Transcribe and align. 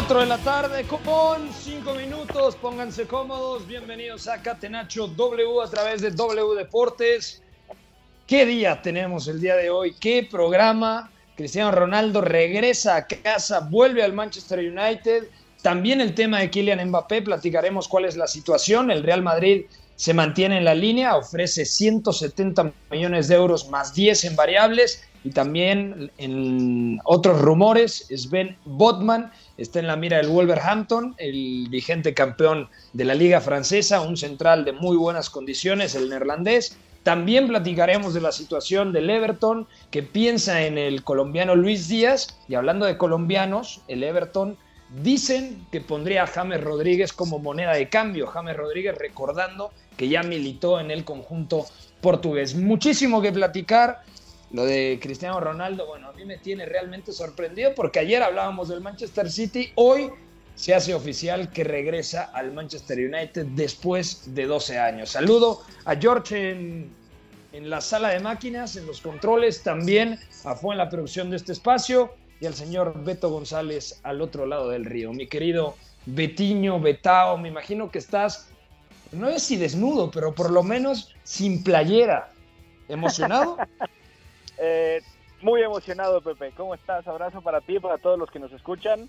Cuatro 0.00 0.20
de 0.20 0.26
la 0.26 0.38
tarde 0.38 0.84
con 0.84 1.52
cinco 1.52 1.92
minutos. 1.92 2.56
Pónganse 2.56 3.06
cómodos. 3.06 3.66
Bienvenidos 3.66 4.28
a 4.28 4.40
Catenacho 4.40 5.06
W 5.08 5.60
a 5.62 5.68
través 5.68 6.00
de 6.00 6.10
W 6.10 6.54
Deportes. 6.56 7.42
¿Qué 8.26 8.46
día 8.46 8.80
tenemos 8.80 9.28
el 9.28 9.42
día 9.42 9.56
de 9.56 9.68
hoy? 9.68 9.94
¿Qué 10.00 10.26
programa? 10.28 11.10
Cristiano 11.36 11.70
Ronaldo 11.70 12.22
regresa 12.22 12.96
a 12.96 13.06
casa, 13.06 13.68
vuelve 13.70 14.02
al 14.02 14.14
Manchester 14.14 14.60
United. 14.60 15.24
También 15.60 16.00
el 16.00 16.14
tema 16.14 16.40
de 16.40 16.48
Kylian 16.48 16.88
Mbappé. 16.88 17.20
Platicaremos 17.20 17.86
cuál 17.86 18.06
es 18.06 18.16
la 18.16 18.26
situación. 18.26 18.90
El 18.90 19.02
Real 19.02 19.20
Madrid 19.20 19.66
se 19.96 20.14
mantiene 20.14 20.56
en 20.56 20.64
la 20.64 20.74
línea, 20.74 21.14
ofrece 21.14 21.66
170 21.66 22.72
millones 22.90 23.28
de 23.28 23.34
euros 23.34 23.68
más 23.68 23.92
10 23.92 24.24
en 24.24 24.34
variables. 24.34 25.04
Y 25.24 25.30
también 25.32 26.10
en 26.16 26.98
otros 27.04 27.38
rumores, 27.42 28.06
Sven 28.08 28.56
Botman 28.64 29.30
está 29.60 29.78
en 29.78 29.86
la 29.86 29.96
mira 29.96 30.16
del 30.16 30.28
Wolverhampton, 30.28 31.14
el 31.18 31.68
vigente 31.68 32.14
campeón 32.14 32.68
de 32.94 33.04
la 33.04 33.14
liga 33.14 33.40
francesa, 33.40 34.00
un 34.00 34.16
central 34.16 34.64
de 34.64 34.72
muy 34.72 34.96
buenas 34.96 35.28
condiciones, 35.28 35.94
el 35.94 36.08
neerlandés. 36.08 36.78
También 37.02 37.46
platicaremos 37.48 38.14
de 38.14 38.22
la 38.22 38.32
situación 38.32 38.92
del 38.92 39.10
Everton, 39.10 39.66
que 39.90 40.02
piensa 40.02 40.62
en 40.62 40.78
el 40.78 41.04
colombiano 41.04 41.54
Luis 41.54 41.88
Díaz. 41.88 42.38
Y 42.48 42.54
hablando 42.54 42.86
de 42.86 42.96
colombianos, 42.96 43.82
el 43.88 44.02
Everton 44.02 44.56
dicen 45.02 45.66
que 45.70 45.80
pondría 45.80 46.24
a 46.24 46.26
James 46.26 46.62
Rodríguez 46.62 47.12
como 47.12 47.38
moneda 47.38 47.74
de 47.74 47.88
cambio. 47.88 48.26
James 48.26 48.56
Rodríguez 48.56 48.96
recordando 48.98 49.72
que 49.96 50.08
ya 50.08 50.22
militó 50.22 50.80
en 50.80 50.90
el 50.90 51.04
conjunto 51.04 51.66
portugués. 52.00 52.54
Muchísimo 52.54 53.20
que 53.20 53.32
platicar. 53.32 54.02
Lo 54.52 54.64
de 54.64 54.98
Cristiano 55.00 55.38
Ronaldo, 55.38 55.86
bueno, 55.86 56.08
a 56.08 56.12
mí 56.12 56.24
me 56.24 56.36
tiene 56.36 56.66
realmente 56.66 57.12
sorprendido 57.12 57.72
porque 57.74 58.00
ayer 58.00 58.22
hablábamos 58.22 58.68
del 58.68 58.80
Manchester 58.80 59.30
City, 59.30 59.70
hoy 59.76 60.10
se 60.56 60.74
hace 60.74 60.92
oficial 60.92 61.52
que 61.52 61.62
regresa 61.62 62.24
al 62.34 62.52
Manchester 62.52 62.98
United 62.98 63.46
después 63.54 64.34
de 64.34 64.46
12 64.46 64.78
años. 64.78 65.10
Saludo 65.10 65.62
a 65.84 65.94
George 65.94 66.50
en, 66.50 66.90
la 67.52 67.80
sala 67.80 68.08
de 68.08 68.20
máquinas, 68.20 68.76
en 68.76 68.86
los 68.86 69.00
controles, 69.00 69.62
también 69.62 70.18
a 70.44 70.54
Fue 70.56 70.74
en 70.74 70.78
la 70.78 70.88
producción 70.88 71.30
de 71.30 71.36
este 71.36 71.52
espacio 71.52 72.12
y 72.40 72.46
al 72.46 72.54
señor 72.54 73.04
Beto 73.04 73.30
González 73.30 74.00
al 74.02 74.20
otro 74.20 74.46
lado 74.46 74.68
del 74.68 74.84
río. 74.84 75.12
Mi 75.12 75.28
querido 75.28 75.76
Betiño, 76.06 76.80
Betao, 76.80 77.38
me 77.38 77.48
imagino 77.48 77.90
que 77.90 77.98
estás, 77.98 78.48
no 79.12 79.28
es 79.28 79.44
si 79.44 79.56
desnudo, 79.56 80.10
pero 80.10 80.34
por 80.34 80.50
lo 80.50 80.62
menos 80.64 81.14
sin 81.22 81.62
playera. 81.62 82.32
¿Emocionado? 82.88 83.56
Eh, 84.60 85.00
muy 85.40 85.62
emocionado, 85.62 86.20
Pepe. 86.20 86.52
¿Cómo 86.56 86.74
estás? 86.74 87.06
Abrazo 87.08 87.40
para 87.40 87.60
ti, 87.60 87.80
para 87.80 87.98
todos 87.98 88.18
los 88.18 88.30
que 88.30 88.38
nos 88.38 88.52
escuchan. 88.52 89.08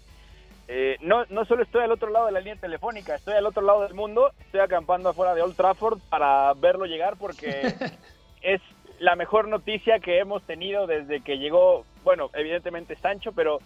Eh, 0.67 0.95
no, 1.01 1.25
no 1.29 1.43
solo 1.43 1.63
estoy 1.63 1.83
al 1.83 1.91
otro 1.91 2.09
lado 2.09 2.27
de 2.27 2.31
la 2.31 2.39
línea 2.39 2.55
telefónica, 2.55 3.15
estoy 3.15 3.33
al 3.33 3.45
otro 3.45 3.61
lado 3.61 3.81
del 3.81 3.93
mundo. 3.93 4.31
Estoy 4.39 4.61
acampando 4.61 5.09
afuera 5.09 5.35
de 5.35 5.41
Old 5.41 5.57
Trafford 5.57 5.99
para 6.09 6.53
verlo 6.53 6.85
llegar 6.85 7.17
porque 7.17 7.73
es 8.41 8.61
la 8.99 9.15
mejor 9.15 9.49
noticia 9.49 9.99
que 9.99 10.19
hemos 10.19 10.43
tenido 10.43 10.87
desde 10.87 11.21
que 11.21 11.37
llegó, 11.37 11.83
bueno, 12.03 12.29
evidentemente 12.33 12.95
Sancho, 12.95 13.33
pero 13.33 13.59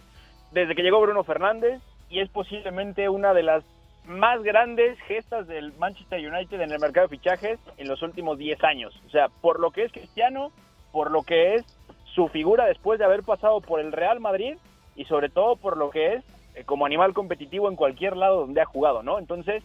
desde 0.50 0.74
que 0.74 0.82
llegó 0.82 1.00
Bruno 1.00 1.22
Fernández 1.22 1.80
y 2.08 2.20
es 2.20 2.28
posiblemente 2.30 3.08
una 3.08 3.34
de 3.34 3.42
las 3.42 3.64
más 4.06 4.42
grandes 4.42 4.98
gestas 5.00 5.46
del 5.46 5.72
Manchester 5.74 6.18
United 6.26 6.60
en 6.60 6.72
el 6.72 6.80
mercado 6.80 7.06
de 7.06 7.16
fichajes 7.16 7.60
en 7.76 7.86
los 7.86 8.02
últimos 8.02 8.38
10 8.38 8.64
años. 8.64 9.00
O 9.06 9.10
sea, 9.10 9.28
por 9.28 9.60
lo 9.60 9.70
que 9.70 9.84
es 9.84 9.92
Cristiano, 9.92 10.52
por 10.92 11.10
lo 11.10 11.22
que 11.22 11.56
es 11.56 11.75
su 12.16 12.28
figura 12.28 12.64
después 12.64 12.98
de 12.98 13.04
haber 13.04 13.22
pasado 13.22 13.60
por 13.60 13.78
el 13.78 13.92
Real 13.92 14.18
Madrid 14.18 14.56
y 14.96 15.04
sobre 15.04 15.28
todo 15.28 15.54
por 15.54 15.76
lo 15.76 15.90
que 15.90 16.14
es 16.14 16.24
eh, 16.54 16.64
como 16.64 16.86
animal 16.86 17.12
competitivo 17.12 17.68
en 17.68 17.76
cualquier 17.76 18.16
lado 18.16 18.40
donde 18.40 18.62
ha 18.62 18.64
jugado, 18.64 19.02
¿no? 19.02 19.18
Entonces, 19.18 19.62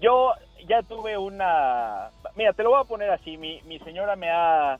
yo 0.00 0.32
ya 0.66 0.82
tuve 0.82 1.16
una... 1.16 2.10
Mira, 2.34 2.52
te 2.52 2.64
lo 2.64 2.70
voy 2.70 2.80
a 2.80 2.88
poner 2.88 3.10
así, 3.10 3.36
mi, 3.38 3.62
mi 3.62 3.78
señora 3.78 4.16
me 4.16 4.28
ha 4.28 4.78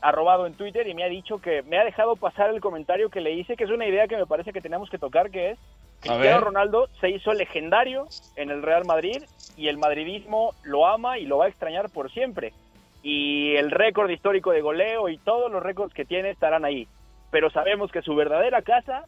arrobado 0.00 0.46
en 0.46 0.54
Twitter 0.54 0.86
y 0.86 0.94
me 0.94 1.04
ha 1.04 1.08
dicho 1.08 1.40
que 1.40 1.62
me 1.62 1.78
ha 1.78 1.84
dejado 1.84 2.16
pasar 2.16 2.50
el 2.50 2.60
comentario 2.60 3.10
que 3.10 3.20
le 3.20 3.32
hice, 3.32 3.56
que 3.56 3.64
es 3.64 3.70
una 3.70 3.86
idea 3.86 4.06
que 4.06 4.16
me 4.16 4.26
parece 4.26 4.52
que 4.52 4.60
tenemos 4.60 4.88
que 4.88 4.98
tocar, 4.98 5.30
que 5.30 5.50
es 5.50 5.58
Cristiano 6.00 6.40
Ronaldo 6.40 6.88
se 7.00 7.10
hizo 7.10 7.32
legendario 7.32 8.06
en 8.34 8.50
el 8.50 8.62
Real 8.62 8.84
Madrid 8.84 9.22
y 9.56 9.68
el 9.68 9.78
madridismo 9.78 10.52
lo 10.64 10.86
ama 10.86 11.18
y 11.18 11.26
lo 11.26 11.38
va 11.38 11.44
a 11.44 11.48
extrañar 11.48 11.90
por 11.90 12.10
siempre. 12.10 12.52
Y 13.02 13.56
el 13.56 13.70
récord 13.70 14.10
histórico 14.10 14.52
de 14.52 14.60
goleo 14.60 15.08
y 15.08 15.18
todos 15.18 15.50
los 15.50 15.62
récords 15.62 15.94
que 15.94 16.04
tiene 16.04 16.30
estarán 16.30 16.64
ahí. 16.64 16.86
Pero 17.30 17.50
sabemos 17.50 17.90
que 17.90 18.02
su 18.02 18.14
verdadera 18.14 18.62
casa, 18.62 19.04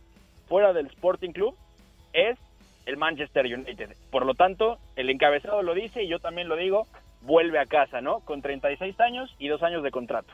fuera 0.49 0.73
del 0.73 0.87
Sporting 0.87 1.31
Club, 1.31 1.55
es 2.13 2.39
el 2.87 2.97
Manchester 2.97 3.47
United. 3.47 3.97
Por 4.11 4.27
lo 4.27 4.35
tanto, 4.35 4.79
el 4.97 5.11
encabezado 5.11 5.63
lo 5.63 5.75
dice 5.75 6.03
y 6.03 6.09
yo 6.09 6.19
también 6.19 6.49
lo 6.49 6.57
digo, 6.57 6.87
vuelve 7.23 7.59
a 7.59 7.67
casa, 7.67 8.01
¿no? 8.01 8.21
Con 8.21 8.43
36 8.43 8.99
años 9.01 9.35
y 9.39 9.49
dos 9.49 9.63
años 9.63 9.83
de 9.83 9.91
contrato. 9.91 10.33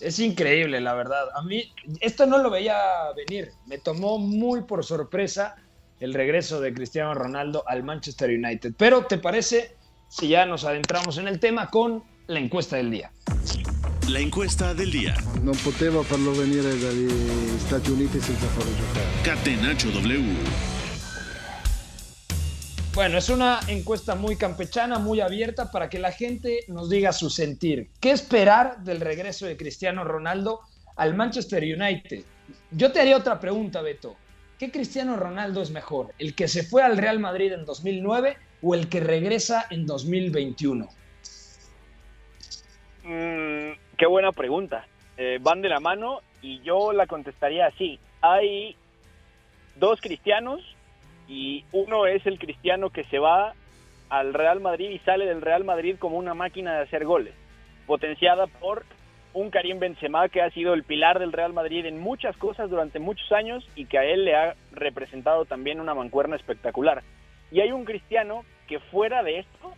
Es 0.00 0.18
increíble, 0.18 0.80
la 0.80 0.94
verdad. 0.94 1.28
A 1.34 1.42
mí 1.42 1.72
esto 2.00 2.26
no 2.26 2.38
lo 2.38 2.50
veía 2.50 2.76
venir. 3.16 3.50
Me 3.66 3.78
tomó 3.78 4.18
muy 4.18 4.62
por 4.62 4.84
sorpresa 4.84 5.56
el 6.00 6.12
regreso 6.12 6.60
de 6.60 6.74
Cristiano 6.74 7.14
Ronaldo 7.14 7.64
al 7.66 7.82
Manchester 7.82 8.30
United. 8.30 8.74
Pero, 8.76 9.06
¿te 9.06 9.16
parece 9.16 9.74
si 10.08 10.28
ya 10.28 10.44
nos 10.44 10.64
adentramos 10.64 11.16
en 11.16 11.28
el 11.28 11.40
tema 11.40 11.70
con 11.70 12.04
la 12.28 12.40
encuesta 12.40 12.76
del 12.76 12.90
día? 12.90 13.10
La 14.08 14.20
encuesta 14.20 14.74
del 14.74 14.90
día. 14.90 15.14
Non 15.42 15.56
poteva 15.62 16.02
farlo 16.02 16.32
venire 16.32 16.78
dagli 16.78 17.08
Stati 17.58 17.90
Uniti 17.90 18.20
senza 18.20 18.46
farlo 18.46 18.74
giocare. 18.74 19.06
Catenacho 19.22 19.90
W. 19.90 20.34
Bueno, 22.94 23.18
es 23.18 23.28
una 23.28 23.60
encuesta 23.68 24.14
muy 24.14 24.36
campechana, 24.36 24.98
muy 24.98 25.20
abierta 25.20 25.70
para 25.70 25.88
que 25.88 25.98
la 25.98 26.12
gente 26.12 26.64
nos 26.68 26.88
diga 26.88 27.12
su 27.12 27.30
sentir. 27.30 27.90
¿Qué 28.00 28.10
esperar 28.10 28.82
del 28.82 29.00
regreso 29.00 29.46
de 29.46 29.56
Cristiano 29.56 30.02
Ronaldo 30.02 30.60
al 30.96 31.14
Manchester 31.14 31.62
United? 31.62 32.24
Yo 32.70 32.90
te 32.90 33.00
haría 33.00 33.16
otra 33.16 33.38
pregunta, 33.38 33.82
Beto. 33.82 34.16
¿Qué 34.58 34.70
Cristiano 34.70 35.16
Ronaldo 35.16 35.60
es 35.60 35.70
mejor? 35.70 36.14
¿El 36.18 36.34
que 36.34 36.48
se 36.48 36.62
fue 36.62 36.82
al 36.82 36.96
Real 36.96 37.18
Madrid 37.18 37.52
en 37.52 37.66
2009 37.66 38.36
o 38.62 38.74
el 38.74 38.88
que 38.88 39.00
regresa 39.00 39.66
en 39.68 39.84
2021? 39.84 40.88
Mm, 43.06 43.78
qué 43.96 44.06
buena 44.06 44.32
pregunta. 44.32 44.84
Eh, 45.16 45.38
van 45.40 45.62
de 45.62 45.68
la 45.68 45.78
mano 45.78 46.22
y 46.42 46.60
yo 46.62 46.92
la 46.92 47.06
contestaría 47.06 47.66
así. 47.66 48.00
Hay 48.20 48.76
dos 49.76 50.00
cristianos 50.00 50.60
y 51.28 51.64
uno 51.70 52.06
es 52.06 52.26
el 52.26 52.38
cristiano 52.40 52.90
que 52.90 53.04
se 53.04 53.20
va 53.20 53.54
al 54.08 54.34
Real 54.34 54.60
Madrid 54.60 54.90
y 54.90 54.98
sale 55.00 55.24
del 55.24 55.40
Real 55.40 55.62
Madrid 55.62 55.96
como 56.00 56.16
una 56.18 56.34
máquina 56.34 56.74
de 56.74 56.82
hacer 56.82 57.04
goles, 57.04 57.34
potenciada 57.86 58.48
por 58.48 58.84
un 59.34 59.50
Karim 59.50 59.78
Benzema 59.78 60.28
que 60.28 60.42
ha 60.42 60.50
sido 60.50 60.74
el 60.74 60.82
pilar 60.82 61.20
del 61.20 61.32
Real 61.32 61.52
Madrid 61.52 61.86
en 61.86 62.00
muchas 62.00 62.36
cosas 62.36 62.70
durante 62.70 62.98
muchos 62.98 63.30
años 63.30 63.68
y 63.76 63.86
que 63.86 63.98
a 63.98 64.04
él 64.04 64.24
le 64.24 64.34
ha 64.34 64.56
representado 64.72 65.44
también 65.44 65.80
una 65.80 65.94
mancuerna 65.94 66.34
espectacular. 66.34 67.04
Y 67.52 67.60
hay 67.60 67.70
un 67.70 67.84
cristiano 67.84 68.44
que 68.66 68.80
fuera 68.80 69.22
de 69.22 69.40
esto 69.40 69.74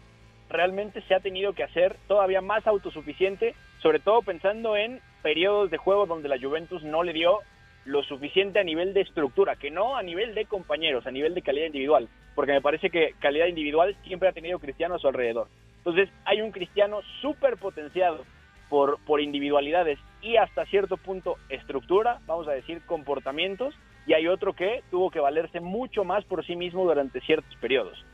realmente 0.49 1.03
se 1.03 1.15
ha 1.15 1.21
tenido 1.21 1.53
que 1.53 1.65
hacer 1.65 1.97
todavía 2.07 2.41
más 2.41 2.67
autosuficiente, 2.67 3.55
sobre 3.83 4.01
todo 4.01 4.23
pensando 4.23 4.77
en 4.77 5.01
periodos 5.23 5.71
de 5.71 5.77
juego 5.77 6.07
donde 6.07 6.29
la 6.29 6.39
Juventus 6.39 6.83
no 6.83 7.03
le 7.03 7.13
dio 7.13 7.41
lo 7.85 8.03
suficiente 8.03 8.59
a 8.59 8.65
nivel 8.65 8.93
de 8.93 9.01
estructura, 9.01 9.57
que 9.57 9.71
no 9.71 9.97
a 9.97 10.03
nivel 10.03 10.35
de 10.35 10.45
compañeros, 10.45 11.07
a 11.07 11.11
nivel 11.11 11.35
de 11.35 11.43
calidad 11.43 11.67
individual, 11.67 12.09
porque 12.35 12.53
me 12.53 12.61
parece 12.61 12.91
que 12.91 13.15
calidad 13.19 13.47
individual 13.47 13.97
siempre 14.05 14.29
ha 14.29 14.33
tenido 14.33 14.59
Cristiano 14.59 14.95
a 14.95 14.99
su 14.99 15.09
alrededor. 15.09 15.49
Entonces 15.79 16.11
hay 16.25 16.43
un 16.43 16.53
Cristiano 16.53 17.01
súper 17.23 17.57
potenciado 17.57 18.25
por, 18.69 18.99
por 19.07 19.21
individualidades 19.21 19.99
y 20.21 20.37
hasta 20.37 20.67
cierto 20.67 20.99
punto 20.99 21.37
estructura, 21.49 22.21
vamos 22.27 22.47
a 22.49 22.53
decir 22.53 22.83
comportamientos, 22.85 23.75
y 24.07 24.15
hay 24.15 24.27
otro 24.27 24.55
que 24.55 24.83
tuvo 24.91 25.11
que 25.11 25.21
valerse 25.21 25.61
mucho 25.61 26.05
más 26.05 26.25
por 26.25 26.45
sí 26.45 26.57
mismo 26.57 26.85
durante 26.85 27.21
ciertos 27.21 27.55
periodos. 27.57 28.05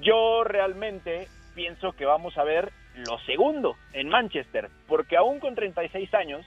Yo 0.00 0.44
realmente 0.44 1.28
pienso 1.56 1.92
que 1.92 2.04
vamos 2.04 2.36
a 2.38 2.44
ver 2.44 2.70
lo 2.94 3.18
segundo 3.20 3.76
en 3.94 4.08
Manchester, 4.10 4.68
porque 4.86 5.16
aún 5.16 5.40
con 5.40 5.54
36 5.54 6.12
años, 6.14 6.46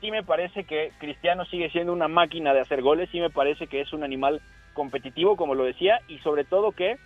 sí 0.00 0.10
me 0.10 0.24
parece 0.24 0.64
que 0.64 0.92
Cristiano 0.98 1.44
sigue 1.44 1.70
siendo 1.70 1.92
una 1.92 2.08
máquina 2.08 2.54
de 2.54 2.60
hacer 2.60 2.80
goles, 2.80 3.10
sí 3.12 3.20
me 3.20 3.30
parece 3.30 3.66
que 3.66 3.82
es 3.82 3.92
un 3.92 4.02
animal 4.02 4.40
competitivo, 4.72 5.36
como 5.36 5.54
lo 5.54 5.64
decía, 5.64 6.00
y 6.08 6.18
sobre 6.18 6.44
todo 6.44 6.72
que 6.72 6.96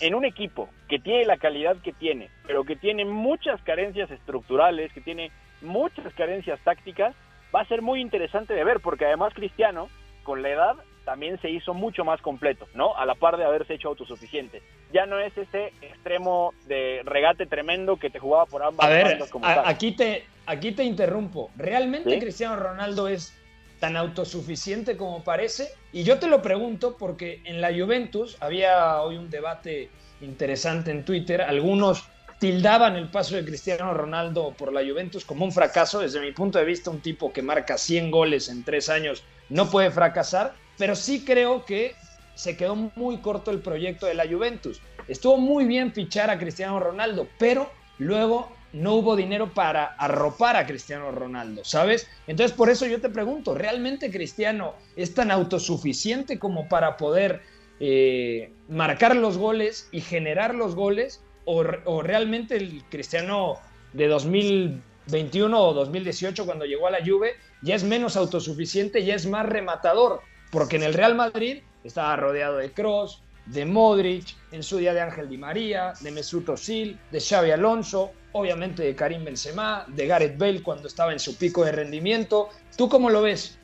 en 0.00 0.14
un 0.14 0.24
equipo 0.24 0.70
que 0.88 0.98
tiene 0.98 1.26
la 1.26 1.36
calidad 1.36 1.76
que 1.82 1.92
tiene, 1.92 2.30
pero 2.46 2.64
que 2.64 2.76
tiene 2.76 3.04
muchas 3.04 3.60
carencias 3.62 4.10
estructurales, 4.10 4.92
que 4.92 5.02
tiene 5.02 5.30
muchas 5.60 6.14
carencias 6.14 6.58
tácticas, 6.64 7.14
va 7.54 7.60
a 7.60 7.66
ser 7.68 7.82
muy 7.82 8.00
interesante 8.00 8.54
de 8.54 8.64
ver, 8.64 8.80
porque 8.80 9.04
además 9.04 9.34
Cristiano, 9.34 9.88
con 10.22 10.42
la 10.42 10.48
edad, 10.48 10.76
también 11.08 11.40
se 11.40 11.48
hizo 11.48 11.72
mucho 11.72 12.04
más 12.04 12.20
completo, 12.20 12.68
¿no? 12.74 12.94
A 12.94 13.06
la 13.06 13.14
par 13.14 13.38
de 13.38 13.44
haberse 13.46 13.72
hecho 13.72 13.88
autosuficiente. 13.88 14.60
Ya 14.92 15.06
no 15.06 15.18
es 15.18 15.32
ese 15.38 15.72
extremo 15.80 16.52
de 16.66 17.00
regate 17.02 17.46
tremendo 17.46 17.96
que 17.96 18.10
te 18.10 18.18
jugaba 18.18 18.44
por 18.44 18.62
ambas 18.62 18.86
a 18.86 18.90
ver, 18.90 19.18
aquí 19.64 19.92
te 19.92 20.26
aquí 20.44 20.72
te 20.72 20.84
interrumpo. 20.84 21.50
¿Realmente 21.56 22.18
Cristiano 22.18 22.56
Ronaldo 22.56 23.08
es 23.08 23.34
tan 23.80 23.96
autosuficiente 23.96 24.98
como 24.98 25.24
parece? 25.24 25.70
Y 25.94 26.02
yo 26.02 26.18
te 26.18 26.26
lo 26.26 26.42
pregunto 26.42 26.98
porque 26.98 27.40
en 27.44 27.62
la 27.62 27.68
Juventus 27.68 28.36
había 28.40 29.00
hoy 29.00 29.16
un 29.16 29.30
debate 29.30 29.88
interesante 30.20 30.90
en 30.90 31.06
Twitter. 31.06 31.40
Algunos 31.40 32.06
tildaban 32.38 32.96
el 32.96 33.08
paso 33.08 33.34
de 33.34 33.46
Cristiano 33.46 33.94
Ronaldo 33.94 34.52
por 34.58 34.74
la 34.74 34.82
Juventus 34.82 35.24
como 35.24 35.46
un 35.46 35.52
fracaso. 35.52 36.00
Desde 36.00 36.20
mi 36.20 36.32
punto 36.32 36.58
de 36.58 36.66
vista, 36.66 36.90
un 36.90 37.00
tipo 37.00 37.32
que 37.32 37.40
marca 37.40 37.78
100 37.78 38.10
goles 38.10 38.50
en 38.50 38.62
tres 38.62 38.90
años 38.90 39.24
no 39.48 39.70
puede 39.70 39.90
fracasar, 39.90 40.52
pero 40.78 40.94
sí 40.94 41.24
creo 41.24 41.64
que 41.64 41.94
se 42.34 42.56
quedó 42.56 42.76
muy 42.76 43.18
corto 43.18 43.50
el 43.50 43.58
proyecto 43.58 44.06
de 44.06 44.14
la 44.14 44.26
Juventus. 44.26 44.80
Estuvo 45.08 45.36
muy 45.36 45.64
bien 45.64 45.92
fichar 45.92 46.30
a 46.30 46.38
Cristiano 46.38 46.78
Ronaldo, 46.78 47.26
pero 47.36 47.68
luego 47.98 48.52
no 48.72 48.94
hubo 48.94 49.16
dinero 49.16 49.52
para 49.52 49.84
arropar 49.84 50.56
a 50.56 50.66
Cristiano 50.66 51.10
Ronaldo, 51.10 51.64
¿sabes? 51.64 52.08
Entonces 52.26 52.56
por 52.56 52.70
eso 52.70 52.86
yo 52.86 53.00
te 53.00 53.08
pregunto, 53.08 53.54
¿realmente 53.54 54.10
Cristiano 54.10 54.74
es 54.94 55.14
tan 55.14 55.30
autosuficiente 55.30 56.38
como 56.38 56.68
para 56.68 56.96
poder 56.96 57.42
eh, 57.80 58.52
marcar 58.68 59.16
los 59.16 59.36
goles 59.36 59.88
y 59.90 60.00
generar 60.00 60.54
los 60.54 60.74
goles? 60.74 61.22
¿O, 61.44 61.64
¿O, 61.86 62.02
realmente 62.02 62.56
el 62.56 62.84
Cristiano 62.90 63.54
de 63.94 64.06
2021 64.06 65.58
o 65.58 65.72
2018 65.72 66.44
cuando 66.44 66.66
llegó 66.66 66.86
a 66.86 66.90
la 66.90 67.04
Juve 67.04 67.32
ya 67.62 67.74
es 67.74 67.84
menos 67.84 68.16
autosuficiente, 68.16 69.04
ya 69.04 69.14
es 69.14 69.26
más 69.26 69.46
rematador? 69.46 70.20
Porque 70.50 70.76
en 70.76 70.82
el 70.82 70.94
Real 70.94 71.14
Madrid 71.14 71.62
estaba 71.84 72.16
rodeado 72.16 72.56
de 72.56 72.72
Cross, 72.72 73.22
de 73.46 73.64
Modric, 73.64 74.36
en 74.52 74.62
su 74.62 74.78
día 74.78 74.92
de 74.94 75.00
Ángel 75.00 75.28
Di 75.28 75.38
María, 75.38 75.94
de 76.00 76.10
Mesut 76.10 76.48
Özil, 76.48 76.98
de 77.10 77.20
Xavi 77.20 77.50
Alonso, 77.50 78.12
obviamente 78.32 78.82
de 78.82 78.94
Karim 78.94 79.24
Benzema, 79.24 79.84
de 79.88 80.06
Gareth 80.06 80.38
Bale 80.38 80.62
cuando 80.62 80.88
estaba 80.88 81.12
en 81.12 81.18
su 81.18 81.36
pico 81.38 81.64
de 81.64 81.72
rendimiento. 81.72 82.50
¿Tú 82.76 82.88
cómo 82.88 83.10
lo 83.10 83.22
ves? 83.22 83.58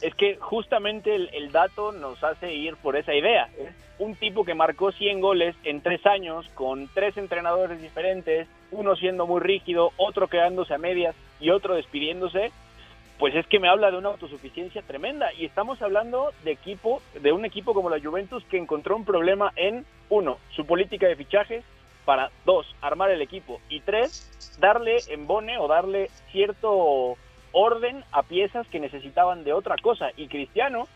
Es 0.00 0.14
que 0.14 0.36
justamente 0.36 1.14
el, 1.14 1.52
dato 1.52 1.92
nos 1.92 2.22
hace 2.24 2.54
ir 2.54 2.76
por 2.76 2.96
esa 2.96 3.14
idea. 3.14 3.50
Un 3.98 4.14
tipo 4.14 4.44
que 4.44 4.54
marcó 4.54 4.92
100 4.92 5.20
goles 5.20 5.54
en 5.64 5.82
tres 5.82 6.06
años 6.06 6.46
con 6.54 6.88
tres 6.94 7.16
entrenadores 7.18 7.82
diferentes, 7.82 8.48
uno 8.70 8.96
siendo 8.96 9.26
muy 9.26 9.40
rígido, 9.40 9.90
otro 9.98 10.28
quedándose 10.28 10.72
a 10.72 10.78
medias 10.78 11.14
y 11.38 11.50
otro 11.50 11.74
despidiéndose, 11.74 12.50
pues 13.20 13.34
es 13.34 13.46
que 13.46 13.60
me 13.60 13.68
habla 13.68 13.90
de 13.90 13.98
una 13.98 14.08
autosuficiencia 14.08 14.80
tremenda. 14.80 15.30
Y 15.34 15.44
estamos 15.44 15.80
hablando 15.82 16.32
de 16.42 16.52
equipo, 16.52 17.02
de 17.20 17.32
un 17.32 17.44
equipo 17.44 17.74
como 17.74 17.90
la 17.90 18.00
Juventus 18.00 18.42
que 18.46 18.56
encontró 18.56 18.96
un 18.96 19.04
problema 19.04 19.52
en, 19.56 19.84
uno, 20.08 20.38
su 20.56 20.64
política 20.64 21.06
de 21.06 21.16
fichajes, 21.16 21.62
para, 22.06 22.30
dos, 22.46 22.66
armar 22.80 23.10
el 23.10 23.20
equipo, 23.20 23.60
y 23.68 23.80
tres, 23.80 24.56
darle 24.58 24.96
embone 25.10 25.58
o 25.58 25.68
darle 25.68 26.08
cierto 26.32 27.18
orden 27.52 28.02
a 28.10 28.22
piezas 28.22 28.66
que 28.68 28.80
necesitaban 28.80 29.44
de 29.44 29.52
otra 29.52 29.76
cosa. 29.82 30.08
Y 30.16 30.28
Cristiano, 30.28 30.88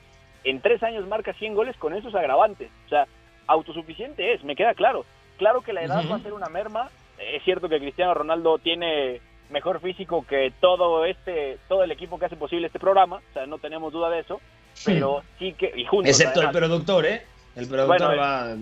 en 0.44 0.62
tres 0.62 0.82
años 0.82 1.06
marca 1.06 1.34
100 1.34 1.54
goles 1.54 1.76
con 1.76 1.94
esos 1.94 2.14
agravantes. 2.14 2.70
O 2.86 2.88
sea, 2.88 3.06
autosuficiente 3.46 4.32
es, 4.32 4.42
me 4.44 4.56
queda 4.56 4.72
claro. 4.72 5.04
Claro 5.36 5.60
que 5.60 5.74
la 5.74 5.82
edad 5.82 6.02
va 6.10 6.16
a 6.16 6.20
ser 6.20 6.32
una 6.32 6.48
merma. 6.48 6.88
Es 7.18 7.42
cierto 7.42 7.68
que 7.68 7.80
Cristiano 7.80 8.14
Ronaldo 8.14 8.56
tiene 8.56 9.20
mejor 9.50 9.80
físico 9.80 10.24
que 10.28 10.52
todo 10.60 11.04
este 11.04 11.58
todo 11.68 11.84
el 11.84 11.90
equipo 11.90 12.18
que 12.18 12.26
hace 12.26 12.36
posible 12.36 12.66
este 12.66 12.78
programa, 12.78 13.16
o 13.16 13.32
sea, 13.32 13.46
no 13.46 13.58
tenemos 13.58 13.92
duda 13.92 14.10
de 14.10 14.20
eso, 14.20 14.40
pero 14.84 15.22
sí, 15.38 15.52
que 15.52 15.72
y 15.74 15.84
juntos 15.84 16.10
excepto 16.10 16.42
el 16.42 16.50
productor, 16.50 17.06
¿eh? 17.06 17.22
El 17.56 17.68
productor 17.68 18.18
va 18.18 18.54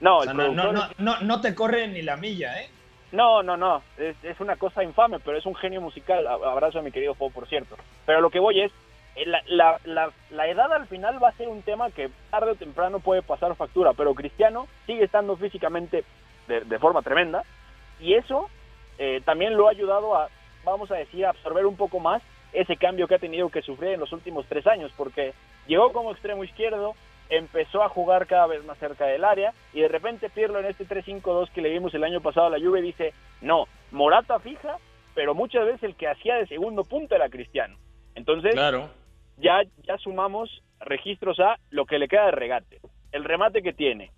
No, 0.00 0.24
no, 0.24 0.52
no, 0.52 0.90
no, 0.98 1.20
no, 1.20 1.40
te 1.40 1.54
corre 1.54 1.88
ni 1.88 2.02
la 2.02 2.16
milla, 2.16 2.60
¿eh? 2.60 2.68
No, 3.12 3.42
no, 3.42 3.56
no, 3.56 3.82
es, 3.96 4.16
es, 4.22 4.38
una 4.38 4.56
cosa 4.56 4.84
infame, 4.84 5.18
pero 5.20 5.38
es 5.38 5.46
un 5.46 5.54
genio 5.54 5.80
musical. 5.80 6.26
Abrazo 6.26 6.80
a 6.80 6.82
mi 6.82 6.92
querido 6.92 7.14
Pau, 7.14 7.30
por 7.30 7.48
cierto. 7.48 7.76
Pero 8.04 8.20
lo 8.20 8.28
que 8.28 8.38
voy 8.38 8.60
es, 8.60 8.70
eh, 9.16 9.24
la, 9.24 9.42
la, 9.46 9.80
la, 9.84 10.10
la, 10.30 10.46
edad 10.46 10.70
al 10.70 10.86
final 10.88 11.22
va 11.22 11.30
a 11.30 11.36
ser 11.36 11.48
un 11.48 11.62
tema 11.62 11.90
que 11.90 12.10
tarde 12.30 12.50
o 12.50 12.54
temprano 12.54 13.00
puede 13.00 13.22
pasar 13.22 13.56
factura, 13.56 13.94
pero 13.94 14.14
Cristiano 14.14 14.68
sigue 14.84 15.04
estando 15.04 15.36
físicamente 15.36 16.04
de, 16.48 16.60
de 16.60 16.78
forma 16.78 17.00
tremenda 17.00 17.44
y 17.98 18.12
eso 18.12 18.50
eh, 18.98 19.20
también 19.24 19.56
lo 19.56 19.68
ha 19.68 19.70
ayudado 19.70 20.14
a, 20.14 20.28
vamos 20.64 20.90
a 20.90 20.96
decir, 20.96 21.24
a 21.24 21.30
absorber 21.30 21.66
un 21.66 21.76
poco 21.76 22.00
más 22.00 22.22
ese 22.52 22.76
cambio 22.76 23.06
que 23.06 23.14
ha 23.14 23.18
tenido 23.18 23.48
que 23.48 23.62
sufrir 23.62 23.92
en 23.92 24.00
los 24.00 24.12
últimos 24.12 24.46
tres 24.46 24.66
años, 24.66 24.92
porque 24.96 25.34
llegó 25.66 25.92
como 25.92 26.12
extremo 26.12 26.44
izquierdo, 26.44 26.94
empezó 27.28 27.82
a 27.82 27.88
jugar 27.88 28.26
cada 28.26 28.46
vez 28.46 28.64
más 28.64 28.78
cerca 28.78 29.06
del 29.06 29.24
área 29.24 29.52
y 29.74 29.80
de 29.80 29.88
repente 29.88 30.30
Pirlo 30.30 30.58
en 30.58 30.66
este 30.66 30.86
3-5-2 30.86 31.50
que 31.50 31.60
le 31.60 31.70
vimos 31.70 31.92
el 31.94 32.04
año 32.04 32.20
pasado 32.20 32.46
a 32.46 32.50
la 32.50 32.58
Juve 32.58 32.80
dice, 32.80 33.12
no, 33.42 33.66
Morata 33.90 34.38
fija, 34.40 34.78
pero 35.14 35.34
muchas 35.34 35.66
veces 35.66 35.82
el 35.82 35.94
que 35.94 36.08
hacía 36.08 36.36
de 36.36 36.46
segundo 36.46 36.84
punto 36.84 37.14
era 37.14 37.28
Cristiano. 37.28 37.76
Entonces, 38.14 38.54
claro. 38.54 38.88
ya, 39.36 39.62
ya 39.82 39.98
sumamos 39.98 40.62
registros 40.80 41.38
a 41.40 41.58
lo 41.70 41.84
que 41.86 41.98
le 41.98 42.08
queda 42.08 42.26
de 42.26 42.32
regate, 42.32 42.80
el 43.12 43.24
remate 43.24 43.62
que 43.62 43.72
tiene, 43.72 44.10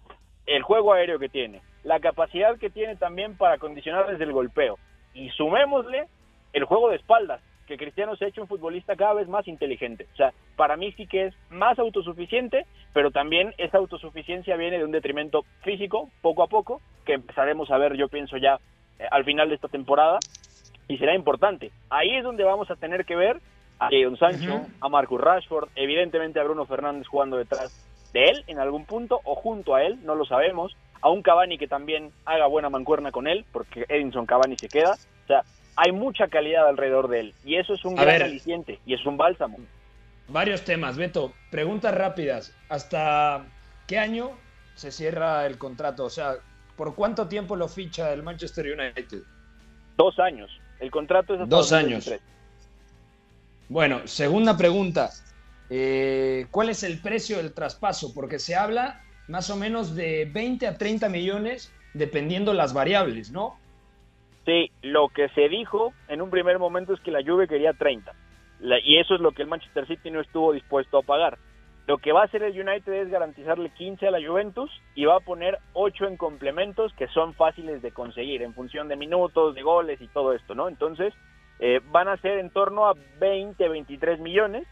el 0.47 0.63
juego 0.63 0.93
aéreo 0.93 1.19
que 1.19 1.29
tiene, 1.29 1.63
la 1.85 2.01
capacidad 2.01 2.59
que 2.59 2.71
tiene 2.71 2.97
también 2.97 3.37
para 3.37 3.59
condicionar 3.59 4.07
desde 4.07 4.25
el 4.25 4.33
golpeo. 4.33 4.79
Y 5.15 5.31
sumémosle 5.31 6.07
el 6.53 6.65
juego 6.65 6.91
de 6.91 6.97
espaldas, 6.97 7.41
que 7.67 7.77
Cristiano 7.77 8.17
se 8.17 8.25
ha 8.25 8.29
hecho 8.29 8.43
un 8.43 8.49
futbolista 8.49 8.97
cada 8.97 9.15
vez 9.15 9.29
más 9.29 9.47
inteligente. 9.47 10.07
O 10.13 10.17
sea, 10.17 10.33
para 10.57 10.77
mí 10.77 10.93
sí 10.93 11.07
que 11.07 11.27
es 11.27 11.35
más 11.51 11.79
autosuficiente, 11.79 12.67
pero 12.93 13.11
también 13.13 13.55
esa 13.59 13.79
autosuficiencia 13.79 14.57
viene 14.57 14.79
de 14.79 14.85
un 14.85 14.91
detrimento 14.91 15.45
físico, 15.63 16.11
poco 16.21 16.43
a 16.43 16.49
poco, 16.49 16.81
que 17.05 17.15
empezaremos 17.15 17.71
a 17.71 17.79
ver, 17.79 17.97
yo 17.97 18.09
pienso, 18.09 18.37
ya 18.37 18.59
eh, 18.99 19.07
al 19.11 19.25
final 19.25 19.49
de 19.49 19.55
esta 19.55 19.69
temporada, 19.69 20.19
y 20.89 20.99
será 20.99 21.15
importante. 21.15 21.71
Ahí 21.89 22.17
es 22.17 22.25
donde 22.25 22.43
vamos 22.43 22.71
a 22.71 22.77
tener 22.77 23.05
que 23.05 23.15
ver 23.15 23.39
a 23.79 23.89
Jadon 23.89 24.19
Sancho, 24.19 24.67
a 24.81 24.89
Marcus 24.89 25.21
Rashford, 25.21 25.69
evidentemente 25.77 26.41
a 26.41 26.45
Bruno 26.45 26.67
Fernández 26.67 27.07
jugando 27.07 27.37
detrás 27.37 27.87
de 28.13 28.25
él 28.25 28.45
en 28.49 28.59
algún 28.59 28.85
punto 28.85 29.21
o 29.25 29.37
junto 29.37 29.77
a 29.77 29.85
él, 29.85 30.05
no 30.05 30.17
lo 30.17 30.25
sabemos, 30.25 30.77
a 31.01 31.09
un 31.09 31.23
Cavani 31.23 31.59
que 31.59 31.69
también 31.69 32.13
haga 32.25 32.47
buena 32.47 32.69
mancuerna 32.69 33.11
con 33.13 33.27
él, 33.27 33.45
porque 33.53 33.85
Edinson 33.89 34.27
Cavani 34.27 34.57
se 34.57 34.69
queda, 34.69 34.93
o 34.93 35.27
sea, 35.27 35.45
hay 35.77 35.93
mucha 35.93 36.29
calidad 36.29 36.69
alrededor 36.69 37.09
de 37.09 37.21
él 37.21 37.35
y 37.45 37.57
eso 37.57 37.75
es 37.75 37.85
un 37.85 37.95
gran 37.95 38.23
aliciente 38.23 38.81
y 38.85 38.95
es 38.95 39.05
un 39.07 39.17
bálsamo. 39.17 39.59
Varios 40.29 40.63
temas, 40.65 40.97
Beto, 40.97 41.33
preguntas 41.51 41.95
rápidas, 41.95 42.55
¿hasta 42.69 43.45
qué 43.87 43.99
año 43.99 44.31
se 44.75 44.93
cierra 44.93 45.47
el 45.47 45.59
contrato? 45.59 46.05
O 46.05 46.11
sea, 46.11 46.35
¿por 46.77 46.95
cuánto 46.95 47.29
tiempo 47.29 47.57
lo 47.57 47.69
ficha 47.69 48.13
el 48.13 48.23
Manchester 48.23 48.67
United? 48.67 49.23
Dos 49.97 50.19
años, 50.19 50.51
el 50.79 50.91
contrato 50.91 51.35
es 51.35 51.41
hasta 51.41 51.57
Dos 51.57 51.73
años. 51.73 52.11
Bueno, 53.69 54.07
segunda 54.07 54.57
pregunta, 54.57 55.11
eh, 55.69 56.47
¿cuál 56.51 56.71
es 56.71 56.83
el 56.83 57.01
precio 57.01 57.37
del 57.37 57.53
traspaso? 57.53 58.13
Porque 58.13 58.39
se 58.39 58.57
habla 58.57 59.03
más 59.31 59.49
o 59.49 59.57
menos 59.57 59.95
de 59.95 60.29
20 60.31 60.67
a 60.67 60.77
30 60.77 61.09
millones, 61.09 61.73
dependiendo 61.95 62.53
las 62.53 62.75
variables, 62.75 63.31
¿no? 63.31 63.57
Sí, 64.45 64.73
lo 64.83 65.09
que 65.09 65.29
se 65.31 65.49
dijo 65.49 65.93
en 66.09 66.21
un 66.21 66.31
primer 66.31 66.59
momento 66.59 66.93
es 66.93 67.01
que 67.01 67.13
la 67.13 67.23
Juve 67.23 67.47
quería 67.47 67.73
30. 67.73 68.13
y 68.85 68.99
eso 68.99 69.15
es 69.15 69.21
lo 69.21 69.33
que 69.33 69.43
el 69.43 69.49
Manchester 69.49 69.87
City 69.87 70.11
no 70.11 70.21
estuvo 70.21 70.53
dispuesto 70.53 70.99
a 70.99 71.03
pagar. 71.03 71.39
Lo 71.87 71.99
que 71.99 72.13
va 72.13 72.23
a 72.23 72.25
hacer 72.25 72.43
el 72.43 72.61
United 72.61 72.93
es 72.93 73.09
garantizarle 73.09 73.71
15 73.71 74.09
a 74.09 74.11
la 74.11 74.25
Juventus 74.25 74.71
y 74.95 75.07
va 75.07 75.17
a 75.17 75.21
poner 75.21 75.59
8 75.73 76.09
en 76.09 76.17
complementos 76.17 76.93
que 76.95 77.07
son 77.09 77.33
fáciles 77.35 77.81
de 77.83 77.93
conseguir 77.93 78.43
en 78.43 78.53
función 78.53 78.89
de 78.89 78.97
minutos, 78.97 79.55
de 79.55 79.63
goles 79.63 80.01
y 80.01 80.09
todo 80.09 80.35
esto, 80.35 80.55
¿no? 80.55 80.69
Entonces, 80.69 81.15
eh, 81.61 81.81
van 81.91 82.09
a 82.09 82.17
ser 82.19 82.39
en 82.39 82.51
torno 82.51 82.87
a 82.87 82.95
20, 83.19 83.69
23 83.69 84.21
millones 84.21 84.67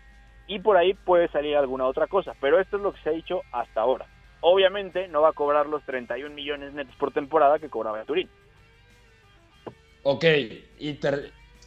y 0.49 0.59
por 0.59 0.77
ahí 0.77 0.95
puede 0.95 1.29
salir 1.29 1.57
alguna 1.57 1.87
otra 1.87 2.09
cosa, 2.09 2.35
pero 2.41 2.61
esto 2.61 2.77
es 2.77 2.83
lo 2.83 2.93
que 2.93 3.01
se 3.01 3.11
ha 3.11 3.13
dicho 3.13 3.43
hasta 3.53 3.81
ahora. 3.81 4.07
Obviamente 4.41 5.09
no 5.09 5.23
va 5.23 5.31
a 5.31 5.33
cobrar 5.33 5.67
los 5.67 5.83
31 5.85 6.35
millones 6.35 6.73
netos 6.73 6.95
por 6.97 7.13
temporada 7.13 7.59
que 7.59 7.69
cobraba 7.69 8.05
Turín. 8.05 8.29
Ok, 10.05 10.25
y 10.79 10.99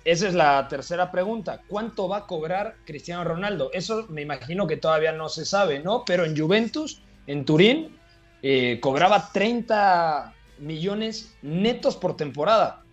esa 0.03 0.27
es 0.27 0.33
la 0.33 0.67
tercera 0.67 1.11
pregunta. 1.11 1.61
¿Cuánto 1.67 2.07
va 2.07 2.17
a 2.17 2.27
cobrar 2.27 2.75
Cristiano 2.85 3.23
Ronaldo? 3.23 3.69
Eso 3.73 4.07
me 4.09 4.21
imagino 4.21 4.65
que 4.65 4.77
todavía 4.77 5.11
no 5.11 5.29
se 5.29 5.45
sabe, 5.45 5.79
¿no? 5.79 6.03
Pero 6.05 6.25
en 6.25 6.35
Juventus, 6.35 7.03
en 7.27 7.45
Turín, 7.45 7.99
eh, 8.41 8.79
cobraba 8.81 9.31
30 9.31 10.33
millones 10.57 11.37
netos 11.41 11.97
por 11.97 12.15
temporada. 12.15 12.83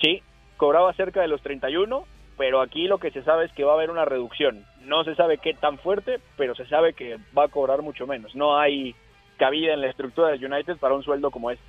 Sí, 0.00 0.22
cobraba 0.56 0.94
cerca 0.94 1.20
de 1.20 1.28
los 1.28 1.42
31, 1.42 2.06
pero 2.40 2.62
aquí 2.62 2.86
lo 2.86 2.96
que 2.96 3.10
se 3.10 3.22
sabe 3.22 3.44
es 3.44 3.52
que 3.52 3.64
va 3.64 3.72
a 3.72 3.74
haber 3.74 3.90
una 3.90 4.06
reducción. 4.06 4.64
No 4.86 5.04
se 5.04 5.14
sabe 5.14 5.36
qué 5.36 5.52
tan 5.52 5.76
fuerte, 5.76 6.20
pero 6.38 6.54
se 6.54 6.64
sabe 6.64 6.94
que 6.94 7.18
va 7.36 7.44
a 7.44 7.48
cobrar 7.48 7.82
mucho 7.82 8.06
menos. 8.06 8.34
No 8.34 8.58
hay 8.58 8.94
cabida 9.36 9.74
en 9.74 9.82
la 9.82 9.90
estructura 9.90 10.28
del 10.28 10.42
United 10.42 10.78
para 10.78 10.94
un 10.94 11.02
sueldo 11.02 11.30
como 11.30 11.50
este. 11.50 11.62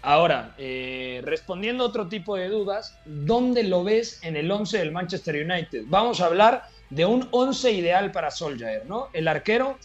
Ahora, 0.00 0.54
eh, 0.56 1.20
respondiendo 1.26 1.84
a 1.84 1.88
otro 1.88 2.08
tipo 2.08 2.36
de 2.36 2.48
dudas, 2.48 2.98
¿dónde 3.04 3.62
lo 3.62 3.84
ves 3.84 4.24
en 4.24 4.34
el 4.34 4.50
11 4.50 4.78
del 4.78 4.92
Manchester 4.92 5.44
United? 5.44 5.84
Vamos 5.88 6.22
a 6.22 6.26
hablar 6.26 6.62
de 6.88 7.04
un 7.04 7.28
11 7.30 7.70
ideal 7.72 8.12
para 8.12 8.30
Solskjaer, 8.30 8.86
¿no? 8.86 9.08
El 9.12 9.28
arquero, 9.28 9.76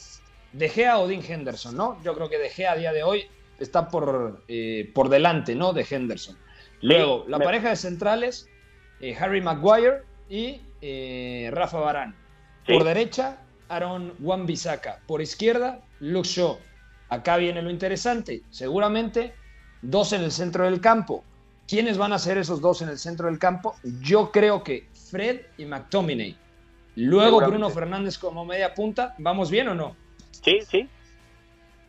De 0.53 0.70
Gea 0.70 1.00
o 1.00 1.08
Dean 1.10 1.22
Henderson, 1.22 1.75
¿no? 1.75 2.01
Yo 2.01 2.15
creo 2.15 2.29
que 2.29 2.38
De 2.38 2.50
Gea 2.50 2.72
a 2.72 2.75
día 2.77 2.94
de 2.94 3.03
hoy 3.03 3.25
está 3.60 3.89
por, 3.89 4.41
eh, 4.48 4.89
por 4.96 5.10
delante, 5.10 5.53
¿no? 5.53 5.74
De 5.74 5.86
Henderson. 5.89 6.38
Luego, 6.79 7.25
la 7.27 7.39
pareja 7.39 7.72
de 7.72 7.75
centrales, 7.75 8.48
eh, 8.99 9.15
Harry 9.19 9.41
Maguire 9.41 10.03
y 10.29 10.59
Rafa 11.51 11.79
Barán. 11.79 12.15
Por 12.67 12.83
derecha, 12.83 13.37
Aaron 13.69 14.13
Wan-Bissaka. 14.19 14.99
Por 15.07 15.21
izquierda, 15.21 15.81
Luke 15.99 16.27
Shaw. 16.27 16.57
Acá 17.09 17.37
viene 17.37 17.61
lo 17.61 17.69
interesante. 17.69 18.41
Seguramente 18.49 19.33
dos 19.81 20.13
en 20.13 20.23
el 20.23 20.31
centro 20.31 20.65
del 20.65 20.81
campo. 20.81 21.23
¿Quiénes 21.67 21.97
van 21.97 22.13
a 22.13 22.19
ser 22.19 22.37
esos 22.37 22.61
dos 22.61 22.81
en 22.81 22.89
el 22.89 22.99
centro 22.99 23.27
del 23.27 23.39
campo? 23.39 23.75
Yo 24.01 24.31
creo 24.31 24.63
que 24.63 24.87
Fred 25.09 25.41
y 25.57 25.65
McTominay. 25.65 26.37
Luego 26.95 27.39
Bruno 27.39 27.69
Fernández 27.69 28.17
como 28.17 28.45
media 28.45 28.73
punta. 28.73 29.15
¿Vamos 29.17 29.49
bien 29.49 29.67
o 29.69 29.75
no? 29.75 29.95
Sí, 30.43 30.59
sí. 30.69 30.87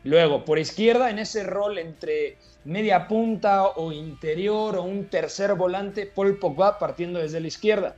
Luego, 0.07 0.45
por 0.45 0.61
izquierda, 0.61 1.11
en 1.11 1.19
ese 1.19 1.43
rol 1.43 1.79
entre 1.79 2.37
media 2.65 3.09
punta 3.09 3.65
o 3.67 3.91
interior 3.91 4.77
o 4.77 4.83
un 4.83 5.07
tercer 5.07 5.55
volante, 5.55 6.07
Paul 6.07 6.39
Pogba 6.39 6.79
partiendo 6.79 7.19
desde 7.19 7.41
la 7.41 7.49
izquierda. 7.49 7.97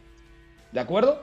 ¿De 0.73 0.81
acuerdo? 0.81 1.23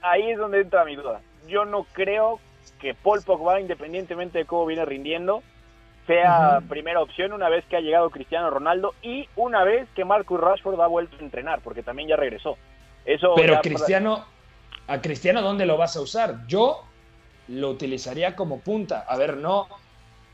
Ahí 0.00 0.30
es 0.30 0.38
donde 0.38 0.62
entra 0.62 0.86
mi 0.86 0.96
duda. 0.96 1.20
Yo 1.46 1.66
no 1.66 1.84
creo 1.92 2.40
que 2.80 2.94
Paul 2.94 3.22
Pogba, 3.22 3.60
independientemente 3.60 4.38
de 4.38 4.46
cómo 4.46 4.64
viene 4.64 4.86
rindiendo, 4.86 5.42
sea 6.06 6.62
primera 6.66 7.02
opción 7.02 7.34
una 7.34 7.50
vez 7.50 7.64
que 7.66 7.76
ha 7.76 7.80
llegado 7.80 8.08
Cristiano 8.08 8.48
Ronaldo 8.48 8.94
y 9.02 9.28
una 9.36 9.64
vez 9.64 9.86
que 9.94 10.06
Marcus 10.06 10.40
Rashford 10.40 10.80
ha 10.80 10.86
vuelto 10.86 11.16
a 11.16 11.20
entrenar, 11.20 11.60
porque 11.62 11.82
también 11.82 12.08
ya 12.08 12.16
regresó. 12.16 12.56
Eso 13.04 13.34
Pero 13.36 13.60
Cristiano, 13.60 14.24
a 14.86 15.00
Cristiano, 15.02 15.42
¿dónde 15.42 15.66
lo 15.66 15.76
vas 15.76 15.94
a 15.96 16.00
usar? 16.00 16.46
Yo 16.46 16.84
lo 17.48 17.70
utilizaría 17.70 18.36
como 18.36 18.60
punta. 18.60 19.04
A 19.08 19.16
ver, 19.16 19.36
no, 19.36 19.68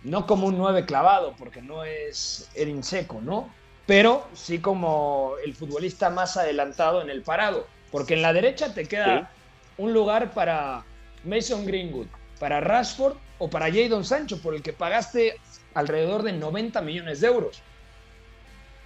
no 0.03 0.27
como 0.27 0.47
un 0.47 0.59
9 0.59 0.87
clavado, 0.87 1.35
porque 1.39 1.63
no 1.63 1.85
es 1.85 2.51
el 2.55 2.83
Seco, 2.85 3.21
¿no? 3.21 3.53
Pero 3.87 4.27
sí 4.35 4.61
como 4.61 5.35
el 5.45 5.55
futbolista 5.55 6.11
más 6.11 6.37
adelantado 6.37 7.03
en 7.03 7.11
el 7.11 7.23
parado. 7.23 7.67
Porque 7.91 8.15
en 8.15 8.23
la 8.23 8.33
derecha 8.33 8.73
te 8.73 8.87
queda 8.87 9.31
un 9.79 9.93
lugar 9.93 10.33
para 10.33 10.85
Mason 11.25 11.67
Greenwood, 11.67 12.07
para 12.39 12.61
Rashford 12.61 13.17
o 13.39 13.51
para 13.51 13.73
Jadon 13.73 14.05
Sancho, 14.05 14.41
por 14.41 14.55
el 14.55 14.63
que 14.63 14.73
pagaste 14.73 15.37
alrededor 15.75 16.23
de 16.23 16.33
90 16.33 16.81
millones 16.83 17.21
de 17.21 17.27
euros. 17.27 17.63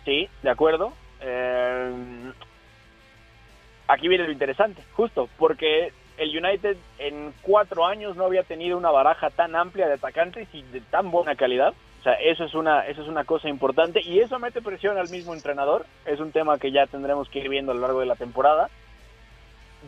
Sí, 0.04 0.28
de 0.42 0.50
acuerdo. 0.50 0.92
Eh, 1.20 2.32
aquí 3.88 4.08
viene 4.08 4.24
lo 4.24 4.32
interesante, 4.32 4.82
justo, 4.94 5.28
porque 5.38 5.92
el 6.16 6.36
United 6.36 6.76
en 6.98 7.32
cuatro 7.42 7.86
años 7.86 8.16
no 8.16 8.24
había 8.24 8.42
tenido 8.42 8.78
una 8.78 8.90
baraja 8.90 9.30
tan 9.30 9.56
amplia 9.56 9.86
de 9.86 9.94
atacantes 9.94 10.48
y 10.52 10.62
de 10.62 10.80
tan 10.80 11.10
buena 11.10 11.34
calidad. 11.34 11.74
O 12.00 12.02
sea, 12.04 12.14
eso 12.14 12.44
es 12.44 12.54
una, 12.54 12.86
eso 12.86 13.02
es 13.02 13.08
una 13.08 13.24
cosa 13.24 13.48
importante 13.48 14.00
y 14.02 14.20
eso 14.20 14.38
mete 14.38 14.60
presión 14.60 14.98
al 14.98 15.08
mismo 15.08 15.34
entrenador. 15.34 15.86
Es 16.04 16.20
un 16.20 16.32
tema 16.32 16.58
que 16.58 16.70
ya 16.70 16.86
tendremos 16.86 17.28
que 17.28 17.40
ir 17.40 17.48
viendo 17.48 17.72
a 17.72 17.74
lo 17.74 17.80
largo 17.80 18.00
de 18.00 18.06
la 18.06 18.16
temporada. 18.16 18.68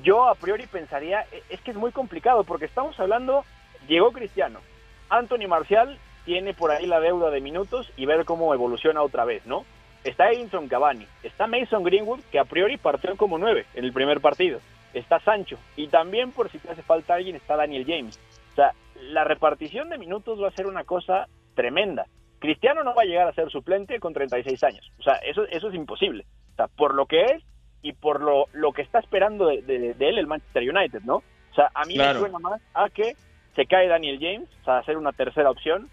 Yo 0.02 0.28
a 0.28 0.34
priori 0.34 0.66
pensaría, 0.66 1.26
e, 1.32 1.42
es 1.50 1.60
que 1.60 1.70
es 1.70 1.76
muy 1.76 1.92
complicado 1.92 2.44
porque 2.44 2.64
estamos 2.64 2.98
hablando, 2.98 3.44
llegó 3.86 4.12
Cristiano, 4.12 4.60
Anthony 5.08 5.46
Marcial 5.48 5.98
tiene 6.24 6.54
por 6.54 6.70
ahí 6.70 6.86
la 6.86 7.00
deuda 7.00 7.30
de 7.30 7.40
minutos 7.40 7.90
y 7.96 8.04
ver 8.04 8.24
cómo 8.24 8.52
evoluciona 8.52 9.02
otra 9.02 9.24
vez, 9.24 9.46
¿no? 9.46 9.64
Está 10.02 10.30
Edinson 10.30 10.68
Cavani, 10.68 11.06
está 11.22 11.46
Mason 11.46 11.82
Greenwood, 11.82 12.20
que 12.30 12.38
a 12.38 12.44
priori 12.44 12.76
partió 12.76 13.16
como 13.16 13.38
nueve 13.38 13.66
en 13.74 13.84
el 13.84 13.92
primer 13.92 14.20
partido, 14.20 14.60
está 14.98 15.20
Sancho, 15.20 15.58
y 15.76 15.88
también 15.88 16.32
por 16.32 16.50
si 16.50 16.58
te 16.58 16.70
hace 16.70 16.82
falta 16.82 17.14
alguien 17.14 17.36
está 17.36 17.56
Daniel 17.56 17.84
James. 17.86 18.18
O 18.52 18.54
sea, 18.54 18.72
la 19.00 19.24
repartición 19.24 19.88
de 19.88 19.98
minutos 19.98 20.42
va 20.42 20.48
a 20.48 20.52
ser 20.52 20.66
una 20.66 20.84
cosa 20.84 21.28
tremenda. 21.54 22.06
Cristiano 22.38 22.84
no 22.84 22.94
va 22.94 23.02
a 23.02 23.06
llegar 23.06 23.28
a 23.28 23.34
ser 23.34 23.50
suplente 23.50 23.98
con 23.98 24.12
36 24.12 24.62
años. 24.64 24.92
O 24.98 25.02
sea, 25.02 25.14
eso, 25.16 25.44
eso 25.46 25.68
es 25.68 25.74
imposible. 25.74 26.24
O 26.52 26.56
sea, 26.56 26.68
por 26.68 26.94
lo 26.94 27.06
que 27.06 27.24
es 27.24 27.42
y 27.82 27.92
por 27.92 28.20
lo, 28.20 28.46
lo 28.52 28.72
que 28.72 28.82
está 28.82 28.98
esperando 28.98 29.46
de, 29.46 29.94
él 29.98 30.18
el 30.18 30.26
Manchester 30.26 30.68
United, 30.68 31.02
¿no? 31.02 31.16
O 31.16 31.54
sea, 31.54 31.70
a 31.74 31.84
mí 31.84 31.96
me 31.96 32.14
suena 32.14 32.38
más 32.38 32.60
a 32.74 32.88
que 32.90 33.16
se 33.54 33.66
cae 33.66 33.88
Daniel 33.88 34.18
James, 34.20 34.48
o 34.62 34.64
sea, 34.64 34.78
a 34.78 34.84
ser 34.84 34.96
una 34.96 35.12
tercera 35.12 35.50
opción, 35.50 35.88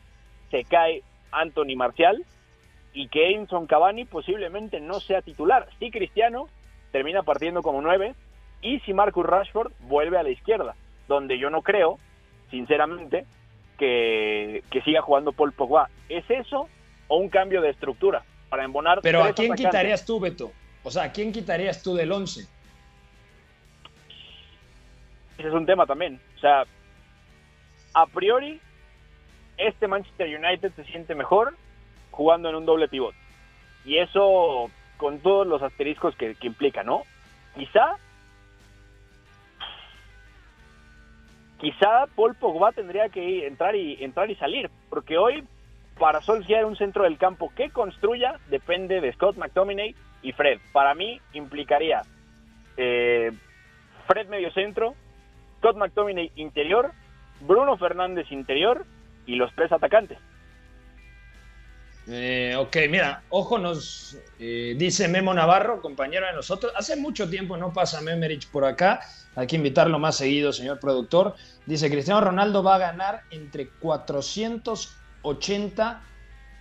se 0.51 0.63
cae 0.63 1.03
Anthony 1.31 1.75
Marcial 1.75 2.23
y 2.93 3.07
que 3.07 3.27
Edinson 3.27 3.67
Cavani 3.67 4.05
posiblemente 4.05 4.79
no 4.79 4.99
sea 4.99 5.21
titular. 5.21 5.67
Si 5.79 5.91
Cristiano 5.91 6.47
termina 6.91 7.23
partiendo 7.23 7.61
como 7.61 7.81
nueve 7.81 8.15
y 8.63 8.79
si 8.79 8.93
Marcus 8.93 9.25
Rashford 9.25 9.71
vuelve 9.81 10.17
a 10.17 10.23
la 10.23 10.29
izquierda, 10.29 10.75
donde 11.07 11.37
yo 11.37 11.49
no 11.49 11.61
creo, 11.61 11.99
sinceramente, 12.49 13.25
que, 13.77 14.63
siga 14.83 15.01
jugando 15.01 15.33
Paul 15.33 15.51
Pogba. 15.51 15.89
¿Es 16.09 16.23
eso 16.29 16.67
o 17.07 17.17
un 17.17 17.29
cambio 17.29 17.61
de 17.61 17.69
estructura 17.69 18.23
para 18.49 18.63
embonar? 18.63 18.99
Pero 19.01 19.23
¿a 19.23 19.33
quién 19.33 19.53
quitarías 19.53 20.05
tú, 20.05 20.19
Beto? 20.19 20.51
O 20.83 20.91
sea, 20.91 21.03
¿a 21.03 21.11
quién 21.11 21.31
quitarías 21.31 21.83
tú 21.83 21.93
del 21.93 22.11
11? 22.11 22.41
Ese 25.37 25.47
es 25.47 25.53
un 25.53 25.65
tema 25.65 25.85
también. 25.85 26.19
O 26.37 26.39
sea, 26.39 26.63
a 27.93 28.05
priori 28.07 28.59
este 29.57 29.87
Manchester 29.87 30.27
United 30.27 30.71
se 30.75 30.83
siente 30.85 31.15
mejor 31.15 31.55
jugando 32.11 32.49
en 32.49 32.55
un 32.55 32.65
doble 32.65 32.87
pivot. 32.87 33.15
Y 33.85 33.97
eso 33.97 34.69
con 34.97 35.19
todos 35.19 35.45
los 35.45 35.61
asteriscos 35.61 36.15
que, 36.15 36.37
implica, 36.41 36.83
¿no? 36.83 37.03
Quizá, 37.55 37.97
quizá 41.63 42.07
Paul 42.13 42.35
Pogba 42.35 42.73
tendría 42.73 43.07
que 43.07 43.47
entrar 43.47 43.73
y 43.73 44.03
entrar 44.03 44.29
y 44.29 44.35
salir, 44.35 44.69
porque 44.89 45.17
hoy 45.17 45.45
para 45.97 46.21
Solskjaer 46.21 46.65
un 46.65 46.75
centro 46.75 47.05
del 47.05 47.17
campo 47.17 47.53
que 47.55 47.69
construya 47.69 48.37
depende 48.49 48.99
de 48.99 49.13
Scott 49.13 49.37
McTominay 49.37 49.95
y 50.23 50.33
Fred. 50.33 50.59
Para 50.73 50.93
mí 50.93 51.21
implicaría 51.31 52.01
eh, 52.75 53.31
Fred 54.07 54.27
medio 54.27 54.51
centro, 54.51 54.93
Scott 55.59 55.77
McTominay 55.77 56.33
interior, 56.35 56.91
Bruno 57.39 57.77
Fernández 57.77 58.29
interior 58.33 58.85
y 59.25 59.35
los 59.35 59.53
tres 59.55 59.71
atacantes. 59.71 60.17
Eh, 62.07 62.53
ok, 62.57 62.75
mira, 62.89 63.23
ojo, 63.29 63.57
nos 63.57 64.17
eh, 64.37 64.75
dice 64.77 65.07
Memo 65.07 65.33
Navarro, 65.33 65.81
compañero 65.81 66.27
de 66.27 66.33
nosotros. 66.33 66.73
Hace 66.75 66.97
mucho 66.97 67.29
tiempo 67.29 67.55
no 67.55 67.71
pasa 67.71 68.01
Memerich 68.01 68.49
por 68.49 68.65
acá. 68.65 68.99
Hay 69.35 69.47
que 69.47 69.55
invitarlo 69.55 69.99
más 69.99 70.17
seguido, 70.17 70.51
señor 70.51 70.79
productor. 70.79 71.35
Dice: 71.65 71.89
Cristiano 71.89 72.19
Ronaldo 72.19 72.61
va 72.61 72.75
a 72.75 72.79
ganar 72.79 73.21
entre 73.31 73.69
480 73.69 76.03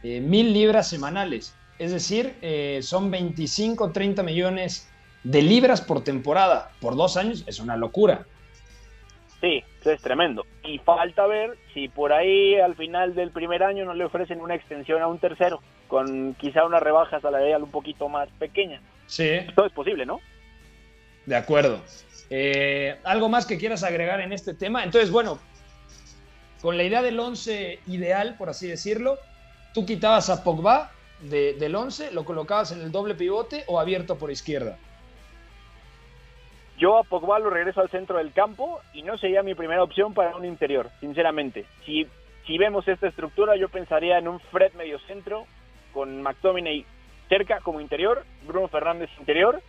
eh, 0.05 0.21
mil 0.21 0.53
libras 0.53 0.89
semanales. 0.89 1.57
Es 1.79 1.91
decir, 1.91 2.37
son 2.83 3.11
25, 3.11 3.91
30 3.91 4.23
millones 4.23 4.89
de 5.25 5.43
libras 5.43 5.81
por 5.81 6.05
temporada. 6.05 6.71
Por 6.81 6.95
dos 6.95 7.17
años 7.17 7.43
es 7.49 7.59
una 7.59 7.77
locura. 7.77 8.25
Sí, 9.43 9.65
es 9.85 10.01
tremendo. 10.01 10.47
Y 10.63 10.79
falta 10.79 11.27
ver 11.27 11.59
si 11.75 11.89
por 11.89 12.13
ahí 12.13 12.55
al 12.61 12.77
final 12.77 13.17
del 13.17 13.33
primer 13.33 13.65
año 13.65 13.85
no 13.85 13.93
le 13.93 14.05
ofrecen 14.05 14.41
una 14.41 14.55
extensión 14.55 15.03
a 15.03 15.09
un 15.09 15.19
tercero, 15.19 15.61
con 15.89 16.35
quizá 16.35 16.65
una 16.65 16.79
rebaja 16.79 17.21
salarial 17.21 17.65
un 17.65 17.73
poquito 17.73 18.09
más 18.09 18.29
pequeña. 18.39 18.81
Sí. 19.09 19.41
Todo 19.57 19.67
es 19.67 19.73
posible, 19.73 20.07
¿no? 20.07 20.21
De 21.27 21.35
acuerdo. 21.35 21.81
Eh, 22.31 22.97
¿Algo 23.03 23.29
más 23.29 23.45
que 23.45 23.59
quieras 23.59 23.83
agregar 23.83 24.21
en 24.21 24.33
este 24.33 24.55
tema? 24.55 24.85
Entonces, 24.85 25.11
bueno, 25.11 25.41
con 26.61 26.77
la 26.77 26.85
idea 26.85 27.03
del 27.03 27.19
11 27.19 27.81
ideal, 27.89 28.37
por 28.39 28.49
así 28.49 28.69
decirlo, 28.69 29.19
tú 29.75 29.85
quitabas 29.85 30.31
a 30.31 30.45
Pogba 30.45 30.93
del 31.21 31.75
11, 31.75 32.13
lo 32.13 32.25
colocabas 32.25 32.71
en 32.71 32.81
el 32.81 32.93
doble 32.93 33.17
pivote 33.17 33.65
o 33.67 33.81
abierto 33.81 34.19
por 34.19 34.31
izquierda. 34.31 34.79
Yo 36.83 36.99
a 36.99 37.05
Pogba 37.05 37.39
lo 37.39 37.49
regreso 37.49 37.81
al 37.81 37.91
centro 37.91 38.19
del 38.19 38.33
campo 38.33 38.81
y 38.93 39.03
no 39.03 39.17
sería 39.17 39.45
mi 39.45 39.55
primera 39.55 39.85
opción 39.85 40.15
para 40.15 40.35
un 40.35 40.45
interior, 40.45 40.91
sinceramente. 40.99 41.65
Si, 41.87 42.09
si 42.45 42.59
vemos 42.59 42.89
esta 42.89 43.07
estructura, 43.07 43.55
yo 43.55 43.69
pensaría 43.69 44.19
en 44.19 44.27
un 44.27 44.41
Fred 44.41 44.73
medio 44.73 44.99
centro 45.07 45.47
con 45.93 46.21
McTominay 46.23 46.85
cerca 47.29 47.61
como 47.61 47.81
interior, 47.81 48.25
Bruno 48.49 48.67
Fernández 48.67 49.11
interior, 49.21 49.63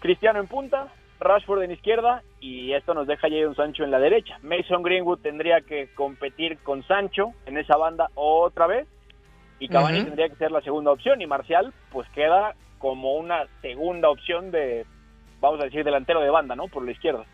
Cristiano 0.00 0.40
en 0.40 0.48
punta, 0.48 0.88
Rashford 1.20 1.62
en 1.62 1.70
izquierda 1.70 2.24
y 2.40 2.72
esto 2.72 2.92
nos 2.92 3.06
deja 3.06 3.28
Jadon 3.28 3.54
Sancho 3.54 3.84
en 3.84 3.92
la 3.92 4.00
derecha. 4.00 4.40
Mason 4.42 4.82
Greenwood 4.82 5.20
tendría 5.20 5.60
que 5.60 5.94
competir 5.94 6.58
con 6.64 6.82
Sancho 6.88 7.34
en 7.46 7.56
esa 7.56 7.76
banda 7.76 8.08
otra 8.16 8.66
vez 8.66 8.88
y 9.60 9.68
Cavani 9.68 10.02
tendría 10.02 10.28
que 10.28 10.34
ser 10.34 10.50
la 10.50 10.60
segunda 10.62 10.90
opción 10.90 11.22
y 11.22 11.26
Marcial 11.28 11.72
pues 11.92 12.08
queda 12.08 12.56
como 12.80 13.14
una 13.14 13.46
segunda 13.60 14.10
opción 14.10 14.50
de 14.50 14.84
vamos 15.42 15.60
a 15.60 15.64
decir, 15.64 15.84
delantero 15.84 16.20
de 16.20 16.30
banda, 16.30 16.56
¿no? 16.56 16.68
Por 16.68 16.84
la 16.84 16.92
izquierda. 16.92 17.26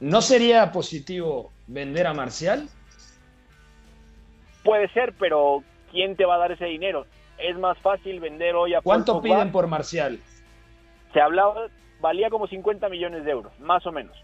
¿No 0.00 0.20
sería 0.20 0.72
positivo 0.72 1.52
vender 1.68 2.06
a 2.06 2.14
Marcial? 2.14 2.68
Puede 4.64 4.88
ser, 4.88 5.14
pero 5.18 5.62
¿quién 5.92 6.16
te 6.16 6.24
va 6.24 6.34
a 6.34 6.38
dar 6.38 6.52
ese 6.52 6.64
dinero? 6.64 7.06
Es 7.38 7.56
más 7.56 7.78
fácil 7.78 8.18
vender 8.18 8.54
hoy 8.54 8.74
a 8.74 8.80
¿Cuánto 8.80 9.22
piden 9.22 9.52
por 9.52 9.66
Marcial? 9.68 10.18
Se 11.12 11.20
hablaba, 11.20 11.68
valía 12.00 12.30
como 12.30 12.48
50 12.48 12.88
millones 12.88 13.24
de 13.24 13.30
euros, 13.30 13.52
más 13.60 13.86
o 13.86 13.92
menos, 13.92 14.16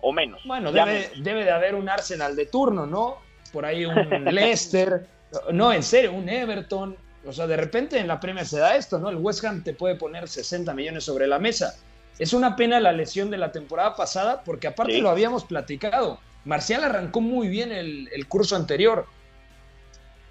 o 0.00 0.12
menos. 0.12 0.40
Bueno, 0.44 0.70
debe, 0.70 1.10
debe 1.16 1.44
de 1.44 1.50
haber 1.50 1.74
un 1.74 1.88
Arsenal 1.88 2.36
de 2.36 2.46
turno, 2.46 2.86
¿no? 2.86 3.16
Por 3.52 3.64
ahí 3.64 3.84
un 3.84 3.94
Leicester, 4.24 5.06
no, 5.52 5.72
en 5.72 5.82
serio, 5.82 6.12
un 6.12 6.28
Everton. 6.28 6.96
O 7.26 7.32
sea, 7.32 7.46
de 7.46 7.56
repente 7.56 7.98
en 7.98 8.06
la 8.06 8.20
Premier 8.20 8.46
se 8.46 8.58
da 8.58 8.76
esto, 8.76 8.98
¿no? 8.98 9.08
El 9.08 9.16
West 9.16 9.44
Ham 9.44 9.62
te 9.62 9.74
puede 9.74 9.96
poner 9.96 10.28
60 10.28 10.72
millones 10.74 11.04
sobre 11.04 11.26
la 11.26 11.38
mesa. 11.38 11.74
Es 12.18 12.32
una 12.32 12.56
pena 12.56 12.80
la 12.80 12.92
lesión 12.92 13.30
de 13.30 13.38
la 13.38 13.52
temporada 13.52 13.94
pasada 13.94 14.42
porque 14.44 14.66
aparte 14.66 15.00
lo 15.00 15.10
habíamos 15.10 15.44
platicado. 15.44 16.18
Marcial 16.44 16.82
arrancó 16.82 17.20
muy 17.20 17.48
bien 17.48 17.70
el, 17.72 18.26
curso 18.26 18.56
anterior. 18.56 19.06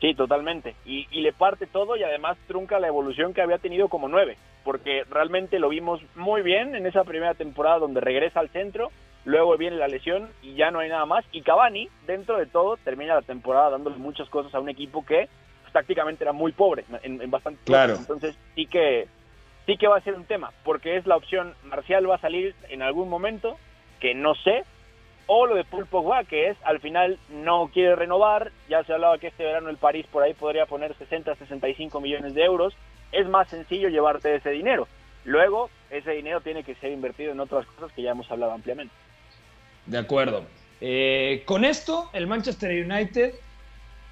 Sí, 0.01 0.13
totalmente. 0.13 0.75
Y, 0.85 1.05
le 1.21 1.31
parte 1.31 1.65
todo 1.65 1.95
y 1.95 2.03
además 2.03 2.37
trunca 2.47 2.79
la 2.79 2.87
evolución 2.87 3.33
que 3.33 3.41
había 3.41 3.57
tenido 3.57 3.87
como 3.87 4.07
nueve, 4.07 4.37
porque 4.63 5.03
realmente 5.09 5.59
lo 5.59 5.69
vimos 5.69 6.01
muy 6.15 6.41
bien 6.41 6.75
en 6.75 6.85
esa 6.85 7.03
primera 7.03 7.33
temporada 7.33 7.79
donde 7.79 8.01
regresa 8.01 8.39
al 8.39 8.49
centro, 8.49 8.91
luego 9.25 9.57
viene 9.57 9.77
la 9.77 9.87
lesión 9.87 10.29
y 10.41 10.55
ya 10.55 10.71
no 10.71 10.79
hay 10.79 10.89
nada 10.89 11.05
más. 11.05 11.23
Y 11.31 11.41
Cavani, 11.41 11.89
dentro 12.05 12.37
de 12.37 12.47
todo, 12.47 12.77
termina 12.77 13.15
la 13.15 13.21
temporada 13.21 13.71
dándole 13.71 13.97
muchas 13.97 14.29
cosas 14.29 14.53
a 14.53 14.59
un 14.59 14.69
equipo 14.69 15.05
que 15.05 15.29
pues, 15.61 15.73
tácticamente 15.73 16.23
era 16.23 16.33
muy 16.33 16.51
pobre 16.51 16.83
en, 17.03 17.29
bastante 17.29 17.59
claro. 17.63 17.95
Entonces 17.95 18.35
sí 18.55 18.65
que 18.65 19.07
sí 19.67 19.77
que 19.77 19.87
va 19.87 19.97
a 19.97 20.01
ser 20.01 20.15
un 20.15 20.25
tema, 20.25 20.51
porque 20.63 20.97
es 20.97 21.05
la 21.05 21.17
opción, 21.17 21.53
Marcial 21.65 22.09
va 22.09 22.15
a 22.15 22.21
salir 22.21 22.55
en 22.69 22.81
algún 22.81 23.09
momento, 23.09 23.57
que 23.99 24.15
no 24.15 24.33
sé, 24.33 24.63
o 25.27 25.45
lo 25.45 25.55
de 25.55 25.65
Paul 25.65 25.85
Pogba, 25.85 26.23
que 26.23 26.49
es 26.49 26.57
al 26.63 26.79
final 26.79 27.19
no 27.29 27.69
quiere 27.71 27.95
renovar, 27.95 28.51
ya 28.69 28.83
se 28.85 28.93
hablaba 28.93 29.19
que 29.19 29.27
este 29.27 29.43
verano 29.43 29.69
el 29.69 29.77
París 29.77 30.07
por 30.09 30.23
ahí 30.23 30.33
podría 30.33 30.65
poner 30.65 30.95
60, 30.95 31.35
65 31.35 31.99
millones 31.99 32.33
de 32.33 32.43
euros, 32.43 32.73
es 33.11 33.27
más 33.27 33.49
sencillo 33.49 33.89
llevarte 33.89 34.33
ese 34.35 34.51
dinero. 34.51 34.87
Luego, 35.25 35.69
ese 35.91 36.11
dinero 36.11 36.39
tiene 36.39 36.63
que 36.63 36.75
ser 36.75 36.93
invertido 36.93 37.33
en 37.33 37.39
otras 37.41 37.65
cosas 37.65 37.91
que 37.91 38.01
ya 38.01 38.11
hemos 38.11 38.31
hablado 38.31 38.53
ampliamente. 38.53 38.93
De 39.85 39.97
acuerdo. 39.97 40.45
Eh, 40.79 41.43
con 41.45 41.65
esto, 41.65 42.09
el 42.13 42.27
Manchester 42.27 42.85
United 42.85 43.33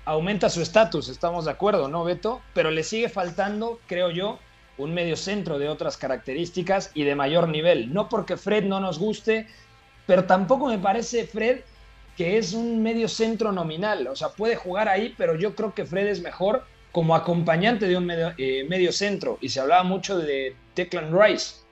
aumenta 0.03 0.49
su 0.49 0.61
estatus, 0.61 1.07
estamos 1.07 1.45
de 1.45 1.51
acuerdo, 1.51 1.87
¿no, 1.87 2.03
Beto? 2.03 2.41
Pero 2.53 2.71
le 2.71 2.83
sigue 2.83 3.07
faltando, 3.07 3.79
creo 3.87 4.11
yo, 4.11 4.39
un 4.77 4.93
medio 4.93 5.15
centro 5.15 5.57
de 5.59 5.69
otras 5.69 5.97
características 5.97 6.91
y 6.93 7.03
de 7.03 7.15
mayor 7.15 7.47
nivel. 7.47 7.93
No 7.93 8.09
porque 8.09 8.37
Fred 8.37 8.65
no 8.65 8.79
nos 8.79 8.99
guste, 8.99 9.47
pero 10.05 10.25
tampoco 10.25 10.67
me 10.67 10.77
parece 10.77 11.25
Fred 11.25 11.61
que 12.17 12.37
es 12.37 12.53
un 12.53 12.81
medio 12.81 13.07
centro 13.07 13.51
nominal. 13.51 14.07
O 14.07 14.15
sea, 14.15 14.29
puede 14.29 14.55
jugar 14.55 14.87
ahí, 14.87 15.13
pero 15.17 15.35
yo 15.35 15.55
creo 15.55 15.73
que 15.73 15.85
Fred 15.85 16.07
es 16.07 16.21
mejor 16.21 16.63
como 16.91 17.15
acompañante 17.15 17.87
de 17.87 17.97
un 17.97 18.05
medio, 18.05 18.31
eh, 18.37 18.65
medio 18.69 18.91
centro. 18.91 19.37
Y 19.41 19.49
se 19.49 19.59
hablaba 19.59 19.83
mucho 19.83 20.17
de 20.17 20.55
Declan 20.75 21.11
Rice. 21.11 21.65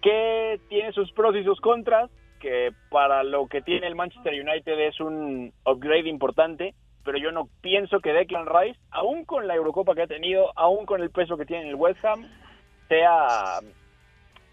Que 0.00 0.60
tiene 0.68 0.92
sus 0.92 1.10
pros 1.12 1.34
y 1.34 1.42
sus 1.42 1.60
contras, 1.60 2.08
que 2.38 2.70
para 2.88 3.24
lo 3.24 3.48
que 3.48 3.62
tiene 3.62 3.86
el 3.86 3.96
Manchester 3.96 4.32
United 4.32 4.78
es 4.78 5.00
un 5.00 5.52
upgrade 5.66 6.08
importante 6.08 6.74
pero 7.04 7.18
yo 7.18 7.32
no 7.32 7.48
pienso 7.60 8.00
que 8.00 8.12
Declan 8.12 8.46
Rice, 8.46 8.78
aún 8.90 9.24
con 9.24 9.46
la 9.46 9.54
Eurocopa 9.54 9.94
que 9.94 10.02
ha 10.02 10.06
tenido, 10.06 10.50
aún 10.56 10.86
con 10.86 11.00
el 11.00 11.10
peso 11.10 11.36
que 11.36 11.46
tiene 11.46 11.68
el 11.68 11.74
West 11.74 12.04
Ham, 12.04 12.26
sea 12.88 13.60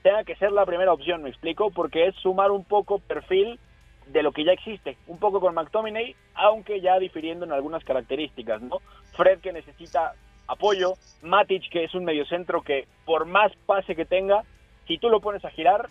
tenga 0.07 0.23
que 0.23 0.36
ser 0.38 0.53
la 0.53 0.65
primera 0.65 0.93
opción, 0.93 1.23
me 1.23 1.29
explico, 1.29 1.69
porque 1.69 2.07
es 2.07 2.15
sumar 2.15 2.51
un 2.51 2.63
poco 2.63 2.99
perfil 2.99 3.60
de 4.05 4.23
lo 4.23 4.31
que 4.31 4.45
ya 4.45 4.53
existe, 4.53 4.95
un 5.07 5.19
poco 5.19 5.41
con 5.41 5.53
McTominay, 5.53 6.15
aunque 6.33 6.79
ya 6.79 6.97
difiriendo 6.97 7.45
en 7.45 7.51
algunas 7.51 7.83
características, 7.83 8.62
¿no? 8.62 8.77
Fred 9.17 9.39
que 9.39 9.51
necesita 9.51 10.13
apoyo, 10.47 10.93
Matic 11.23 11.69
que 11.69 11.83
es 11.83 11.93
un 11.93 12.05
mediocentro 12.05 12.62
que 12.62 12.88
por 13.05 13.25
más 13.25 13.51
pase 13.65 13.95
que 13.95 14.05
tenga, 14.05 14.43
si 14.88 14.97
tú 14.97 15.10
lo 15.10 15.19
pones 15.19 15.43
a 15.43 15.49
girar, 15.49 15.89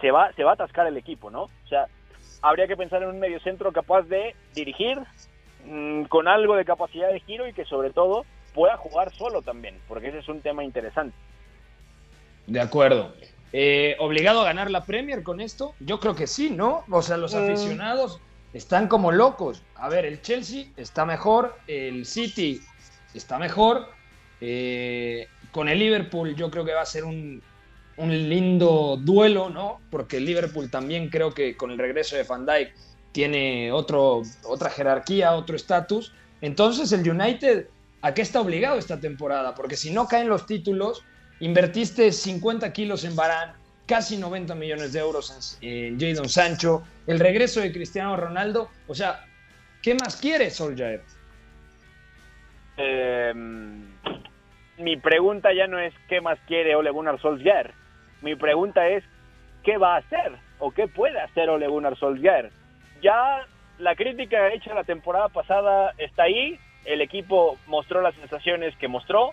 se 0.00 0.12
va, 0.12 0.32
se 0.34 0.44
va 0.44 0.52
a 0.52 0.54
atascar 0.54 0.86
el 0.86 0.96
equipo, 0.96 1.30
¿no? 1.30 1.42
O 1.44 1.68
sea, 1.68 1.86
habría 2.42 2.68
que 2.68 2.76
pensar 2.76 3.02
en 3.02 3.08
un 3.08 3.18
mediocentro 3.18 3.72
capaz 3.72 4.02
de 4.02 4.36
dirigir, 4.54 4.98
Mm, 5.66 6.04
con 6.04 6.28
algo 6.28 6.54
de 6.54 6.64
capacidad 6.64 7.10
de 7.10 7.20
giro 7.20 7.48
y 7.48 7.52
que 7.52 7.64
sobre 7.64 7.90
todo 7.90 8.24
pueda 8.54 8.76
jugar 8.76 9.12
solo 9.12 9.42
también, 9.42 9.78
porque 9.88 10.08
ese 10.08 10.18
es 10.18 10.28
un 10.28 10.40
tema 10.40 10.62
interesante. 10.62 11.16
De 12.46 12.60
acuerdo. 12.60 13.14
Eh, 13.52 13.96
¿Obligado 13.98 14.40
a 14.40 14.44
ganar 14.44 14.70
la 14.70 14.84
Premier 14.84 15.22
con 15.22 15.40
esto? 15.40 15.74
Yo 15.80 15.98
creo 15.98 16.14
que 16.14 16.26
sí, 16.26 16.50
¿no? 16.50 16.84
O 16.90 17.02
sea, 17.02 17.16
los 17.16 17.34
mm. 17.34 17.38
aficionados 17.38 18.20
están 18.52 18.86
como 18.86 19.10
locos. 19.10 19.62
A 19.74 19.88
ver, 19.88 20.04
el 20.04 20.22
Chelsea 20.22 20.66
está 20.76 21.04
mejor, 21.04 21.56
el 21.66 22.06
City 22.06 22.60
está 23.14 23.38
mejor. 23.38 23.88
Eh, 24.40 25.28
con 25.50 25.68
el 25.68 25.78
Liverpool 25.78 26.36
yo 26.36 26.50
creo 26.50 26.64
que 26.64 26.74
va 26.74 26.82
a 26.82 26.86
ser 26.86 27.04
un, 27.04 27.42
un 27.96 28.28
lindo 28.28 28.98
duelo, 29.00 29.50
¿no? 29.50 29.80
Porque 29.90 30.18
el 30.18 30.26
Liverpool 30.26 30.70
también 30.70 31.08
creo 31.08 31.32
que 31.32 31.56
con 31.56 31.70
el 31.70 31.78
regreso 31.78 32.14
de 32.14 32.22
Van 32.22 32.46
Dijk 32.46 32.72
tiene 33.16 33.72
otro, 33.72 34.20
otra 34.44 34.68
jerarquía, 34.68 35.32
otro 35.32 35.56
estatus. 35.56 36.12
Entonces 36.42 36.92
el 36.92 37.10
United, 37.10 37.66
¿a 38.02 38.12
qué 38.12 38.20
está 38.20 38.42
obligado 38.42 38.76
esta 38.76 39.00
temporada? 39.00 39.54
Porque 39.54 39.74
si 39.74 39.90
no 39.90 40.06
caen 40.06 40.28
los 40.28 40.44
títulos, 40.44 41.02
invertiste 41.40 42.12
50 42.12 42.70
kilos 42.74 43.04
en 43.04 43.16
Barán, 43.16 43.54
casi 43.86 44.18
90 44.18 44.54
millones 44.56 44.92
de 44.92 45.00
euros 45.00 45.58
en, 45.62 45.98
Jadon 45.98 46.28
Sancho, 46.28 46.82
el 47.06 47.18
regreso 47.18 47.60
de 47.60 47.72
Cristiano 47.72 48.18
Ronaldo. 48.18 48.68
O 48.86 48.94
sea, 48.94 49.24
¿qué 49.80 49.94
más 49.94 50.16
quiere 50.16 50.50
Solskjaer? 50.50 51.00
Em, 52.76 53.80
mi 54.76 54.98
pregunta 54.98 55.54
ya 55.54 55.66
no 55.66 55.78
es 55.78 55.94
qué 56.10 56.20
más 56.20 56.38
quiere 56.46 56.76
Ole 56.76 56.90
Gunnar 56.90 57.18
Solskjaer. 57.22 57.72
Mi 58.20 58.36
pregunta 58.36 58.86
es 58.88 59.02
qué 59.64 59.78
va 59.78 59.94
a 59.94 60.00
hacer 60.00 60.32
o 60.58 60.70
qué 60.70 60.86
puede 60.86 61.18
hacer 61.18 61.48
Ole 61.48 61.66
Gunnar 61.66 61.96
Solskjaer 61.98 62.52
ya 63.02 63.46
la 63.78 63.94
crítica 63.94 64.52
hecha 64.52 64.74
la 64.74 64.84
temporada 64.84 65.28
pasada 65.28 65.92
está 65.98 66.24
ahí, 66.24 66.58
el 66.84 67.00
equipo 67.00 67.58
mostró 67.66 68.00
las 68.00 68.14
sensaciones 68.14 68.76
que 68.76 68.88
mostró, 68.88 69.32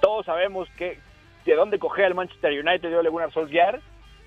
todos 0.00 0.26
sabemos 0.26 0.68
que 0.76 0.98
de 1.44 1.54
dónde 1.54 1.78
coge 1.78 2.04
el 2.04 2.14
Manchester 2.14 2.52
United 2.52 2.90
de 2.90 2.96
Ole 2.96 3.10
Gunnar 3.10 3.32
Solskjaer, 3.32 3.80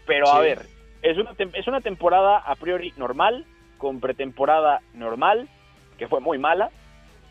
pero 0.05 0.27
a 0.27 0.39
ver, 0.39 0.61
es 1.01 1.17
una, 1.17 1.31
es 1.53 1.67
una 1.67 1.81
temporada 1.81 2.37
a 2.37 2.55
priori 2.55 2.93
normal, 2.97 3.45
con 3.77 3.99
pretemporada 3.99 4.81
normal, 4.93 5.47
que 5.97 6.07
fue 6.07 6.19
muy 6.19 6.37
mala, 6.37 6.69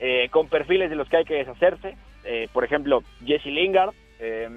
eh, 0.01 0.29
con 0.31 0.49
perfiles 0.49 0.91
de 0.91 0.97
los 0.97 1.09
que 1.09 1.19
hay 1.19 1.25
que 1.25 1.35
deshacerse, 1.35 1.97
eh, 2.25 2.49
por 2.53 2.65
ejemplo, 2.65 3.03
Jesse 3.25 3.47
Lingard, 3.47 3.95
eh, 4.21 4.49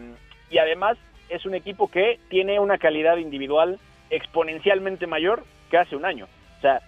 y 0.50 0.58
además 0.58 0.98
es 1.30 1.46
un 1.46 1.56
equipo 1.56 1.90
que 1.90 2.20
tiene 2.30 2.60
una 2.60 2.78
calidad 2.78 3.18
individual 3.18 3.80
exponencialmente 4.10 5.08
mayor 5.08 5.44
que 5.70 5.78
hace 5.78 5.96
un 5.96 6.06
año. 6.06 6.28
O 6.66 6.68
sea, 6.68 6.82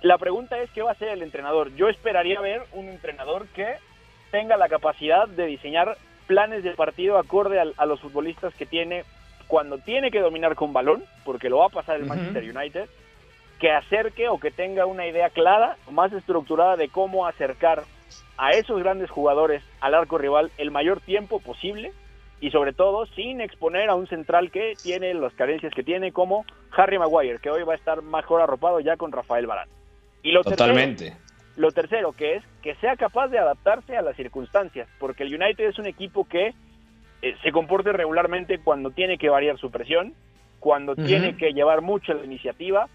la 0.00 0.16
pregunta 0.16 0.58
es 0.58 0.70
qué 0.70 0.80
va 0.80 0.88
a 0.88 0.92
hacer 0.92 1.08
el 1.08 1.22
entrenador. 1.22 1.74
Yo 1.74 1.90
esperaría 1.90 2.40
ver 2.40 2.62
un 2.72 2.88
entrenador 2.88 3.46
que 3.48 3.74
tenga 4.30 4.56
la 4.56 4.70
capacidad 4.70 5.28
de 5.28 5.44
diseñar 5.44 5.98
planes 6.26 6.64
de 6.64 6.70
partido 6.72 7.18
acorde 7.18 7.60
a, 7.60 7.84
los 7.86 8.00
futbolistas 8.00 8.54
que 8.54 8.64
tiene 8.64 9.04
cuando 9.48 9.76
tiene 9.76 10.10
que 10.10 10.20
dominar 10.20 10.54
con 10.54 10.72
balón, 10.72 11.04
porque 11.26 11.50
lo 11.50 11.58
va 11.58 11.66
a 11.66 11.70
pasar 11.70 11.96
el 11.96 12.06
Manchester 12.06 12.56
United, 12.56 12.88
que 13.58 13.70
acerque 13.70 14.30
o 14.30 14.40
que 14.40 14.50
tenga 14.50 14.86
una 14.86 15.06
idea 15.06 15.28
clara, 15.28 15.76
más 15.90 16.10
estructurada 16.14 16.76
de 16.76 16.88
cómo 16.88 17.26
acercar 17.26 17.82
a 18.38 18.52
esos 18.52 18.80
grandes 18.80 19.10
jugadores 19.10 19.62
al 19.80 19.94
arco 19.94 20.16
rival 20.16 20.50
el 20.56 20.70
mayor 20.70 21.02
tiempo 21.02 21.38
posible 21.40 21.92
y 22.40 22.50
sobre 22.50 22.72
todo 22.72 23.06
sin 23.06 23.40
exponer 23.40 23.90
a 23.90 23.94
un 23.94 24.06
central 24.06 24.50
que 24.50 24.74
tiene 24.82 25.12
las 25.14 25.34
carencias 25.34 25.72
que 25.74 25.82
tiene 25.82 26.12
como 26.12 26.44
Harry 26.76 26.98
Maguire, 26.98 27.38
que 27.38 27.50
hoy 27.50 27.62
va 27.62 27.74
a 27.74 27.76
estar 27.76 28.02
mejor 28.02 28.40
arropado 28.40 28.80
ya 28.80 28.96
con 28.96 29.12
Rafael 29.12 29.46
Barán. 29.46 29.68
Y 30.22 30.32
lo 30.32 30.42
Totalmente. 30.42 31.10
Tercero, 31.10 31.30
lo 31.56 31.72
tercero, 31.72 32.12
que 32.12 32.36
es 32.36 32.44
que 32.62 32.74
sea 32.76 32.96
capaz 32.96 33.28
de 33.28 33.38
adaptarse 33.38 33.96
a 33.96 34.02
las 34.02 34.16
circunstancias, 34.16 34.88
porque 34.98 35.24
el 35.24 35.34
United 35.34 35.68
es 35.68 35.78
un 35.78 35.86
equipo 35.86 36.26
que 36.26 36.54
eh, 37.22 37.36
se 37.42 37.52
comporte 37.52 37.92
regularmente 37.92 38.58
cuando 38.58 38.90
tiene 38.90 39.18
que 39.18 39.28
variar 39.28 39.58
su 39.58 39.70
presión, 39.70 40.14
cuando 40.58 40.94
tiene 40.94 41.36
que 41.36 41.52
llevar 41.52 41.82
mucho 41.82 42.12
la 42.14 42.24
iniciativa 42.24 42.86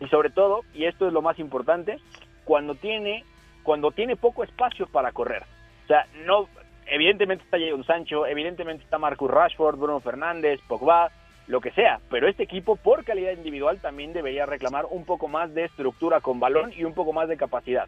y 0.00 0.06
sobre 0.08 0.30
todo, 0.30 0.62
y 0.74 0.84
esto 0.84 1.06
es 1.06 1.12
lo 1.12 1.22
más 1.22 1.38
importante, 1.38 1.98
cuando 2.44 2.74
tiene 2.74 3.24
cuando 3.62 3.90
tiene 3.90 4.16
poco 4.16 4.42
espacio 4.42 4.86
para 4.86 5.12
correr. 5.12 5.42
O 5.84 5.86
sea, 5.86 6.06
no 6.24 6.48
evidentemente 6.86 7.44
está 7.44 7.58
Jadon 7.58 7.84
Sancho, 7.84 8.26
evidentemente 8.26 8.84
está 8.84 8.98
Marcus 8.98 9.30
Rashford, 9.30 9.78
Bruno 9.78 10.00
Fernández, 10.00 10.60
Pogba, 10.66 11.10
lo 11.46 11.60
que 11.60 11.72
sea, 11.72 12.00
pero 12.10 12.28
este 12.28 12.44
equipo 12.44 12.76
por 12.76 13.04
calidad 13.04 13.32
individual 13.32 13.80
también 13.80 14.12
debería 14.12 14.46
reclamar 14.46 14.86
un 14.88 15.04
poco 15.04 15.26
más 15.26 15.52
de 15.52 15.64
estructura 15.64 16.20
con 16.20 16.38
balón 16.38 16.72
y 16.76 16.84
un 16.84 16.94
poco 16.94 17.12
más 17.12 17.28
de 17.28 17.36
capacidad. 17.36 17.86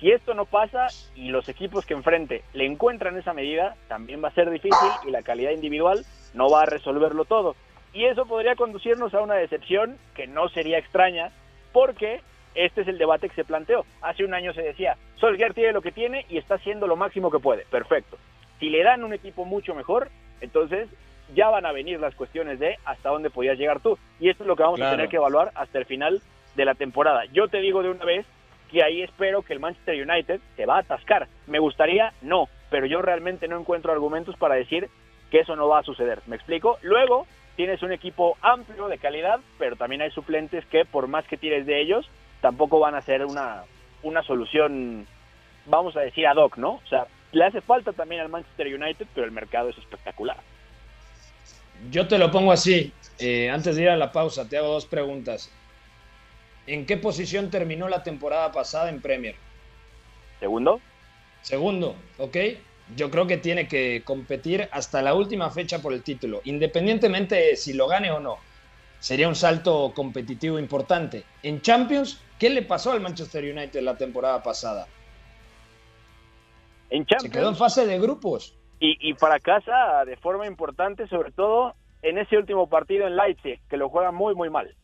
Si 0.00 0.10
esto 0.10 0.34
no 0.34 0.46
pasa 0.46 0.86
y 1.14 1.28
los 1.28 1.48
equipos 1.48 1.86
que 1.86 1.94
enfrente 1.94 2.42
le 2.52 2.66
encuentran 2.66 3.16
esa 3.16 3.32
medida, 3.32 3.76
también 3.88 4.22
va 4.24 4.28
a 4.28 4.34
ser 4.34 4.50
difícil 4.50 4.88
y 5.06 5.10
la 5.10 5.22
calidad 5.22 5.52
individual 5.52 6.04
no 6.32 6.48
va 6.48 6.62
a 6.62 6.66
resolverlo 6.66 7.24
todo. 7.26 7.56
Y 7.92 8.06
eso 8.06 8.26
podría 8.26 8.56
conducirnos 8.56 9.14
a 9.14 9.20
una 9.20 9.34
decepción 9.34 9.98
que 10.14 10.26
no 10.26 10.48
sería 10.48 10.78
extraña, 10.78 11.30
porque 11.72 12.22
este 12.54 12.82
es 12.82 12.88
el 12.88 12.98
debate 12.98 13.28
que 13.28 13.34
se 13.34 13.44
planteó. 13.44 13.84
Hace 14.02 14.24
un 14.24 14.34
año 14.34 14.52
se 14.52 14.62
decía, 14.62 14.96
Solskjaer 15.16 15.54
tiene 15.54 15.72
lo 15.72 15.82
que 15.82 15.92
tiene 15.92 16.26
y 16.28 16.38
está 16.38 16.56
haciendo 16.56 16.86
lo 16.86 16.96
máximo 16.96 17.30
que 17.30 17.38
puede. 17.38 17.64
Perfecto. 17.70 18.18
Si 18.60 18.70
le 18.70 18.82
dan 18.82 19.04
un 19.04 19.12
equipo 19.12 19.44
mucho 19.44 19.74
mejor, 19.74 20.10
entonces 20.40 20.88
ya 21.34 21.48
van 21.48 21.66
a 21.66 21.72
venir 21.72 22.00
las 22.00 22.14
cuestiones 22.14 22.58
de 22.58 22.76
hasta 22.84 23.08
dónde 23.08 23.30
podías 23.30 23.58
llegar 23.58 23.80
tú. 23.80 23.98
Y 24.20 24.28
esto 24.28 24.44
es 24.44 24.48
lo 24.48 24.56
que 24.56 24.62
vamos 24.62 24.80
a 24.80 24.90
tener 24.90 25.08
que 25.08 25.16
evaluar 25.16 25.50
hasta 25.54 25.78
el 25.78 25.86
final 25.86 26.20
de 26.54 26.64
la 26.64 26.74
temporada. 26.74 27.24
Yo 27.32 27.48
te 27.48 27.58
digo 27.58 27.82
de 27.82 27.90
una 27.90 28.04
vez 28.04 28.26
que 28.70 28.82
ahí 28.82 29.02
espero 29.02 29.42
que 29.42 29.52
el 29.52 29.60
Manchester 29.60 30.08
United 30.08 30.40
se 30.56 30.66
va 30.66 30.76
a 30.76 30.80
atascar. 30.80 31.28
Me 31.46 31.58
gustaría, 31.58 32.12
no, 32.22 32.48
pero 32.70 32.86
yo 32.86 33.02
realmente 33.02 33.48
no 33.48 33.58
encuentro 33.58 33.92
argumentos 33.92 34.36
para 34.36 34.54
decir 34.54 34.88
que 35.30 35.40
eso 35.40 35.56
no 35.56 35.68
va 35.68 35.80
a 35.80 35.84
suceder. 35.84 36.20
¿Me 36.26 36.36
explico? 36.36 36.78
Luego 36.82 37.26
tienes 37.56 37.82
un 37.82 37.92
equipo 37.92 38.36
amplio 38.40 38.88
de 38.88 38.98
calidad, 38.98 39.40
pero 39.58 39.76
también 39.76 40.02
hay 40.02 40.10
suplentes 40.10 40.64
que 40.66 40.84
por 40.84 41.06
más 41.06 41.26
que 41.26 41.36
tires 41.36 41.66
de 41.66 41.80
ellos, 41.80 42.08
tampoco 42.44 42.78
van 42.78 42.94
a 42.94 43.00
ser 43.00 43.24
una, 43.24 43.64
una 44.02 44.22
solución, 44.22 45.06
vamos 45.64 45.96
a 45.96 46.00
decir, 46.00 46.26
ad 46.26 46.36
hoc, 46.36 46.58
¿no? 46.58 46.72
O 46.72 46.86
sea, 46.90 47.06
le 47.32 47.42
hace 47.42 47.62
falta 47.62 47.94
también 47.94 48.20
al 48.20 48.28
Manchester 48.28 48.66
United, 48.66 49.06
pero 49.14 49.24
el 49.24 49.32
mercado 49.32 49.70
es 49.70 49.78
espectacular. 49.78 50.36
Yo 51.90 52.06
te 52.06 52.18
lo 52.18 52.30
pongo 52.30 52.52
así. 52.52 52.92
Eh, 53.18 53.48
antes 53.48 53.76
de 53.76 53.84
ir 53.84 53.88
a 53.88 53.96
la 53.96 54.12
pausa, 54.12 54.46
te 54.46 54.58
hago 54.58 54.74
dos 54.74 54.84
preguntas. 54.84 55.50
¿En 56.66 56.84
qué 56.84 56.98
posición 56.98 57.48
terminó 57.48 57.88
la 57.88 58.02
temporada 58.02 58.52
pasada 58.52 58.90
en 58.90 59.00
Premier? 59.00 59.36
Segundo. 60.38 60.82
Segundo, 61.40 61.96
ok. 62.18 62.36
Yo 62.94 63.10
creo 63.10 63.26
que 63.26 63.38
tiene 63.38 63.68
que 63.68 64.02
competir 64.04 64.68
hasta 64.70 65.00
la 65.00 65.14
última 65.14 65.50
fecha 65.50 65.80
por 65.80 65.94
el 65.94 66.02
título, 66.02 66.42
independientemente 66.44 67.36
de 67.36 67.56
si 67.56 67.72
lo 67.72 67.88
gane 67.88 68.10
o 68.10 68.20
no. 68.20 68.36
Sería 69.00 69.28
un 69.28 69.34
salto 69.34 69.92
competitivo 69.94 70.58
importante. 70.58 71.24
En 71.42 71.60
Champions, 71.60 72.20
¿qué 72.38 72.50
le 72.50 72.62
pasó 72.62 72.92
al 72.92 73.00
Manchester 73.00 73.44
United 73.44 73.80
la 73.80 73.96
temporada 73.96 74.42
pasada? 74.42 74.86
En 76.90 77.06
Champions. 77.06 77.22
Se 77.22 77.30
quedó 77.30 77.48
en 77.48 77.56
fase 77.56 77.86
de 77.86 77.98
grupos. 77.98 78.54
Y, 78.80 79.10
y 79.10 79.14
fracasa 79.14 80.04
de 80.04 80.16
forma 80.16 80.46
importante, 80.46 81.06
sobre 81.08 81.32
todo 81.32 81.74
en 82.02 82.18
ese 82.18 82.36
último 82.36 82.68
partido 82.68 83.06
en 83.06 83.16
Leipzig, 83.16 83.60
que 83.68 83.76
lo 83.76 83.88
juega 83.88 84.12
muy, 84.12 84.34
muy 84.34 84.50
mal. 84.50 84.74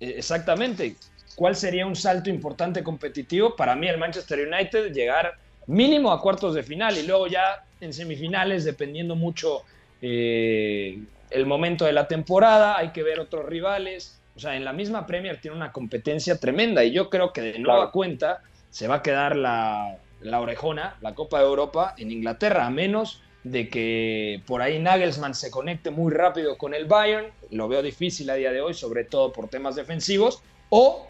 Eh, 0.00 0.14
exactamente. 0.16 0.96
¿Cuál 1.36 1.56
sería 1.56 1.86
un 1.86 1.96
salto 1.96 2.30
importante 2.30 2.82
competitivo? 2.82 3.56
Para 3.56 3.74
mí 3.74 3.88
el 3.88 3.98
Manchester 3.98 4.46
United 4.46 4.92
llegar 4.92 5.34
mínimo 5.66 6.12
a 6.12 6.20
cuartos 6.20 6.54
de 6.54 6.62
final 6.62 6.96
y 6.98 7.06
luego 7.06 7.26
ya 7.26 7.64
en 7.80 7.92
semifinales, 7.92 8.64
dependiendo 8.64 9.16
mucho 9.16 9.62
eh, 10.02 10.98
el 11.30 11.46
momento 11.46 11.84
de 11.84 11.92
la 11.92 12.06
temporada, 12.06 12.76
hay 12.78 12.90
que 12.90 13.02
ver 13.02 13.20
otros 13.20 13.46
rivales. 13.46 14.20
O 14.36 14.40
sea, 14.40 14.56
en 14.56 14.64
la 14.64 14.72
misma 14.72 15.06
Premier 15.06 15.40
tiene 15.40 15.56
una 15.56 15.72
competencia 15.72 16.38
tremenda 16.38 16.82
y 16.84 16.92
yo 16.92 17.08
creo 17.08 17.32
que 17.32 17.40
de 17.40 17.58
nueva 17.58 17.78
Claro. 17.78 17.92
cuenta 17.92 18.42
se 18.70 18.88
va 18.88 18.96
a 18.96 19.02
quedar 19.02 19.36
la, 19.36 19.96
la 20.20 20.40
orejona, 20.40 20.96
la 21.00 21.14
Copa 21.14 21.38
de 21.38 21.46
Europa 21.46 21.94
en 21.96 22.10
Inglaterra, 22.10 22.66
a 22.66 22.70
menos 22.70 23.22
de 23.44 23.68
que 23.68 24.42
por 24.46 24.62
ahí 24.62 24.78
Nagelsmann 24.78 25.34
se 25.34 25.50
conecte 25.50 25.90
muy 25.90 26.12
rápido 26.12 26.56
con 26.56 26.74
el 26.74 26.86
Bayern, 26.86 27.26
lo 27.50 27.68
veo 27.68 27.82
difícil 27.82 28.30
a 28.30 28.34
día 28.34 28.50
de 28.50 28.60
hoy, 28.60 28.74
sobre 28.74 29.04
todo 29.04 29.32
por 29.32 29.48
temas 29.48 29.76
defensivos, 29.76 30.42
o 30.70 31.06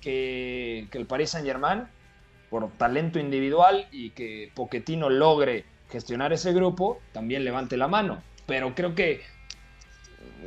que, 0.00 0.86
que 0.92 0.98
el 0.98 1.06
Paris 1.06 1.30
Saint 1.30 1.46
Germain, 1.46 1.84
por 2.50 2.70
talento 2.76 3.18
individual 3.18 3.88
y 3.90 4.10
que 4.10 4.52
Pochettino 4.54 5.10
logre 5.10 5.64
gestionar 5.90 6.32
ese 6.32 6.52
grupo, 6.52 7.00
también 7.12 7.42
levante 7.44 7.76
la 7.76 7.88
mano. 7.88 8.22
Pero 8.46 8.74
creo 8.74 8.94
que 8.94 9.22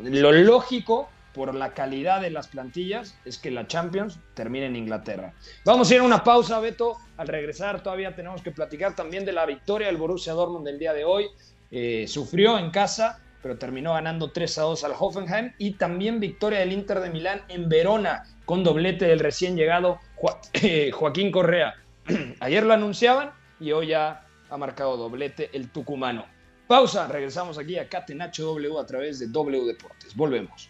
lo 0.03 0.31
lógico 0.31 1.09
por 1.33 1.53
la 1.55 1.73
calidad 1.73 2.21
de 2.21 2.29
las 2.29 2.47
plantillas 2.47 3.17
es 3.25 3.37
que 3.37 3.51
la 3.51 3.67
Champions 3.67 4.19
termine 4.33 4.65
en 4.65 4.75
Inglaterra. 4.75 5.33
Vamos 5.65 5.89
a 5.89 5.95
ir 5.95 6.01
a 6.01 6.03
una 6.03 6.23
pausa, 6.23 6.59
Beto. 6.59 6.97
Al 7.17 7.27
regresar 7.27 7.81
todavía 7.83 8.15
tenemos 8.15 8.41
que 8.41 8.51
platicar 8.51 8.95
también 8.95 9.25
de 9.25 9.31
la 9.31 9.45
victoria 9.45 9.87
del 9.87 9.97
Borussia 9.97 10.33
Dortmund 10.33 10.65
del 10.65 10.79
día 10.79 10.93
de 10.93 11.05
hoy. 11.05 11.27
Eh, 11.71 12.05
sufrió 12.07 12.57
en 12.57 12.71
casa, 12.71 13.21
pero 13.41 13.57
terminó 13.57 13.93
ganando 13.93 14.31
3 14.31 14.57
a 14.57 14.61
2 14.63 14.83
al 14.83 14.93
Hoffenheim. 14.97 15.53
Y 15.57 15.71
también 15.71 16.19
victoria 16.19 16.59
del 16.59 16.73
Inter 16.73 16.99
de 16.99 17.09
Milán 17.09 17.41
en 17.47 17.69
Verona, 17.69 18.23
con 18.45 18.63
doblete 18.63 19.05
del 19.05 19.19
recién 19.19 19.55
llegado 19.55 19.99
eh, 20.53 20.91
Joaquín 20.91 21.31
Correa. 21.31 21.75
Ayer 22.39 22.65
lo 22.65 22.73
anunciaban 22.73 23.31
y 23.59 23.71
hoy 23.71 23.87
ya 23.87 24.27
ha 24.49 24.57
marcado 24.57 24.97
doblete 24.97 25.49
el 25.53 25.69
tucumano. 25.69 26.25
Pausa, 26.67 27.07
regresamos 27.07 27.57
aquí 27.57 27.77
a 27.77 27.89
Catenacho 27.89 28.45
W 28.45 28.79
a 28.79 28.85
través 28.85 29.19
de 29.19 29.27
W 29.27 29.65
Deportes. 29.65 30.15
Volvemos. 30.15 30.69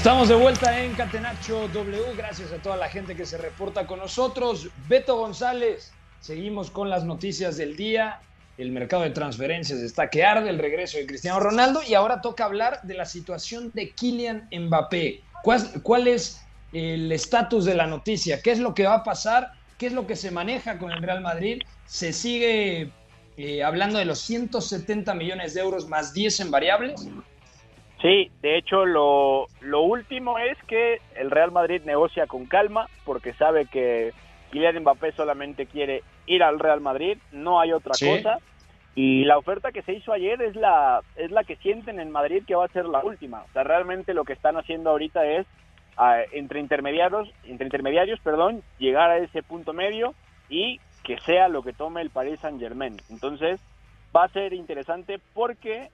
Estamos 0.00 0.30
de 0.30 0.34
vuelta 0.34 0.82
en 0.82 0.94
Catenacho 0.94 1.68
W. 1.68 2.14
Gracias 2.16 2.50
a 2.52 2.56
toda 2.56 2.74
la 2.78 2.88
gente 2.88 3.14
que 3.14 3.26
se 3.26 3.36
reporta 3.36 3.86
con 3.86 3.98
nosotros. 3.98 4.70
Beto 4.88 5.18
González, 5.18 5.92
seguimos 6.20 6.70
con 6.70 6.88
las 6.88 7.04
noticias 7.04 7.58
del 7.58 7.76
día. 7.76 8.22
El 8.56 8.72
mercado 8.72 9.02
de 9.02 9.10
transferencias 9.10 9.78
está 9.80 10.08
que 10.08 10.24
arde, 10.24 10.48
el 10.48 10.58
regreso 10.58 10.96
de 10.96 11.04
Cristiano 11.04 11.38
Ronaldo 11.38 11.82
y 11.86 11.92
ahora 11.92 12.22
toca 12.22 12.46
hablar 12.46 12.80
de 12.82 12.94
la 12.94 13.04
situación 13.04 13.72
de 13.74 13.90
Kylian 13.90 14.48
Mbappé. 14.50 15.20
¿Cuál, 15.42 16.08
es 16.08 16.46
el 16.72 17.12
estatus 17.12 17.66
de 17.66 17.74
la 17.74 17.86
noticia? 17.86 18.40
¿Qué 18.40 18.52
es 18.52 18.58
lo 18.58 18.72
que 18.72 18.86
va 18.86 18.94
a 18.94 19.04
pasar? 19.04 19.52
¿Qué 19.76 19.88
es 19.88 19.92
lo 19.92 20.06
que 20.06 20.16
se 20.16 20.30
maneja 20.30 20.78
con 20.78 20.92
el 20.92 21.02
Real 21.02 21.20
Madrid? 21.20 21.60
¿Se 21.84 22.14
sigue 22.14 22.90
eh, 23.36 23.62
hablando 23.62 23.98
de 23.98 24.06
los 24.06 24.20
170 24.20 25.12
millones 25.12 25.52
de 25.52 25.60
euros 25.60 25.88
más 25.88 26.14
10 26.14 26.40
en 26.40 26.50
variables? 26.50 27.06
Sí, 28.00 28.30
de 28.40 28.56
hecho 28.56 28.86
lo, 28.86 29.46
lo 29.60 29.82
último 29.82 30.38
es 30.38 30.56
que 30.66 31.00
el 31.16 31.30
Real 31.30 31.50
Madrid 31.52 31.82
negocia 31.84 32.26
con 32.26 32.46
calma 32.46 32.86
porque 33.04 33.32
sabe 33.34 33.66
que 33.66 34.12
Kylian 34.52 34.80
Mbappé 34.80 35.12
solamente 35.12 35.66
quiere 35.66 36.02
ir 36.26 36.42
al 36.42 36.58
Real 36.58 36.80
Madrid, 36.80 37.18
no 37.32 37.60
hay 37.60 37.72
otra 37.72 37.94
Sí. 37.94 38.06
cosa 38.08 38.38
Y 38.96 39.24
la 39.24 39.38
oferta 39.38 39.70
que 39.70 39.82
se 39.82 39.92
hizo 39.92 40.12
ayer 40.12 40.40
es 40.42 40.56
la, 40.56 41.00
es 41.16 41.30
la 41.30 41.44
que 41.44 41.56
sienten 41.56 42.00
en 42.00 42.10
Madrid 42.10 42.42
que 42.46 42.56
va 42.56 42.64
a 42.64 42.68
ser 42.68 42.86
la 42.86 43.04
última. 43.04 43.42
O 43.48 43.52
sea, 43.52 43.62
realmente 43.62 44.14
lo 44.14 44.24
que 44.24 44.32
están 44.32 44.56
haciendo 44.56 44.90
ahorita 44.90 45.24
es 45.26 45.46
ah, 45.96 46.18
entre 46.32 46.58
intermediarios, 46.60 47.28
entre 47.44 47.66
intermediarios, 47.66 48.18
perdón, 48.20 48.62
llegar 48.78 49.10
a 49.10 49.18
ese 49.18 49.42
punto 49.42 49.72
medio 49.72 50.14
y 50.48 50.80
que 51.04 51.18
sea 51.20 51.48
lo 51.48 51.62
que 51.62 51.72
tome 51.72 52.00
el 52.02 52.10
Paris 52.10 52.40
Saint 52.40 52.58
Germain. 52.60 52.96
Entonces, 53.10 53.60
va 54.14 54.24
a 54.24 54.28
ser 54.28 54.52
interesante 54.52 55.20
porque 55.34 55.88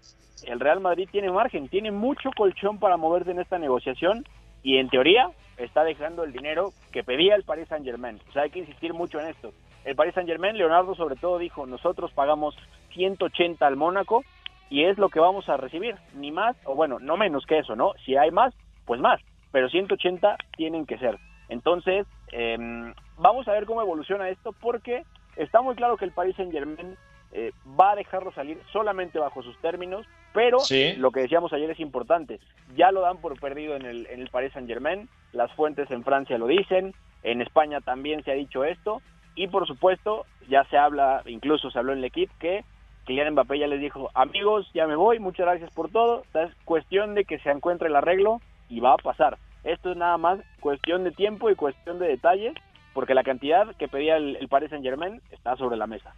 el 0.47 0.61
Real 0.61 0.81
Madrid 0.81 1.09
tiene 1.11 1.31
margen, 1.31 1.69
tiene 1.69 1.91
mucho 1.91 2.31
colchón 2.37 2.79
para 2.79 2.97
moverse 2.97 3.31
en 3.31 3.41
esta 3.41 3.59
negociación 3.59 4.25
y 4.63 4.79
en 4.79 4.89
teoría 4.89 5.31
está 5.57 5.85
dejando 5.85 6.25
el 6.25 6.33
dinero 6.33 6.73
que 6.93 7.05
pedía 7.05 7.35
el 7.35 7.45
Paris 7.45 7.69
Saint 7.69 7.85
Germain. 7.85 8.21
O 8.29 8.33
sea, 8.33 8.43
hay 8.43 8.51
que 8.51 8.61
insistir 8.61 8.93
mucho 8.93 9.21
en 9.21 9.29
esto. 9.29 9.53
El 9.85 9.95
Paris 9.95 10.15
Saint 10.15 10.29
Germain, 10.29 10.57
Leonardo 10.57 10.95
sobre 10.95 11.17
todo 11.17 11.39
dijo, 11.39 11.67
nosotros 11.67 12.13
pagamos 12.13 12.57
180 12.95 13.65
al 13.67 13.77
Mónaco 13.77 14.25
y 14.69 14.85
es 14.85 14.99
lo 14.99 15.09
que 15.09 15.21
vamos 15.21 15.49
a 15.49 15.57
recibir, 15.57 15.95
ni 16.15 16.33
más, 16.33 16.57
o 16.65 16.75
bueno, 16.75 16.99
no 16.99 17.17
menos 17.17 17.47
que 17.47 17.59
eso, 17.59 17.77
¿no? 17.77 17.93
Si 18.05 18.17
hay 18.17 18.31
más, 18.31 18.53
pues 18.85 19.01
más, 19.01 19.21
pero 19.53 19.69
180 19.69 20.37
tienen 20.57 20.87
que 20.87 20.99
ser. 20.99 21.17
Entonces, 21.49 22.07
em, 22.33 22.93
vamos 23.19 23.47
a 23.47 23.53
ver 23.53 23.67
cómo 23.67 23.81
evoluciona 23.81 24.29
esto 24.29 24.53
porque 24.61 25.05
está 25.37 25.63
muy 25.63 25.77
claro 25.77 25.97
que 25.97 26.05
el 26.05 26.11
Paris 26.11 26.35
Saint 26.37 26.53
Germain 26.53 26.97
eh, 27.33 27.53
va 27.79 27.93
a 27.93 27.97
dejarlo 27.97 28.33
salir 28.33 28.61
solamente 28.73 29.19
bajo 29.19 29.43
sus 29.43 29.57
términos, 29.59 30.07
pero 30.33 30.59
lo 30.99 31.11
que 31.11 31.21
decíamos 31.21 31.53
ayer 31.53 31.71
es 31.71 31.81
importante. 31.81 32.41
Ya 32.77 32.91
lo 32.91 33.01
dan 33.01 33.19
por 33.19 33.39
perdido 33.41 33.75
en 33.75 33.87
el, 33.87 34.07
en 34.07 34.21
el 34.21 34.29
Paris 34.29 34.53
Saint 34.53 34.69
Germain, 34.69 35.09
las 35.33 35.53
fuentes 35.53 35.91
en 35.91 36.05
Francia 36.05 36.39
lo 36.39 36.47
dicen, 36.47 36.95
en 37.23 37.41
España 37.41 37.81
también 37.81 38.23
se 38.23 38.33
ha 38.33 38.35
dicho 38.35 38.65
esto, 38.65 39.01
y 39.35 39.49
por 39.49 39.67
supuesto 39.67 40.27
ya 40.49 40.65
se 40.65 40.77
habla, 40.77 41.23
incluso 41.27 41.71
se 41.71 41.79
habló 41.79 41.93
en 41.93 41.99
el 41.99 42.05
equipo 42.05 42.33
que 42.39 42.65
Kylian 43.07 43.33
Mbappé 43.33 43.59
ya 43.59 43.67
les 43.67 43.81
dijo, 43.81 44.11
amigos, 44.15 44.69
ya 44.75 44.87
me 44.87 44.97
voy, 44.97 45.21
muchas 45.21 45.47
gracias 45.47 45.73
por 45.73 45.91
todo, 45.91 46.25
es 46.35 46.51
cuestión 46.65 47.15
de 47.15 47.25
que 47.25 47.39
se 47.39 47.51
encuentre 47.51 47.89
el 47.89 47.97
arreglo 47.97 48.41
y 48.69 48.81
va 48.81 48.95
a 48.95 48.99
pasar. 48.99 49.39
Esto 49.63 49.93
es 49.93 49.97
nada 49.97 50.19
más 50.19 50.41
cuestión 50.61 51.05
de 51.05 51.13
tiempo 51.13 51.51
y 51.51 51.55
cuestión 51.55 51.99
de 51.99 52.09
detalles, 52.09 52.55
porque 52.95 53.15
la 53.15 53.25
cantidad 53.25 53.75
que 53.77 53.89
pedía 53.89 54.17
el, 54.17 54.37
el 54.37 54.49
Paris 54.49 54.71
Saint 54.71 54.85
Germain 54.85 55.21
está 55.31 55.57
sobre 55.57 55.77
la 55.77 55.87
mesa. 55.87 56.15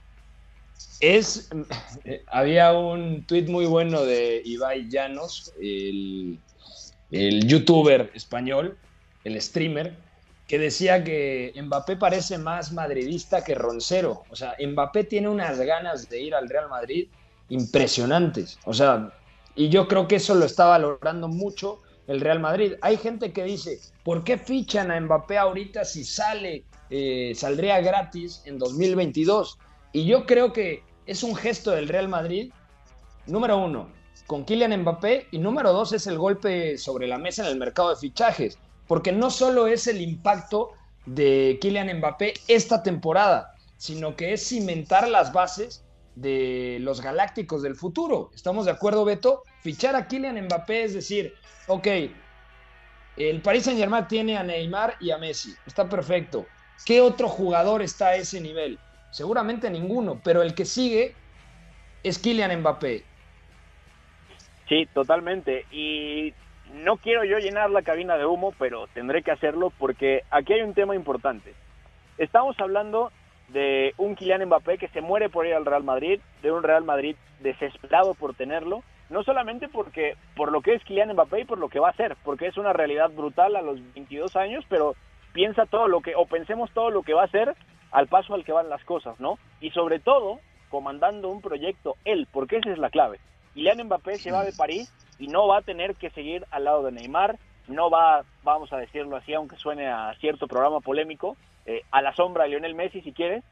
Es, 1.00 1.50
eh, 2.04 2.22
había 2.28 2.72
un 2.72 3.24
tuit 3.24 3.48
muy 3.48 3.66
bueno 3.66 4.04
de 4.04 4.42
Ibai 4.44 4.88
Llanos, 4.88 5.52
el, 5.60 6.38
el 7.10 7.46
youtuber 7.46 8.10
español, 8.14 8.76
el 9.24 9.40
streamer, 9.40 9.96
que 10.48 10.58
decía 10.58 11.04
que 11.04 11.52
Mbappé 11.62 11.96
parece 11.96 12.38
más 12.38 12.72
madridista 12.72 13.44
que 13.44 13.54
Roncero. 13.54 14.24
O 14.30 14.36
sea, 14.36 14.56
Mbappé 14.58 15.04
tiene 15.04 15.28
unas 15.28 15.58
ganas 15.60 16.08
de 16.08 16.22
ir 16.22 16.34
al 16.34 16.48
Real 16.48 16.68
Madrid 16.68 17.08
impresionantes. 17.50 18.58
O 18.64 18.72
sea, 18.72 19.12
y 19.54 19.68
yo 19.68 19.88
creo 19.88 20.08
que 20.08 20.16
eso 20.16 20.34
lo 20.34 20.46
está 20.46 20.66
valorando 20.66 21.28
mucho 21.28 21.82
el 22.06 22.20
Real 22.20 22.40
Madrid. 22.40 22.74
Hay 22.80 22.96
gente 22.96 23.32
que 23.32 23.44
dice, 23.44 23.78
¿por 24.02 24.24
qué 24.24 24.38
fichan 24.38 24.90
a 24.90 24.98
Mbappé 24.98 25.36
ahorita 25.36 25.84
si 25.84 26.02
sale, 26.04 26.64
eh, 26.88 27.32
saldría 27.34 27.80
gratis 27.80 28.42
en 28.46 28.58
2022? 28.58 29.58
Y 29.92 30.05
yo 30.07 30.27
creo 30.27 30.53
que 30.53 30.83
es 31.07 31.22
un 31.22 31.35
gesto 31.35 31.70
del 31.70 31.88
Real 31.88 32.09
Madrid, 32.09 32.53
número 33.27 33.59
uno, 33.59 33.90
con 34.27 34.44
Kylian 34.44 34.83
Mbappé, 34.83 35.29
y 35.31 35.38
número 35.38 35.72
dos 35.72 35.92
es 35.92 36.07
el 36.07 36.18
golpe 36.18 36.77
sobre 36.77 37.07
la 37.07 37.18
mesa 37.18 37.44
en 37.44 37.53
el 37.53 37.59
mercado 37.59 37.90
de 37.90 37.96
fichajes 37.96 38.59
porque 38.88 39.12
no 39.12 39.31
solo 39.31 39.68
es 39.68 39.87
el 39.87 40.01
impacto 40.01 40.72
de 41.07 41.59
Kylian 41.61 41.98
Mbappé 41.98 42.35
esta 42.48 42.83
temporada, 42.83 43.55
sino 43.77 44.16
que 44.16 44.33
es 44.33 44.48
cimentar 44.48 45.09
las 45.09 45.33
bases 45.33 45.85
de 46.16 46.79
los 46.81 47.01
galácticos 47.01 47.62
del 47.62 47.77
futuro. 47.77 48.31
¿Estamos 48.35 48.64
de 48.64 48.72
acuerdo, 48.72 49.05
Beto? 49.05 49.44
Fichar 49.62 49.94
a 49.94 50.09
Kylian 50.09 50.42
Mbappé 50.46 50.85
es 50.85 50.94
decir, 50.94 51.35
ok, 51.68 51.87
el 53.18 53.42
Paris 53.42 53.64
Saint 53.64 53.79
Germain 53.79 54.09
tiene 54.09 54.37
a 54.37 54.42
Neymar 54.42 54.96
y 55.01 55.11
a 55.11 55.18
Messi, 55.18 55.55
está 55.66 55.88
perfecto. 55.88 56.46
¿Qué 56.85 57.01
otro 57.01 57.29
jugador 57.29 57.83
está 57.83 58.09
a 58.09 58.16
ese 58.16 58.40
nivel? 58.40 58.79
Seguramente 59.10 59.70
ninguno, 59.70 60.20
pero 60.22 60.42
el 60.42 60.54
que 60.54 60.64
sigue 60.64 61.14
es 62.02 62.18
Kylian 62.18 62.60
Mbappé. 62.60 63.04
Sí, 64.68 64.86
totalmente. 64.92 65.64
Y 65.72 66.34
no 66.74 66.98
quiero 66.98 67.24
yo 67.24 67.38
llenar 67.38 67.70
la 67.70 67.82
cabina 67.82 68.16
de 68.16 68.26
humo, 68.26 68.52
pero 68.58 68.86
tendré 68.88 69.22
que 69.22 69.30
hacerlo 69.30 69.72
porque 69.78 70.24
aquí 70.30 70.52
hay 70.52 70.62
un 70.62 70.74
tema 70.74 70.94
importante. 70.94 71.54
Estamos 72.18 72.58
hablando 72.60 73.10
de 73.48 73.94
un 73.96 74.14
Kylian 74.14 74.44
Mbappé 74.44 74.78
que 74.78 74.88
se 74.88 75.00
muere 75.00 75.30
por 75.30 75.46
ir 75.46 75.54
al 75.54 75.64
Real 75.64 75.84
Madrid, 75.84 76.20
de 76.42 76.52
un 76.52 76.62
Real 76.62 76.84
Madrid 76.84 77.16
desesperado 77.40 78.14
por 78.14 78.34
tenerlo, 78.34 78.82
no 79.08 79.22
solamente 79.22 79.68
porque 79.68 80.16
por 80.36 80.52
lo 80.52 80.60
que 80.60 80.74
es 80.74 80.84
Kylian 80.84 81.12
Mbappé 81.12 81.40
y 81.40 81.44
por 81.44 81.58
lo 81.58 81.68
que 81.68 81.80
va 81.80 81.88
a 81.88 81.96
ser, 81.96 82.16
porque 82.24 82.46
es 82.46 82.58
una 82.58 82.74
realidad 82.74 83.10
brutal 83.10 83.56
a 83.56 83.62
los 83.62 83.80
22 83.94 84.36
años, 84.36 84.64
pero 84.68 84.94
piensa 85.32 85.64
todo 85.64 85.88
lo 85.88 86.02
que 86.02 86.14
o 86.14 86.26
pensemos 86.26 86.70
todo 86.72 86.90
lo 86.90 87.02
que 87.02 87.14
va 87.14 87.24
a 87.24 87.28
ser 87.28 87.54
al 87.90 88.07
paso 88.07 88.35
al 88.35 88.44
que 88.44 88.53
van 88.53 88.68
las 88.68 88.85
cosas, 88.85 89.18
¿no? 89.20 89.38
Y 89.61 89.70
sobre 89.70 89.98
todo 89.98 90.40
comandando 90.68 91.29
un 91.29 91.40
proyecto 91.40 91.96
él, 92.05 92.29
porque 92.33 92.57
esa 92.57 92.70
es 92.70 92.79
la 92.79 92.90
clave. 92.90 93.18
Kylian 93.55 93.85
Mbappé 93.85 94.18
se 94.18 94.31
va 94.31 94.44
de 94.44 94.53
París 94.53 94.92
y 95.18 95.27
no 95.27 95.48
va 95.48 95.59
a 95.59 95.62
tener 95.62 95.96
que 95.96 96.11
seguir 96.11 96.44
al 96.51 96.64
lado 96.64 96.83
de 96.85 96.92
Neymar, 96.92 97.38
no 97.66 97.90
va, 97.90 98.22
vamos 98.44 98.72
a 98.72 98.79
decirlo 98.79 99.16
así, 99.16 99.35
aunque 99.35 99.57
suene 99.57 99.88
a 99.88 100.14
cierto 100.20 100.46
programa 100.46 100.81
polémico, 100.81 101.37
eh, 101.66 101.83
a 101.90 102.01
la 102.01 102.14
sombra 102.14 102.44
de 102.44 102.51
Lionel 102.51 102.74
Messi 102.74 103.01
si 103.01 103.12
quiere, 103.12 103.42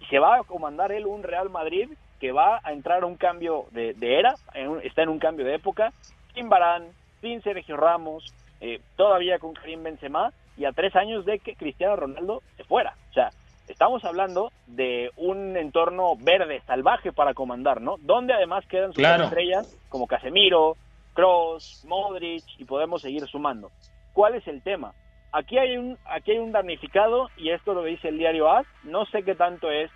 y 0.00 0.06
se 0.06 0.18
va 0.18 0.36
a 0.36 0.44
comandar 0.44 0.92
él 0.92 1.06
un 1.06 1.22
Real 1.22 1.50
Madrid 1.50 1.88
que 2.20 2.32
va 2.32 2.60
a 2.62 2.72
entrar 2.72 3.02
a 3.02 3.06
un 3.06 3.16
cambio 3.16 3.66
de, 3.72 3.94
era, 4.00 4.34
está 4.82 5.02
en 5.02 5.08
un 5.08 5.18
cambio 5.18 5.44
de 5.44 5.54
época, 5.54 5.92
sin 6.34 6.48
Barán, 6.48 6.88
sin 7.20 7.42
Sergio 7.42 7.76
Ramos, 7.76 8.32
eh, 8.60 8.80
todavía 8.96 9.38
con 9.38 9.54
Karim 9.54 9.82
Benzema, 9.82 10.32
y 10.56 10.66
a 10.66 10.72
tres 10.72 10.94
años 10.94 11.24
de 11.24 11.38
que 11.38 11.56
Cristiano 11.56 11.96
Ronaldo 11.96 12.42
se 12.56 12.64
fuera. 12.64 12.96
O 13.10 13.12
sea, 13.12 13.30
estamos 13.74 14.04
hablando 14.04 14.52
de 14.68 15.10
un 15.16 15.56
entorno 15.56 16.14
verde, 16.16 16.62
salvaje 16.64 17.12
para 17.12 17.34
comandar, 17.34 17.80
¿no? 17.80 17.96
Donde 17.98 18.32
además 18.32 18.64
quedan 18.68 18.92
sus 18.92 19.04
estrellas 19.04 19.76
como 19.88 20.06
Casemiro, 20.06 20.76
Cross, 21.12 21.84
Modric 21.84 22.44
y 22.58 22.64
podemos 22.66 23.02
seguir 23.02 23.26
sumando. 23.26 23.72
¿Cuál 24.12 24.36
es 24.36 24.46
el 24.46 24.62
tema? 24.62 24.94
Aquí 25.32 25.58
hay 25.58 25.76
un 25.76 25.98
aquí 26.04 26.30
hay 26.30 26.38
un 26.38 26.52
damnificado 26.52 27.30
y 27.36 27.50
esto 27.50 27.74
lo 27.74 27.82
dice 27.82 28.08
el 28.08 28.18
diario 28.18 28.48
AS, 28.48 28.64
no 28.84 29.06
sé 29.06 29.24
qué 29.24 29.34
tanto 29.34 29.68
es 29.72 29.90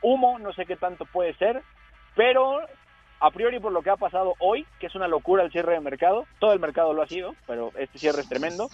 humo, 0.00 0.38
no 0.38 0.54
sé 0.54 0.64
qué 0.64 0.76
tanto 0.76 1.04
puede 1.04 1.34
ser, 1.34 1.60
pero 2.16 2.60
a 3.20 3.30
priori 3.32 3.60
por 3.60 3.72
lo 3.72 3.82
que 3.82 3.90
ha 3.90 3.96
pasado 3.96 4.32
hoy, 4.38 4.64
que 4.78 4.86
es 4.86 4.94
una 4.94 5.08
locura 5.08 5.44
el 5.44 5.52
cierre 5.52 5.74
de 5.74 5.80
mercado, 5.80 6.24
todo 6.38 6.54
el 6.54 6.58
mercado 6.58 6.94
lo 6.94 7.02
ha 7.02 7.06
sido, 7.06 7.34
pero 7.46 7.70
este 7.76 7.98
cierre 7.98 8.22
es 8.22 8.28
tremendo. 8.30 8.70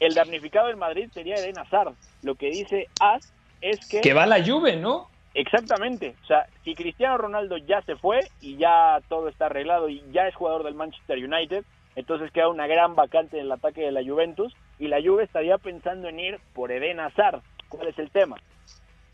El 0.00 0.14
damnificado 0.14 0.68
en 0.68 0.80
Madrid 0.80 1.08
sería 1.12 1.36
Eden 1.36 1.58
Hazard. 1.58 1.94
Lo 2.22 2.34
que 2.34 2.50
dice 2.50 2.88
AS 3.00 3.32
es 3.64 3.88
que 3.88 4.00
que 4.00 4.14
va 4.14 4.26
la 4.26 4.44
Juve, 4.44 4.76
¿no? 4.76 5.08
Exactamente. 5.32 6.14
O 6.22 6.26
sea, 6.26 6.46
si 6.64 6.74
Cristiano 6.74 7.18
Ronaldo 7.18 7.56
ya 7.56 7.82
se 7.82 7.96
fue 7.96 8.20
y 8.40 8.56
ya 8.56 9.00
todo 9.08 9.28
está 9.28 9.46
arreglado 9.46 9.88
y 9.88 10.04
ya 10.12 10.28
es 10.28 10.34
jugador 10.34 10.62
del 10.62 10.74
Manchester 10.74 11.18
United, 11.18 11.64
entonces 11.96 12.30
queda 12.30 12.48
una 12.48 12.66
gran 12.66 12.94
vacante 12.94 13.38
en 13.38 13.46
el 13.46 13.52
ataque 13.52 13.80
de 13.80 13.92
la 13.92 14.04
Juventus 14.04 14.54
y 14.78 14.88
la 14.88 15.00
Juve 15.02 15.24
estaría 15.24 15.58
pensando 15.58 16.08
en 16.08 16.20
ir 16.20 16.40
por 16.52 16.70
Eden 16.70 17.00
Hazard. 17.00 17.40
¿Cuál 17.68 17.88
es 17.88 17.98
el 17.98 18.10
tema? 18.10 18.36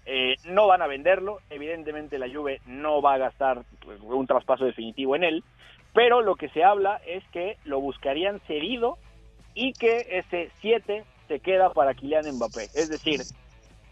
Eh, 0.05 0.35
no 0.45 0.67
van 0.67 0.83
a 0.83 0.87
venderlo, 0.87 1.39
evidentemente 1.49 2.19
la 2.19 2.29
Juve 2.29 2.61
no 2.67 3.01
va 3.01 3.15
a 3.15 3.19
gastar 3.19 3.63
pues, 3.85 4.01
un 4.01 4.27
traspaso 4.27 4.65
definitivo 4.65 5.15
en 5.15 5.25
él, 5.25 5.45
pero 5.95 6.23
lo 6.23 6.35
que 6.37 6.49
se 6.49 6.65
habla 6.65 7.01
es 7.07 7.23
que 7.33 7.57
lo 7.65 7.81
buscarían 7.81 8.41
cedido 8.47 8.99
y 9.55 9.73
que 9.75 10.07
ese 10.11 10.51
7 10.61 11.05
se 11.29 11.41
queda 11.41 11.73
para 11.73 11.95
Kylian 11.95 12.35
Mbappé. 12.35 12.65
Es 12.75 12.89
decir, 12.89 13.21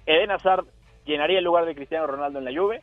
Eden 0.08 0.30
Hazard 0.30 0.64
llenaría 1.04 1.38
el 1.38 1.44
lugar 1.44 1.66
de 1.66 1.74
Cristiano 1.74 2.06
Ronaldo 2.06 2.38
en 2.38 2.46
la 2.46 2.58
Juve 2.58 2.82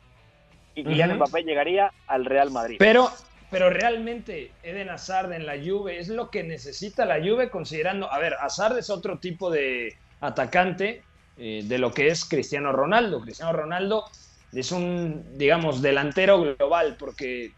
y 0.76 0.84
Kylian 0.84 1.16
Mbappé 1.16 1.42
llegaría 1.42 1.92
al 2.06 2.24
Real 2.24 2.52
Madrid. 2.52 2.76
Pero, 2.78 3.10
pero 3.50 3.68
realmente 3.68 4.52
Eden 4.62 4.90
Hazard 4.90 5.32
en 5.32 5.44
la 5.44 5.54
Juve 5.54 5.98
es 5.98 6.08
lo 6.08 6.30
que 6.30 6.44
necesita 6.44 7.04
la 7.04 7.16
Juve 7.16 7.50
considerando, 7.50 8.10
a 8.12 8.18
ver, 8.18 8.34
Hazard 8.40 8.78
es 8.78 8.90
otro 8.90 9.18
tipo 9.18 9.50
de 9.50 9.94
atacante 10.20 11.02
eh, 11.36 11.62
de 11.64 11.78
lo 11.78 11.92
que 11.92 12.08
es 12.08 12.24
Cristiano 12.24 12.70
Ronaldo. 12.72 13.20
Cristiano 13.20 13.52
Ronaldo 13.52 14.04
es 14.52 14.70
un, 14.70 15.36
digamos, 15.36 15.82
delantero 15.82 16.40
global 16.40 16.96
porque 16.96 17.50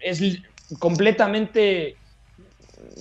es 0.00 0.40
completamente 0.80 1.96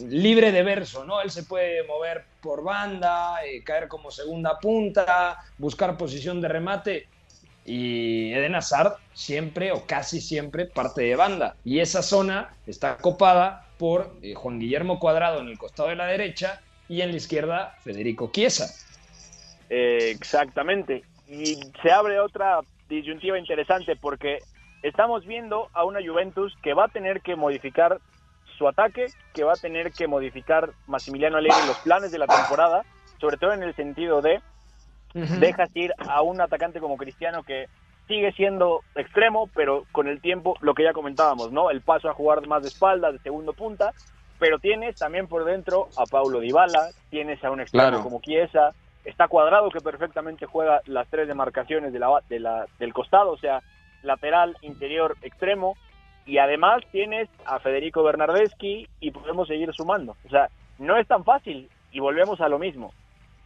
libre 0.09 0.51
de 0.51 0.63
verso, 0.63 1.05
¿no? 1.05 1.21
Él 1.21 1.31
se 1.31 1.43
puede 1.43 1.83
mover 1.87 2.25
por 2.41 2.63
banda, 2.63 3.43
eh, 3.45 3.63
caer 3.63 3.87
como 3.87 4.11
segunda 4.11 4.59
punta, 4.59 5.37
buscar 5.57 5.97
posición 5.97 6.41
de 6.41 6.47
remate. 6.47 7.07
Y 7.65 8.31
Eden 8.31 8.55
Hazard 8.55 8.97
siempre 9.13 9.71
o 9.71 9.85
casi 9.85 10.21
siempre 10.21 10.65
parte 10.65 11.01
de 11.01 11.15
banda. 11.15 11.55
Y 11.63 11.79
esa 11.79 12.03
zona 12.03 12.49
está 12.67 12.97
copada 12.97 13.65
por 13.79 14.15
eh, 14.21 14.35
Juan 14.35 14.59
Guillermo 14.59 14.99
Cuadrado 14.99 15.39
en 15.39 15.47
el 15.47 15.57
costado 15.57 15.89
de 15.89 15.95
la 15.95 16.05
derecha 16.05 16.61
y 16.87 17.01
en 17.01 17.11
la 17.11 17.17
izquierda 17.17 17.75
Federico 17.83 18.29
Chiesa. 18.31 18.73
Exactamente. 19.69 21.03
Y 21.27 21.55
se 21.81 21.91
abre 21.91 22.19
otra 22.19 22.59
disyuntiva 22.87 23.39
interesante 23.39 23.95
porque 23.95 24.39
estamos 24.83 25.25
viendo 25.25 25.69
a 25.73 25.83
una 25.83 25.99
Juventus 26.05 26.55
que 26.61 26.75
va 26.75 26.85
a 26.85 26.89
tener 26.89 27.21
que 27.21 27.35
modificar 27.35 27.99
su 28.57 28.67
ataque, 28.67 29.07
que 29.33 29.43
va 29.43 29.53
a 29.53 29.57
tener 29.57 29.91
que 29.91 30.07
modificar 30.07 30.71
Massimiliano 30.87 31.37
Allegri 31.37 31.67
los 31.67 31.77
planes 31.79 32.11
de 32.11 32.19
la 32.19 32.27
temporada, 32.27 32.83
sobre 33.19 33.37
todo 33.37 33.53
en 33.53 33.63
el 33.63 33.75
sentido 33.75 34.21
de 34.21 34.41
dejas 35.13 35.69
ir 35.75 35.93
a 35.97 36.21
un 36.21 36.41
atacante 36.41 36.81
como 36.81 36.97
Cristiano 36.97 37.43
que 37.43 37.67
sigue 38.07 38.31
siendo 38.33 38.81
extremo, 38.95 39.49
pero 39.55 39.85
con 39.91 40.07
el 40.07 40.21
tiempo, 40.21 40.55
lo 40.61 40.73
que 40.73 40.83
ya 40.83 40.93
comentábamos, 40.93 41.51
¿no? 41.51 41.71
El 41.71 41.81
paso 41.81 42.09
a 42.09 42.13
jugar 42.13 42.45
más 42.47 42.61
de 42.61 42.67
espalda, 42.67 43.11
de 43.11 43.19
segundo 43.19 43.53
punta, 43.53 43.93
pero 44.39 44.59
tienes 44.59 44.95
también 44.97 45.27
por 45.27 45.45
dentro 45.45 45.87
a 45.97 46.05
Paulo 46.05 46.39
Dybala, 46.39 46.89
tienes 47.09 47.43
a 47.43 47.51
un 47.51 47.61
extremo 47.61 48.03
como 48.03 48.21
Chiesa, 48.21 48.71
está 49.05 49.27
cuadrado 49.27 49.69
que 49.69 49.79
perfectamente 49.79 50.45
juega 50.45 50.81
las 50.85 51.07
tres 51.07 51.27
demarcaciones 51.27 51.93
de 51.93 51.99
la, 51.99 52.19
de 52.29 52.39
la, 52.39 52.65
del 52.79 52.93
costado, 52.93 53.31
o 53.31 53.37
sea, 53.37 53.61
lateral, 54.03 54.57
interior, 54.61 55.15
extremo, 55.21 55.75
y 56.25 56.39
además 56.39 56.83
tienes 56.91 57.29
a 57.45 57.59
Federico 57.59 58.03
Bernardeschi 58.03 58.87
y 58.99 59.11
podemos 59.11 59.47
seguir 59.47 59.71
sumando. 59.73 60.15
O 60.25 60.29
sea, 60.29 60.49
no 60.79 60.97
es 60.97 61.07
tan 61.07 61.23
fácil 61.23 61.69
y 61.91 61.99
volvemos 61.99 62.41
a 62.41 62.49
lo 62.49 62.59
mismo. 62.59 62.93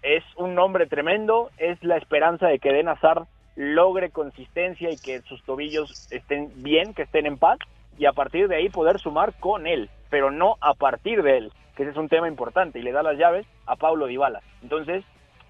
Es 0.02 0.24
un 0.38 0.56
nombre 0.56 0.88
tremendo, 0.88 1.52
es 1.58 1.84
la 1.84 1.98
esperanza 1.98 2.48
de 2.48 2.60
que 2.60 2.72
Den 2.72 2.88
Hazard 2.88 3.28
logre 3.56 4.12
consistencia 4.12 4.90
y 4.90 4.98
que 4.98 5.22
sus 5.22 5.44
tobillos 5.44 6.10
estén 6.12 6.52
bien, 6.64 6.94
que 6.94 7.02
estén 7.02 7.26
en 7.26 7.38
paz 7.38 7.60
y 7.98 8.06
a 8.06 8.14
partir 8.14 8.48
de 8.48 8.56
ahí 8.56 8.70
poder 8.70 8.98
sumar 9.00 9.34
con 9.40 9.68
él, 9.68 9.90
pero 10.10 10.32
no 10.32 10.56
a 10.62 10.74
partir 10.74 11.22
de 11.22 11.38
él, 11.38 11.52
que 11.76 11.84
ese 11.84 11.92
es 11.92 11.98
un 11.98 12.08
tema 12.08 12.30
importante 12.30 12.80
y 12.80 12.82
le 12.82 12.94
da 12.94 13.04
las 13.04 13.18
llaves 13.18 13.46
a 13.66 13.76
Paulo 13.76 14.08
Dybala. 14.08 14.40
Entonces, 14.64 15.04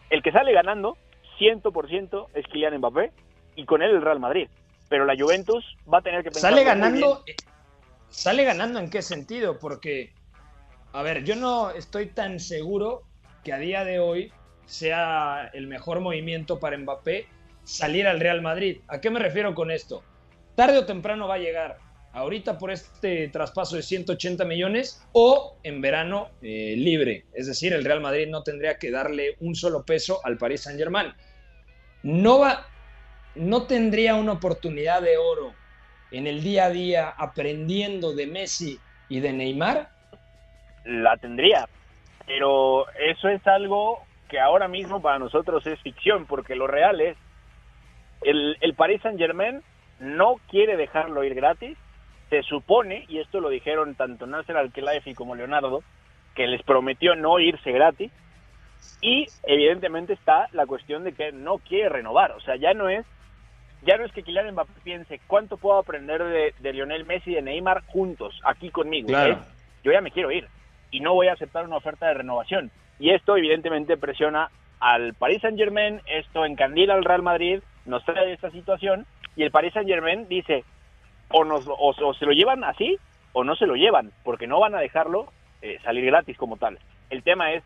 el 0.09 0.23
que 0.23 0.31
sale 0.31 0.51
ganando 0.51 0.97
100% 1.37 2.27
es 2.33 2.47
Kylian 2.47 2.79
Mbappé 2.79 3.11
y 3.55 3.65
con 3.65 3.83
él 3.83 3.91
el 3.91 4.01
Real 4.01 4.19
Madrid 4.19 4.49
pero 4.89 5.05
la 5.05 5.15
Juventus 5.17 5.77
va 5.91 5.99
a 5.99 6.01
tener 6.01 6.23
que 6.23 6.31
pensar. 6.31 6.51
Sale 6.51 6.63
ganando. 6.63 7.23
¿Sale 8.09 8.43
ganando 8.43 8.79
en 8.79 8.89
qué 8.89 9.03
sentido? 9.03 9.59
Porque, 9.59 10.13
a 10.93 11.03
ver, 11.03 11.23
yo 11.23 11.35
no 11.35 11.69
estoy 11.69 12.07
tan 12.07 12.39
seguro 12.39 13.03
que 13.43 13.53
a 13.53 13.59
día 13.59 13.85
de 13.85 13.99
hoy 13.99 14.33
sea 14.65 15.49
el 15.53 15.67
mejor 15.67 15.99
movimiento 15.99 16.59
para 16.59 16.77
Mbappé 16.77 17.27
salir 17.63 18.07
al 18.07 18.19
Real 18.19 18.41
Madrid. 18.41 18.79
¿A 18.87 18.99
qué 18.99 19.11
me 19.11 19.19
refiero 19.19 19.53
con 19.53 19.69
esto? 19.69 20.03
Tarde 20.55 20.79
o 20.79 20.85
temprano 20.85 21.27
va 21.27 21.35
a 21.35 21.39
llegar. 21.39 21.77
Ahorita 22.11 22.57
por 22.57 22.71
este 22.71 23.27
traspaso 23.27 23.75
de 23.75 23.83
180 23.83 24.43
millones 24.45 25.05
o 25.11 25.57
en 25.61 25.79
verano 25.79 26.29
eh, 26.41 26.73
libre. 26.75 27.25
Es 27.33 27.45
decir, 27.45 27.73
el 27.73 27.85
Real 27.85 28.01
Madrid 28.01 28.27
no 28.27 28.41
tendría 28.41 28.79
que 28.79 28.89
darle 28.89 29.35
un 29.39 29.53
solo 29.53 29.85
peso 29.85 30.19
al 30.23 30.37
Paris 30.37 30.61
Saint 30.63 30.79
Germain. 30.79 31.13
No 32.01 32.39
va, 32.39 32.65
no 33.35 33.67
tendría 33.67 34.15
una 34.15 34.33
oportunidad 34.33 35.01
de 35.01 35.17
oro 35.17 35.53
en 36.11 36.27
el 36.27 36.41
día 36.41 36.65
a 36.65 36.69
día 36.69 37.09
aprendiendo 37.09 38.13
de 38.13 38.27
Messi 38.27 38.79
y 39.07 39.19
de 39.19 39.33
Neymar? 39.33 39.89
La 40.85 41.17
tendría, 41.17 41.67
pero 42.25 42.89
eso 42.93 43.29
es 43.29 43.45
algo 43.47 44.03
que 44.29 44.39
ahora 44.39 44.67
mismo 44.67 45.01
para 45.01 45.19
nosotros 45.19 45.65
es 45.67 45.79
ficción, 45.81 46.25
porque 46.25 46.55
lo 46.55 46.67
real 46.67 47.01
es, 47.01 47.17
el, 48.21 48.57
el 48.61 48.73
Paris 48.75 49.01
Saint 49.01 49.19
Germain 49.19 49.61
no 49.99 50.35
quiere 50.49 50.77
dejarlo 50.77 51.23
ir 51.23 51.33
gratis, 51.33 51.77
se 52.29 52.43
supone, 52.43 53.05
y 53.09 53.19
esto 53.19 53.39
lo 53.39 53.49
dijeron 53.49 53.95
tanto 53.95 54.27
Nasser 54.27 54.55
Al-Khelaifi 54.55 55.15
como 55.15 55.35
Leonardo, 55.35 55.83
que 56.35 56.47
les 56.47 56.61
prometió 56.63 57.15
no 57.15 57.39
irse 57.39 57.71
gratis, 57.71 58.11
y 59.01 59.27
evidentemente 59.43 60.13
está 60.13 60.47
la 60.53 60.65
cuestión 60.65 61.03
de 61.03 61.13
que 61.13 61.31
no 61.31 61.57
quiere 61.57 61.89
renovar, 61.89 62.31
o 62.31 62.39
sea, 62.39 62.55
ya 62.55 62.73
no 62.73 62.87
es 62.87 63.05
ya 63.81 63.97
no 63.97 64.05
es 64.05 64.11
que 64.11 64.23
Kylian 64.23 64.51
Mbappé 64.51 64.73
piense 64.83 65.19
cuánto 65.27 65.57
puedo 65.57 65.79
aprender 65.79 66.53
de, 66.59 66.73
Lionel 66.73 67.05
Messi 67.05 67.31
y 67.31 67.35
de 67.35 67.41
Neymar 67.41 67.83
juntos, 67.87 68.39
aquí 68.43 68.69
conmigo. 68.69 69.09
yo 69.83 69.91
ya 69.91 70.01
me 70.01 70.11
quiero 70.11 70.31
ir 70.31 70.47
y 70.91 70.99
no 70.99 71.13
voy 71.13 71.27
a 71.27 71.33
aceptar 71.33 71.65
una 71.65 71.77
oferta 71.77 72.07
de 72.07 72.15
renovación. 72.15 72.71
Y 72.99 73.11
esto 73.11 73.37
evidentemente 73.37 73.97
presiona 73.97 74.49
al 74.79 75.13
Paris 75.13 75.41
Saint 75.41 75.57
Germain, 75.57 76.01
esto 76.07 76.45
encandila 76.45 76.95
al 76.95 77.05
Real 77.05 77.21
Madrid, 77.21 77.59
nos 77.85 78.03
trae 78.05 78.33
esta 78.33 78.51
situación 78.51 79.05
y 79.35 79.43
el 79.43 79.51
Paris 79.51 79.73
Saint 79.73 79.87
Germain 79.87 80.27
dice 80.27 80.63
o, 81.29 81.43
nos, 81.43 81.65
o, 81.67 82.13
se 82.13 82.25
lo 82.25 82.31
llevan 82.31 82.63
así 82.63 82.97
o 83.31 83.43
no 83.43 83.55
se 83.55 83.67
lo 83.67 83.75
llevan, 83.75 84.11
porque 84.23 84.47
no 84.47 84.59
van 84.59 84.75
a 84.75 84.79
dejarlo 84.79 85.31
eh, 85.61 85.77
salir 85.83 86.05
gratis 86.05 86.37
como 86.37 86.57
tal. 86.57 86.79
El 87.09 87.23
tema 87.23 87.53
es, 87.53 87.63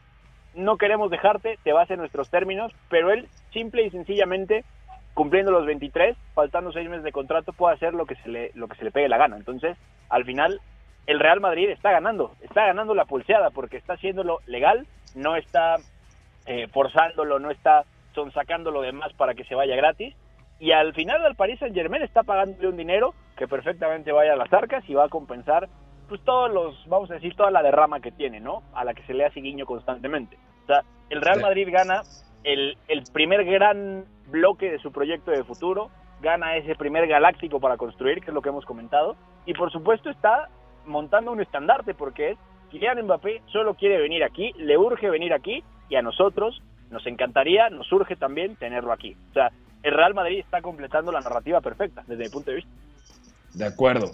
no 0.53 0.77
queremos 0.77 1.09
dejarte, 1.09 1.57
te 1.63 1.73
vas 1.73 1.89
en 1.89 1.99
nuestros 1.99 2.29
términos, 2.29 2.71
pero 2.89 3.11
él 3.11 3.27
simple 3.51 3.83
y 3.83 3.89
sencillamente 3.89 4.65
cumpliendo 5.13 5.51
los 5.51 5.65
23, 5.65 6.17
faltando 6.33 6.71
seis 6.71 6.89
meses 6.89 7.03
de 7.03 7.11
contrato, 7.11 7.53
puede 7.53 7.75
hacer 7.75 7.93
lo 7.93 8.05
que 8.05 8.15
se 8.15 8.29
le, 8.29 8.51
lo 8.55 8.67
que 8.67 8.75
se 8.75 8.83
le 8.83 8.91
pegue 8.91 9.09
la 9.09 9.17
gana. 9.17 9.37
Entonces, 9.37 9.77
al 10.09 10.25
final, 10.25 10.59
el 11.05 11.19
Real 11.19 11.39
Madrid 11.39 11.69
está 11.69 11.91
ganando, 11.91 12.31
está 12.41 12.65
ganando 12.65 12.95
la 12.95 13.05
pulseada 13.05 13.49
porque 13.51 13.77
está 13.77 13.93
haciéndolo 13.93 14.39
legal, 14.47 14.87
no 15.15 15.35
está 15.35 15.75
eh, 16.45 16.67
forzándolo, 16.67 17.39
no 17.39 17.51
está 17.51 17.83
sonsacando 18.13 18.71
lo 18.71 18.81
demás 18.81 19.11
para 19.13 19.33
que 19.33 19.43
se 19.43 19.55
vaya 19.55 19.75
gratis. 19.75 20.15
Y 20.59 20.71
al 20.71 20.93
final 20.93 21.25
al 21.25 21.35
Paris 21.35 21.59
Saint 21.59 21.75
Germain 21.75 22.03
está 22.03 22.23
pagándole 22.23 22.69
un 22.69 22.77
dinero 22.77 23.13
que 23.37 23.47
perfectamente 23.47 24.11
vaya 24.11 24.33
a 24.33 24.37
las 24.37 24.53
arcas 24.53 24.83
y 24.87 24.93
va 24.93 25.05
a 25.05 25.09
compensar 25.09 25.67
pues 26.07 26.21
todos 26.21 26.51
los, 26.51 26.87
vamos 26.87 27.09
a 27.11 27.15
decir, 27.15 27.35
toda 27.35 27.49
la 27.49 27.63
derrama 27.63 27.99
que 27.99 28.11
tiene, 28.11 28.39
¿no? 28.39 28.61
A 28.73 28.83
la 28.83 28.93
que 28.93 29.03
se 29.03 29.13
le 29.13 29.25
hace 29.25 29.41
guiño 29.41 29.65
constantemente. 29.65 30.37
O 30.63 30.67
sea, 30.67 30.83
el 31.09 31.21
Real 31.21 31.41
Madrid 31.41 31.67
gana 31.71 32.01
el, 32.43 32.77
el 32.87 33.03
primer 33.11 33.43
gran 33.45 34.05
bloque 34.33 34.71
de 34.71 34.79
su 34.79 34.91
proyecto 34.91 35.31
de 35.31 35.43
futuro, 35.43 35.91
gana 36.21 36.57
ese 36.57 36.75
primer 36.75 37.07
galáctico 37.07 37.59
para 37.59 37.77
construir, 37.77 38.19
que 38.19 38.31
es 38.31 38.33
lo 38.33 38.41
que 38.41 38.49
hemos 38.49 38.65
comentado, 38.65 39.15
y 39.45 39.53
por 39.53 39.71
supuesto 39.71 40.09
está 40.09 40.49
montando 40.85 41.31
un 41.31 41.39
estandarte 41.39 41.93
porque 41.93 42.31
es 42.31 42.37
Kylian 42.71 43.03
Mbappé 43.03 43.43
solo 43.51 43.75
quiere 43.75 44.01
venir 44.01 44.23
aquí, 44.23 44.51
le 44.57 44.77
urge 44.77 45.09
venir 45.09 45.33
aquí 45.33 45.63
y 45.87 45.95
a 45.95 46.01
nosotros 46.01 46.61
nos 46.89 47.05
encantaría, 47.05 47.69
nos 47.69 47.91
urge 47.91 48.15
también 48.15 48.55
tenerlo 48.55 48.91
aquí. 48.91 49.15
O 49.29 49.33
sea, 49.33 49.51
el 49.83 49.93
Real 49.93 50.15
Madrid 50.15 50.39
está 50.39 50.61
completando 50.61 51.11
la 51.11 51.21
narrativa 51.21 51.61
perfecta 51.61 52.03
desde 52.07 52.23
mi 52.23 52.29
punto 52.29 52.49
de 52.49 52.57
vista. 52.57 52.71
De 53.53 53.65
acuerdo. 53.65 54.11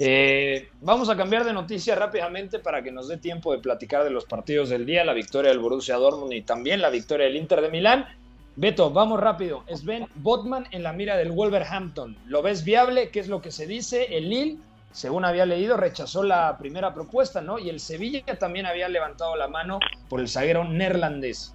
Eh, 0.00 0.68
vamos 0.80 1.10
a 1.10 1.16
cambiar 1.16 1.44
de 1.44 1.52
noticia 1.52 1.96
rápidamente 1.96 2.60
para 2.60 2.82
que 2.82 2.92
nos 2.92 3.08
dé 3.08 3.18
tiempo 3.18 3.52
de 3.52 3.58
platicar 3.58 4.04
de 4.04 4.10
los 4.10 4.24
partidos 4.24 4.70
del 4.70 4.86
día, 4.86 5.04
la 5.04 5.12
victoria 5.12 5.50
del 5.50 5.58
Borussia 5.58 5.96
Dortmund 5.96 6.32
y 6.32 6.42
también 6.42 6.80
la 6.80 6.88
victoria 6.88 7.26
del 7.26 7.36
Inter 7.36 7.60
de 7.60 7.68
Milán. 7.68 8.06
Beto, 8.60 8.90
vamos 8.90 9.20
rápido. 9.20 9.62
Sven 9.68 10.08
Botman 10.16 10.64
en 10.72 10.82
la 10.82 10.92
mira 10.92 11.16
del 11.16 11.30
Wolverhampton. 11.30 12.16
¿Lo 12.26 12.42
ves 12.42 12.64
viable? 12.64 13.10
¿Qué 13.10 13.20
es 13.20 13.28
lo 13.28 13.40
que 13.40 13.52
se 13.52 13.68
dice? 13.68 14.16
El 14.18 14.28
Lille, 14.28 14.58
según 14.90 15.24
había 15.24 15.46
leído, 15.46 15.76
rechazó 15.76 16.24
la 16.24 16.58
primera 16.58 16.92
propuesta, 16.92 17.40
¿no? 17.40 17.60
Y 17.60 17.68
el 17.68 17.78
Sevilla 17.78 18.24
también 18.36 18.66
había 18.66 18.88
levantado 18.88 19.36
la 19.36 19.46
mano 19.46 19.78
por 20.08 20.18
el 20.18 20.26
zaguero 20.26 20.64
neerlandés. 20.64 21.54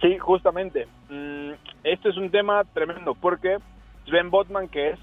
Sí, 0.00 0.18
justamente. 0.18 0.86
Mm, 1.08 1.50
esto 1.82 2.10
es 2.10 2.16
un 2.16 2.30
tema 2.30 2.62
tremendo 2.74 3.16
porque 3.16 3.58
Sven 4.06 4.30
Botman, 4.30 4.68
que 4.68 4.90
es 4.90 5.00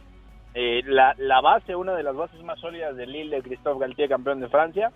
eh, 0.53 0.81
la, 0.85 1.41
base, 1.41 1.75
una 1.75 1.93
de 1.95 2.03
las 2.03 2.15
bases 2.15 2.41
más 2.41 2.57
sólidas 2.61 2.95
del 2.95 3.11
Lille 3.11 3.35
de 3.35 3.43
Christophe 3.43 3.81
Galtier, 3.81 4.07
campeón 4.07 4.39
de 4.39 4.47
Francia. 4.47 4.93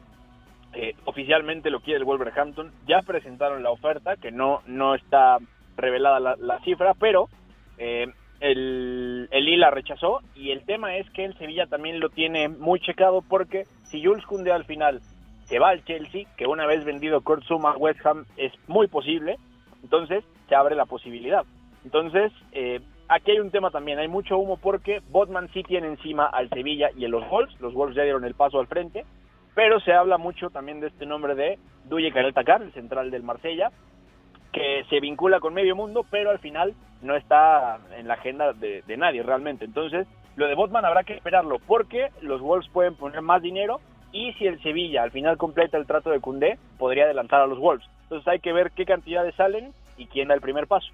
Eh, 0.76 0.96
oficialmente 1.04 1.70
lo 1.70 1.82
quiere 1.82 2.00
el 2.00 2.06
Wolverhampton. 2.06 2.72
Ya 2.88 3.02
presentaron 3.02 3.64
la 3.64 3.72
oferta, 3.72 4.16
que 4.16 4.32
no, 4.32 4.62
no 4.66 4.96
está 4.96 5.40
revelada 5.78 6.20
la, 6.20 6.60
cifra, 6.60 6.94
pero 6.94 7.30
eh, 7.78 8.08
el, 8.40 9.28
el 9.32 9.60
la 9.60 9.72
rechazó. 9.72 10.22
Y 10.36 10.52
el 10.52 10.66
tema 10.66 10.98
es 10.98 11.10
que 11.12 11.26
el 11.26 11.38
Sevilla 11.38 11.68
también 11.68 12.00
lo 12.00 12.10
tiene 12.10 12.50
muy 12.50 12.80
checado, 12.80 13.22
porque 13.28 13.66
si 13.84 14.04
Jules 14.04 14.26
Koundé 14.26 14.52
al 14.52 14.66
final 14.66 15.02
se 15.46 15.60
va 15.60 15.70
al 15.70 15.84
Chelsea, 15.84 16.26
que 16.38 16.48
una 16.48 16.66
vez 16.66 16.86
vendido 16.86 17.22
Kurt 17.22 17.44
Zuma 17.44 17.72
a 17.72 17.78
West 17.78 18.06
Ham 18.06 18.26
es 18.38 18.54
muy 18.68 18.88
posible, 18.88 19.38
entonces 19.84 20.24
se 20.48 20.56
abre 20.56 20.76
la 20.76 20.86
posibilidad. 20.86 21.44
Entonces, 21.84 22.32
eh, 22.52 22.80
aquí 23.10 23.32
hay 23.32 23.40
un 23.40 23.52
tema 23.52 23.72
también, 23.72 24.00
hay 24.00 24.08
mucho 24.08 24.38
humo 24.38 24.58
porque 24.58 25.02
Botman 25.10 25.50
sí 25.54 25.64
tiene 25.64 25.88
encima 25.88 26.26
al 26.26 26.50
Sevilla 26.50 26.90
y 26.96 27.06
a 27.06 27.10
los 27.10 27.28
Wolves, 27.30 27.60
los 27.60 27.74
Wolves 27.74 27.96
ya 27.96 28.04
dieron 28.04 28.24
el 28.24 28.36
paso 28.36 28.60
al 28.60 28.68
frente, 28.68 29.06
pero 29.56 29.80
se 29.82 29.92
habla 29.92 30.18
mucho 30.18 30.50
también 30.50 30.80
de 30.80 30.88
este 30.88 31.06
nombre 31.06 31.36
de 31.36 31.60
Duye 31.86 32.12
Karel 32.12 32.34
Takar, 32.34 32.62
el 32.62 32.72
central 32.74 33.12
del 33.12 33.24
Marsella, 33.24 33.72
que 34.52 34.86
se 34.90 35.00
vincula 35.00 35.40
con 35.40 35.54
medio 35.54 35.76
mundo, 35.76 36.06
pero 36.10 36.30
al 36.30 36.40
final 36.40 36.74
no 37.02 37.16
está 37.16 37.80
en 37.98 38.08
la 38.08 38.16
agenda 38.16 38.54
de, 38.54 38.84
nadie 38.98 39.24
realmente. 39.24 39.66
Entonces, 39.66 40.08
lo 40.36 40.48
de 40.48 40.56
Botman 40.56 40.86
habrá 40.86 41.04
que 41.04 41.14
esperarlo 41.14 41.60
porque 41.60 42.10
los 42.22 42.42
Wolves 42.42 42.70
pueden 42.72 42.96
poner 42.96 43.22
más 43.22 43.42
dinero 43.42 43.80
y 44.12 44.34
si 44.34 44.46
el 44.46 44.62
Sevilla 44.62 45.04
al 45.04 45.12
final 45.12 45.38
completa 45.38 45.78
el 45.78 45.88
trato 45.88 46.10
de 46.10 46.20
Cundé, 46.20 46.58
podría 46.78 47.06
adelantar 47.06 47.42
a 47.42 47.48
los 47.48 47.60
Wolves. 47.60 47.88
Entonces 48.04 48.28
hay 48.28 48.40
que 48.40 48.54
ver 48.54 48.72
qué 48.72 48.86
cantidades 48.86 49.36
salen 49.36 49.74
y 49.98 50.08
quién 50.08 50.28
da 50.28 50.34
el 50.34 50.42
primer 50.42 50.68
paso. 50.68 50.92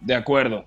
De 0.00 0.14
acuerdo. 0.14 0.64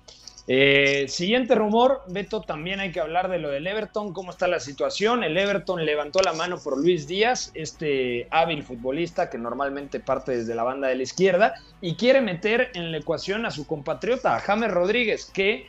Eh, 0.48 1.06
siguiente 1.08 1.54
rumor, 1.54 2.02
Beto, 2.08 2.40
también 2.40 2.80
hay 2.80 2.90
que 2.90 3.00
hablar 3.00 3.30
de 3.30 3.38
lo 3.38 3.48
del 3.48 3.66
Everton, 3.66 4.12
cómo 4.12 4.32
está 4.32 4.48
la 4.48 4.58
situación. 4.58 5.22
El 5.22 5.36
Everton 5.36 5.84
levantó 5.84 6.20
la 6.22 6.32
mano 6.32 6.58
por 6.58 6.78
Luis 6.78 7.06
Díaz, 7.06 7.52
este 7.54 8.26
hábil 8.30 8.64
futbolista 8.64 9.30
que 9.30 9.38
normalmente 9.38 10.00
parte 10.00 10.36
desde 10.36 10.54
la 10.54 10.64
banda 10.64 10.88
de 10.88 10.96
la 10.96 11.04
izquierda, 11.04 11.54
y 11.80 11.96
quiere 11.96 12.20
meter 12.20 12.70
en 12.74 12.90
la 12.90 12.98
ecuación 12.98 13.46
a 13.46 13.52
su 13.52 13.66
compatriota, 13.66 14.34
a 14.34 14.40
James 14.40 14.70
Rodríguez, 14.70 15.30
que 15.32 15.66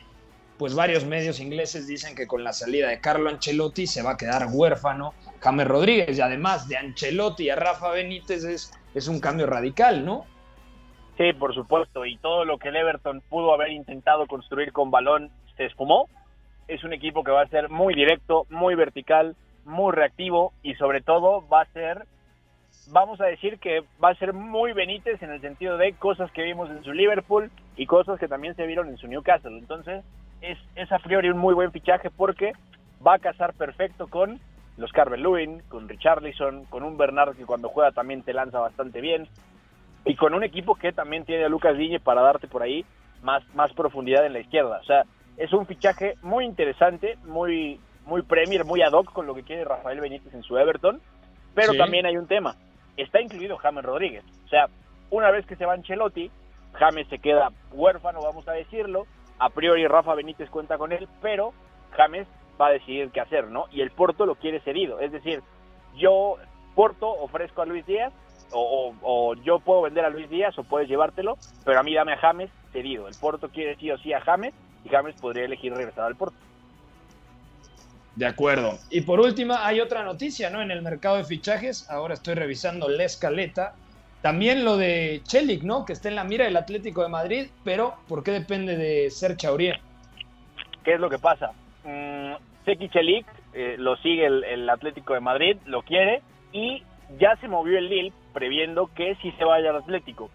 pues 0.56 0.74
varios 0.74 1.04
medios 1.04 1.40
ingleses 1.40 1.86
dicen 1.86 2.14
que 2.14 2.26
con 2.26 2.44
la 2.44 2.52
salida 2.52 2.88
de 2.88 3.00
Carlo 3.00 3.28
Ancelotti 3.28 3.86
se 3.86 4.02
va 4.02 4.12
a 4.12 4.16
quedar 4.16 4.46
huérfano 4.50 5.14
James 5.40 5.66
Rodríguez 5.66 6.16
y 6.16 6.20
además 6.20 6.68
de 6.68 6.76
Ancelotti 6.76 7.50
a 7.50 7.56
Rafa 7.56 7.90
Benítez 7.90 8.44
es, 8.44 8.70
es 8.92 9.08
un 9.08 9.20
cambio 9.20 9.46
radical, 9.46 10.04
¿no? 10.04 10.33
Sí, 11.16 11.32
por 11.32 11.54
supuesto, 11.54 12.04
y 12.04 12.16
todo 12.16 12.44
lo 12.44 12.58
que 12.58 12.68
el 12.68 12.76
Everton 12.76 13.20
pudo 13.28 13.54
haber 13.54 13.70
intentado 13.70 14.26
construir 14.26 14.72
con 14.72 14.90
balón 14.90 15.30
se 15.56 15.66
esfumó. 15.66 16.08
Es 16.66 16.82
un 16.82 16.92
equipo 16.92 17.22
que 17.22 17.30
va 17.30 17.42
a 17.42 17.48
ser 17.48 17.68
muy 17.68 17.94
directo, 17.94 18.46
muy 18.50 18.74
vertical, 18.74 19.36
muy 19.64 19.92
reactivo 19.92 20.52
y 20.62 20.74
sobre 20.74 21.02
todo 21.02 21.46
va 21.48 21.60
a 21.62 21.66
ser, 21.66 22.06
vamos 22.88 23.20
a 23.20 23.26
decir 23.26 23.58
que 23.60 23.84
va 24.02 24.10
a 24.10 24.14
ser 24.16 24.32
muy 24.32 24.72
Benítez 24.72 25.22
en 25.22 25.30
el 25.30 25.40
sentido 25.40 25.76
de 25.76 25.92
cosas 25.92 26.32
que 26.32 26.42
vimos 26.42 26.68
en 26.70 26.82
su 26.82 26.92
Liverpool 26.92 27.50
y 27.76 27.86
cosas 27.86 28.18
que 28.18 28.28
también 28.28 28.56
se 28.56 28.66
vieron 28.66 28.88
en 28.88 28.96
su 28.96 29.06
Newcastle. 29.06 29.56
Entonces 29.56 30.04
es, 30.40 30.58
es 30.74 30.90
a 30.90 30.98
priori 30.98 31.28
un 31.28 31.38
muy 31.38 31.54
buen 31.54 31.70
fichaje 31.70 32.10
porque 32.10 32.52
va 33.06 33.14
a 33.14 33.18
casar 33.20 33.54
perfecto 33.54 34.08
con 34.08 34.40
los 34.78 34.90
Carvel 34.90 35.22
Lewin, 35.22 35.62
con 35.68 35.88
Richarlison, 35.88 36.64
con 36.64 36.82
un 36.82 36.96
Bernard 36.96 37.36
que 37.36 37.46
cuando 37.46 37.68
juega 37.68 37.92
también 37.92 38.22
te 38.22 38.32
lanza 38.32 38.58
bastante 38.58 39.00
bien 39.00 39.28
y 40.04 40.16
con 40.16 40.34
un 40.34 40.44
equipo 40.44 40.74
que 40.74 40.92
también 40.92 41.24
tiene 41.24 41.44
a 41.44 41.48
Lucas 41.48 41.76
Digne 41.76 42.00
para 42.00 42.22
darte 42.22 42.46
por 42.48 42.62
ahí 42.62 42.84
más, 43.22 43.42
más 43.54 43.72
profundidad 43.72 44.26
en 44.26 44.32
la 44.34 44.40
izquierda. 44.40 44.78
O 44.80 44.84
sea, 44.84 45.04
es 45.36 45.52
un 45.52 45.66
fichaje 45.66 46.14
muy 46.22 46.44
interesante, 46.44 47.16
muy, 47.24 47.80
muy 48.06 48.22
Premier, 48.22 48.64
muy 48.64 48.82
ad 48.82 48.92
hoc 48.92 49.12
con 49.12 49.26
lo 49.26 49.34
que 49.34 49.42
quiere 49.42 49.64
Rafael 49.64 50.00
Benítez 50.00 50.34
en 50.34 50.42
su 50.42 50.56
Everton, 50.58 51.00
pero 51.54 51.72
Sí. 51.72 51.78
también 51.78 52.06
hay 52.06 52.16
un 52.16 52.26
tema. 52.26 52.54
Está 52.96 53.20
incluido 53.20 53.56
James 53.56 53.84
Rodríguez. 53.84 54.24
O 54.44 54.48
sea, 54.48 54.66
una 55.10 55.30
vez 55.30 55.46
que 55.46 55.56
se 55.56 55.64
va 55.66 55.72
Ancelotti, 55.72 56.30
James 56.74 57.06
se 57.08 57.18
queda 57.18 57.50
huérfano, 57.72 58.20
vamos 58.22 58.46
a 58.48 58.52
decirlo. 58.52 59.06
A 59.38 59.48
priori 59.50 59.86
Rafa 59.86 60.14
Benítez 60.14 60.48
cuenta 60.50 60.78
con 60.78 60.92
él, 60.92 61.08
pero 61.22 61.52
James 61.96 62.26
va 62.60 62.68
a 62.68 62.72
decidir 62.72 63.10
qué 63.10 63.20
hacer, 63.20 63.48
¿no? 63.48 63.66
Y 63.72 63.80
el 63.80 63.90
Porto 63.90 64.26
lo 64.26 64.36
quiere 64.36 64.60
cedido. 64.60 65.00
Es 65.00 65.10
decir, 65.10 65.40
yo, 65.96 66.36
Porto, 66.74 67.08
ofrezco 67.10 67.62
a 67.62 67.66
Luis 67.66 67.84
Díaz, 67.86 68.12
o, 68.54 68.60
o- 68.88 68.94
o 69.02 69.34
yo 69.34 69.58
puedo 69.58 69.82
vender 69.82 70.04
a 70.04 70.10
Luis 70.10 70.30
Díaz, 70.30 70.58
o 70.58 70.64
puedes 70.64 70.88
llevártelo, 70.88 71.36
pero 71.64 71.78
a 71.78 71.82
mí 71.82 71.92
dame 71.94 72.12
a 72.14 72.18
James 72.18 72.50
cedido. 72.72 73.08
El 73.08 73.14
Porto 73.20 73.48
quiere 73.50 73.76
sí 73.76 73.90
o 73.90 73.98
sí 73.98 74.12
a 74.12 74.20
James, 74.20 74.54
y 74.84 74.88
James 74.88 75.14
podría 75.20 75.44
elegir 75.44 75.72
regresar 75.74 76.04
al 76.04 76.16
Porto. 76.16 76.36
De 78.16 78.26
acuerdo. 78.26 78.78
Y 78.90 79.00
por 79.00 79.20
última, 79.20 79.66
hay 79.66 79.80
otra 79.80 80.04
noticia, 80.04 80.48
¿no? 80.48 80.62
En 80.62 80.70
el 80.70 80.82
mercado 80.82 81.16
de 81.16 81.24
fichajes, 81.24 81.90
ahora 81.90 82.14
estoy 82.14 82.34
revisando 82.34 82.88
la 82.88 83.04
escaleta. 83.04 83.74
También 84.22 84.64
lo 84.64 84.76
de 84.76 85.20
Chelik, 85.24 85.62
¿no? 85.64 85.84
Que 85.84 85.92
está 85.92 86.08
en 86.08 86.14
la 86.14 86.24
mira 86.24 86.44
del 86.44 86.56
Atlético 86.56 87.02
de 87.02 87.08
Madrid, 87.08 87.48
pero 87.64 87.94
¿por 88.08 88.22
qué 88.22 88.30
depende 88.30 88.76
de 88.76 89.10
ser 89.10 89.36
Chaurier? 89.36 89.80
¿Qué 90.84 90.94
es 90.94 91.00
lo 91.00 91.10
que 91.10 91.18
pasa? 91.18 91.52
Mm, 91.84 92.34
Seki 92.64 92.88
Chelik 92.90 93.26
eh, 93.52 93.74
lo 93.78 93.96
sigue 93.96 94.26
el, 94.26 94.44
el 94.44 94.70
Atlético 94.70 95.14
de 95.14 95.20
Madrid, 95.20 95.56
lo 95.66 95.82
quiere 95.82 96.22
y 96.52 96.82
ya 97.18 97.36
se 97.40 97.48
movió 97.48 97.78
el 97.78 97.88
Lille 97.88 98.12
previendo 98.34 98.90
que 98.94 99.14
si 99.22 99.32
se 99.32 99.44
vaya 99.44 99.70
al 99.70 99.76
Atlético. 99.76 100.28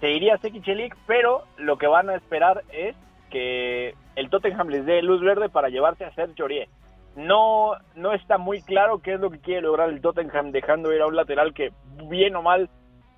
Se 0.00 0.10
iría 0.10 0.38
Seki 0.38 0.62
Chelik, 0.62 0.96
pero 1.06 1.44
lo 1.58 1.78
que 1.78 1.86
van 1.86 2.10
a 2.10 2.16
esperar 2.16 2.64
es 2.72 2.96
que 3.30 3.94
el 4.16 4.30
Tottenham 4.30 4.68
les 4.68 4.84
dé 4.84 5.00
luz 5.02 5.20
verde 5.20 5.48
para 5.48 5.68
llevarse 5.68 6.04
a 6.04 6.14
Sergio 6.14 6.44
Aurier. 6.44 6.68
No, 7.14 7.74
no 7.94 8.12
está 8.12 8.38
muy 8.38 8.62
claro 8.62 8.98
qué 8.98 9.14
es 9.14 9.20
lo 9.20 9.30
que 9.30 9.38
quiere 9.38 9.60
lograr 9.60 9.90
el 9.90 10.00
Tottenham 10.00 10.50
dejando 10.50 10.92
ir 10.92 11.02
a 11.02 11.06
un 11.06 11.14
lateral 11.14 11.54
que 11.54 11.72
bien 12.08 12.34
o 12.34 12.42
mal 12.42 12.68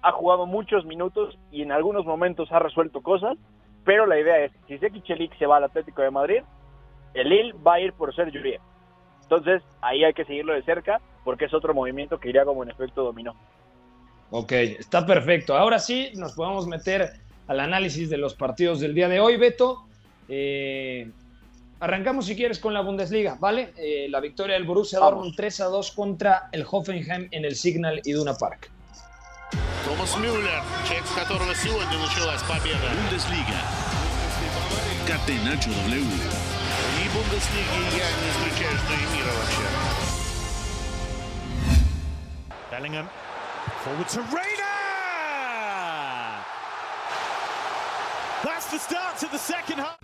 ha 0.02 0.12
jugado 0.12 0.44
muchos 0.44 0.84
minutos 0.84 1.38
y 1.50 1.62
en 1.62 1.72
algunos 1.72 2.04
momentos 2.04 2.52
ha 2.52 2.58
resuelto 2.58 3.00
cosas, 3.00 3.38
pero 3.84 4.04
la 4.04 4.18
idea 4.18 4.40
es, 4.40 4.52
si 4.66 4.78
Seki 4.78 5.00
Chelik 5.02 5.38
se 5.38 5.46
va 5.46 5.56
al 5.56 5.64
Atlético 5.64 6.02
de 6.02 6.10
Madrid, 6.10 6.42
el 7.14 7.28
Lille 7.28 7.54
va 7.66 7.74
a 7.74 7.80
ir 7.80 7.92
por 7.92 8.14
Sergio. 8.14 8.40
Entonces, 9.22 9.62
ahí 9.80 10.04
hay 10.04 10.12
que 10.12 10.24
seguirlo 10.24 10.52
de 10.52 10.62
cerca 10.62 11.00
porque 11.24 11.46
es 11.46 11.54
otro 11.54 11.72
movimiento 11.72 12.18
que 12.18 12.28
iría 12.28 12.44
como 12.44 12.62
en 12.62 12.70
efecto 12.70 13.02
dominó. 13.02 13.34
Ok, 14.31 14.51
está 14.51 15.05
perfecto. 15.05 15.55
Ahora 15.55 15.79
sí, 15.79 16.11
nos 16.15 16.33
podemos 16.33 16.67
meter 16.67 17.13
al 17.47 17.59
análisis 17.59 18.09
de 18.09 18.17
los 18.17 18.35
partidos 18.35 18.79
del 18.79 18.93
día 18.93 19.09
de 19.09 19.19
hoy, 19.19 19.37
Beto. 19.37 19.85
Eh, 20.27 21.09
arrancamos, 21.79 22.27
si 22.27 22.35
quieres, 22.35 22.59
con 22.59 22.73
la 22.73 22.81
Bundesliga, 22.81 23.37
¿vale? 23.39 23.73
Eh, 23.77 24.07
la 24.09 24.19
victoria 24.19 24.53
del 24.53 24.65
Borussia 24.65 24.99
Vamos. 24.99 25.15
Dortmund 25.15 25.35
3 25.35 25.61
a 25.61 25.65
2 25.65 25.91
contra 25.91 26.49
el 26.51 26.65
Hoffenheim 26.69 27.27
en 27.31 27.45
el 27.45 27.55
Signal 27.55 28.01
Iduna 28.05 28.35
Park. 28.35 28.69
Томас 29.83 30.15
Мюллер, 30.17 30.61
человек, 30.85 31.05
с 31.07 31.15
которого 31.15 31.55
сегодня 31.55 31.97
началась 31.97 32.43
победа. 32.43 32.89
Bundesliga. 33.09 33.57
Catenacho 35.07 35.71
W. 35.87 36.05
И 36.99 37.09
Бундеслиги 37.09 37.97
я 37.97 38.11
не 38.11 38.29
исключаю, 38.29 38.77
что 38.77 38.93
и 38.93 39.17
мира 39.17 39.31
вообще. 39.33 39.65
Bellingham. 42.69 43.07
Forward 43.82 44.08
to 44.08 44.20
Reina! 44.20 44.74
That's 48.42 48.70
the 48.70 48.78
start 48.78 49.18
to 49.18 49.28
the 49.28 49.38
second 49.38 49.78
half. 49.78 49.98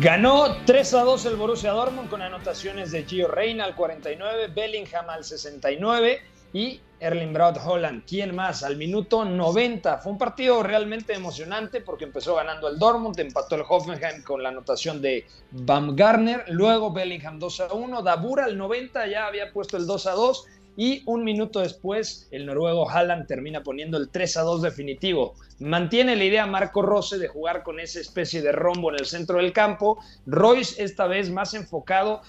Ganó 0.00 0.56
3 0.66 0.78
a 0.78 1.04
2 1.04 1.26
el 1.26 1.36
Borussia 1.36 1.70
Dortmund 1.70 2.08
con 2.10 2.20
anotaciones 2.20 2.90
de 2.90 3.04
Gio 3.04 3.28
Reina 3.28 3.64
al 3.64 3.76
49, 3.76 4.48
Bellingham 4.48 5.08
al 5.08 5.24
69 5.24 6.33
y 6.54 6.80
Erling 7.00 7.34
Braut 7.34 7.58
Holland. 7.62 8.04
¿Quién 8.06 8.34
más? 8.34 8.62
Al 8.62 8.76
minuto 8.76 9.24
90. 9.24 9.98
Fue 9.98 10.12
un 10.12 10.18
partido 10.18 10.62
realmente 10.62 11.12
emocionante 11.12 11.82
porque 11.82 12.04
empezó 12.04 12.36
ganando 12.36 12.68
el 12.68 12.78
Dortmund, 12.78 13.18
empató 13.18 13.56
el 13.56 13.64
Hoffenheim 13.68 14.22
con 14.22 14.42
la 14.42 14.48
anotación 14.48 15.02
de 15.02 15.26
Baumgartner, 15.50 16.44
luego 16.48 16.92
Bellingham 16.92 17.38
2 17.38 17.60
a 17.60 17.74
1, 17.74 18.02
Dabur 18.02 18.40
al 18.40 18.56
90 18.56 19.06
ya 19.08 19.26
había 19.26 19.52
puesto 19.52 19.76
el 19.76 19.86
2 19.86 20.06
a 20.06 20.12
2 20.12 20.46
y 20.76 21.02
un 21.06 21.24
minuto 21.24 21.60
después 21.60 22.26
el 22.30 22.46
noruego 22.46 22.88
Haaland 22.88 23.26
termina 23.26 23.62
poniendo 23.62 23.96
el 23.98 24.08
3 24.08 24.36
a 24.38 24.42
2 24.42 24.62
definitivo. 24.62 25.34
Mantiene 25.58 26.16
la 26.16 26.24
idea 26.24 26.46
Marco 26.46 26.82
Rose 26.82 27.18
de 27.18 27.28
jugar 27.28 27.62
con 27.62 27.80
esa 27.80 28.00
especie 28.00 28.42
de 28.42 28.52
rombo 28.52 28.90
en 28.90 29.00
el 29.00 29.06
centro 29.06 29.38
del 29.38 29.52
campo. 29.52 29.98
Royce 30.26 30.82
esta 30.82 31.06
vez 31.06 31.30
más 31.30 31.54
enfocado, 31.54 32.22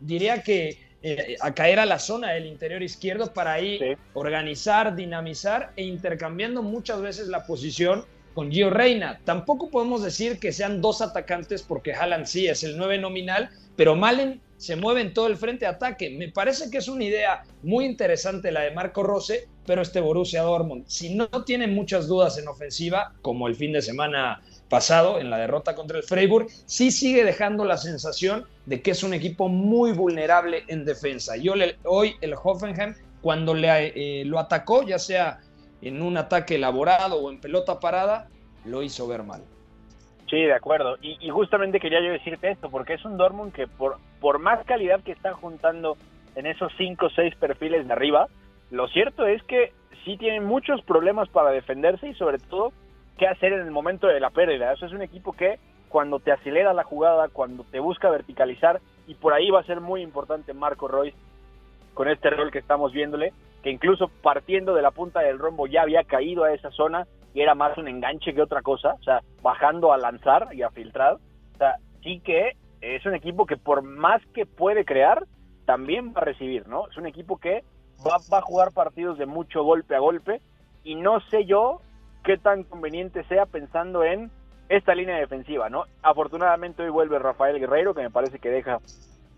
diría 0.00 0.42
que 0.42 0.91
eh, 1.02 1.36
a 1.40 1.52
caer 1.54 1.78
a 1.80 1.86
la 1.86 1.98
zona 1.98 2.30
del 2.32 2.46
interior 2.46 2.82
izquierdo 2.82 3.32
para 3.32 3.52
ahí 3.54 3.78
Sí. 3.78 3.96
organizar, 4.14 4.94
dinamizar 4.94 5.72
e 5.76 5.84
intercambiando 5.84 6.62
muchas 6.62 7.00
veces 7.00 7.28
la 7.28 7.44
posición 7.46 8.04
con 8.34 8.50
Gio 8.50 8.70
Reina. 8.70 9.20
Tampoco 9.24 9.68
podemos 9.70 10.02
decir 10.02 10.38
que 10.38 10.52
sean 10.52 10.80
dos 10.80 11.02
atacantes 11.02 11.62
porque 11.62 11.92
Haaland 11.92 12.26
sí 12.26 12.46
es 12.46 12.62
el 12.62 12.76
9 12.78 12.98
nominal, 12.98 13.50
pero 13.76 13.94
Malen 13.94 14.40
se 14.56 14.76
mueve 14.76 15.00
en 15.00 15.12
todo 15.12 15.26
el 15.26 15.36
frente 15.36 15.64
de 15.64 15.72
ataque. 15.72 16.08
Me 16.10 16.28
parece 16.28 16.70
que 16.70 16.78
es 16.78 16.88
una 16.88 17.04
idea 17.04 17.42
muy 17.62 17.84
interesante 17.84 18.52
la 18.52 18.60
de 18.62 18.70
Marco 18.70 19.02
Rose, 19.02 19.48
pero 19.66 19.82
este 19.82 20.00
Borussia 20.00 20.42
Dortmund, 20.42 20.84
si 20.86 21.14
no 21.14 21.28
tiene 21.44 21.66
muchas 21.66 22.06
dudas 22.06 22.38
en 22.38 22.46
ofensiva, 22.48 23.12
como 23.22 23.48
el 23.48 23.56
fin 23.56 23.72
de 23.72 23.82
semana 23.82 24.40
pasado 24.72 25.20
en 25.20 25.28
la 25.28 25.36
derrota 25.36 25.74
contra 25.74 25.98
el 25.98 26.02
Freiburg, 26.02 26.46
sí 26.48 26.90
sigue 26.90 27.24
dejando 27.24 27.66
la 27.66 27.76
sensación 27.76 28.46
de 28.64 28.80
que 28.80 28.92
es 28.92 29.02
un 29.02 29.12
equipo 29.12 29.50
muy 29.50 29.92
vulnerable 29.92 30.64
en 30.66 30.86
defensa. 30.86 31.36
Yo 31.36 31.52
hoy 31.84 32.16
el 32.22 32.32
Hoffenheim, 32.42 32.94
cuando 33.20 33.52
le, 33.52 33.92
eh, 33.94 34.24
lo 34.24 34.38
atacó, 34.38 34.82
ya 34.82 34.98
sea 34.98 35.40
en 35.82 36.00
un 36.00 36.16
ataque 36.16 36.54
elaborado 36.54 37.16
o 37.16 37.30
en 37.30 37.38
pelota 37.38 37.80
parada, 37.80 38.30
lo 38.64 38.82
hizo 38.82 39.06
ver 39.06 39.24
mal. 39.24 39.42
Sí, 40.30 40.40
de 40.40 40.54
acuerdo. 40.54 40.96
Y, 41.02 41.28
justamente 41.28 41.78
quería 41.78 42.00
yo 42.00 42.10
decirte 42.10 42.50
esto, 42.50 42.70
porque 42.70 42.94
es 42.94 43.04
un 43.04 43.18
Dortmund 43.18 43.52
que 43.52 43.66
por, 43.66 43.98
por 44.22 44.38
más 44.38 44.64
calidad 44.64 45.02
que 45.02 45.12
está 45.12 45.34
juntando 45.34 45.98
en 46.34 46.46
esos 46.46 46.72
cinco 46.78 47.06
o 47.06 47.10
seis 47.10 47.34
perfiles 47.36 47.86
de 47.86 47.92
arriba, 47.92 48.26
lo 48.70 48.88
cierto 48.88 49.26
es 49.26 49.42
que 49.42 49.74
sí 50.06 50.16
tienen 50.16 50.46
muchos 50.46 50.80
problemas 50.80 51.28
para 51.28 51.50
defenderse 51.50 52.08
y 52.08 52.14
sobre 52.14 52.38
todo 52.38 52.72
qué 53.18 53.26
hacer 53.26 53.52
en 53.52 53.60
el 53.60 53.70
momento 53.70 54.06
de 54.06 54.20
la 54.20 54.30
pérdida. 54.30 54.72
Eso 54.72 54.86
es 54.86 54.92
un 54.92 55.02
equipo 55.02 55.32
que 55.32 55.58
cuando 55.88 56.20
te 56.20 56.32
acelera 56.32 56.72
la 56.72 56.84
jugada, 56.84 57.28
cuando 57.28 57.64
te 57.64 57.78
busca 57.78 58.08
verticalizar, 58.10 58.80
y 59.06 59.14
por 59.14 59.34
ahí 59.34 59.50
va 59.50 59.60
a 59.60 59.64
ser 59.64 59.80
muy 59.80 60.00
importante 60.02 60.54
Marco 60.54 60.88
Royce 60.88 61.16
con 61.94 62.08
este 62.08 62.30
rol 62.30 62.50
que 62.50 62.58
estamos 62.58 62.92
viéndole, 62.92 63.32
que 63.62 63.70
incluso 63.70 64.08
partiendo 64.22 64.74
de 64.74 64.82
la 64.82 64.90
punta 64.90 65.20
del 65.20 65.38
rombo 65.38 65.66
ya 65.66 65.82
había 65.82 66.04
caído 66.04 66.44
a 66.44 66.52
esa 66.52 66.70
zona 66.70 67.06
y 67.34 67.40
era 67.42 67.54
más 67.54 67.76
un 67.78 67.88
enganche 67.88 68.34
que 68.34 68.42
otra 68.42 68.62
cosa, 68.62 68.94
o 68.94 69.02
sea, 69.02 69.20
bajando 69.42 69.92
a 69.92 69.98
lanzar 69.98 70.48
y 70.52 70.62
a 70.62 70.70
filtrar. 70.70 71.14
O 71.14 71.58
sea, 71.58 71.76
sí 72.02 72.20
que 72.20 72.52
es 72.80 73.04
un 73.06 73.14
equipo 73.14 73.46
que 73.46 73.56
por 73.56 73.82
más 73.82 74.22
que 74.34 74.46
puede 74.46 74.84
crear, 74.84 75.24
también 75.66 76.12
va 76.14 76.22
a 76.22 76.24
recibir, 76.24 76.66
¿no? 76.66 76.88
Es 76.88 76.96
un 76.96 77.06
equipo 77.06 77.38
que 77.38 77.62
va, 78.04 78.16
va 78.32 78.38
a 78.38 78.42
jugar 78.42 78.72
partidos 78.72 79.18
de 79.18 79.26
mucho 79.26 79.62
golpe 79.62 79.94
a 79.94 80.00
golpe 80.00 80.40
y 80.84 80.94
no 80.94 81.20
sé 81.28 81.44
yo 81.44 81.80
qué 82.22 82.36
tan 82.36 82.64
conveniente 82.64 83.24
sea 83.24 83.46
pensando 83.46 84.04
en 84.04 84.30
esta 84.68 84.94
línea 84.94 85.16
defensiva, 85.16 85.68
¿no? 85.68 85.84
Afortunadamente 86.02 86.82
hoy 86.82 86.90
vuelve 86.90 87.18
Rafael 87.18 87.58
Guerreiro, 87.58 87.94
que 87.94 88.02
me 88.02 88.10
parece 88.10 88.38
que 88.38 88.48
deja 88.48 88.78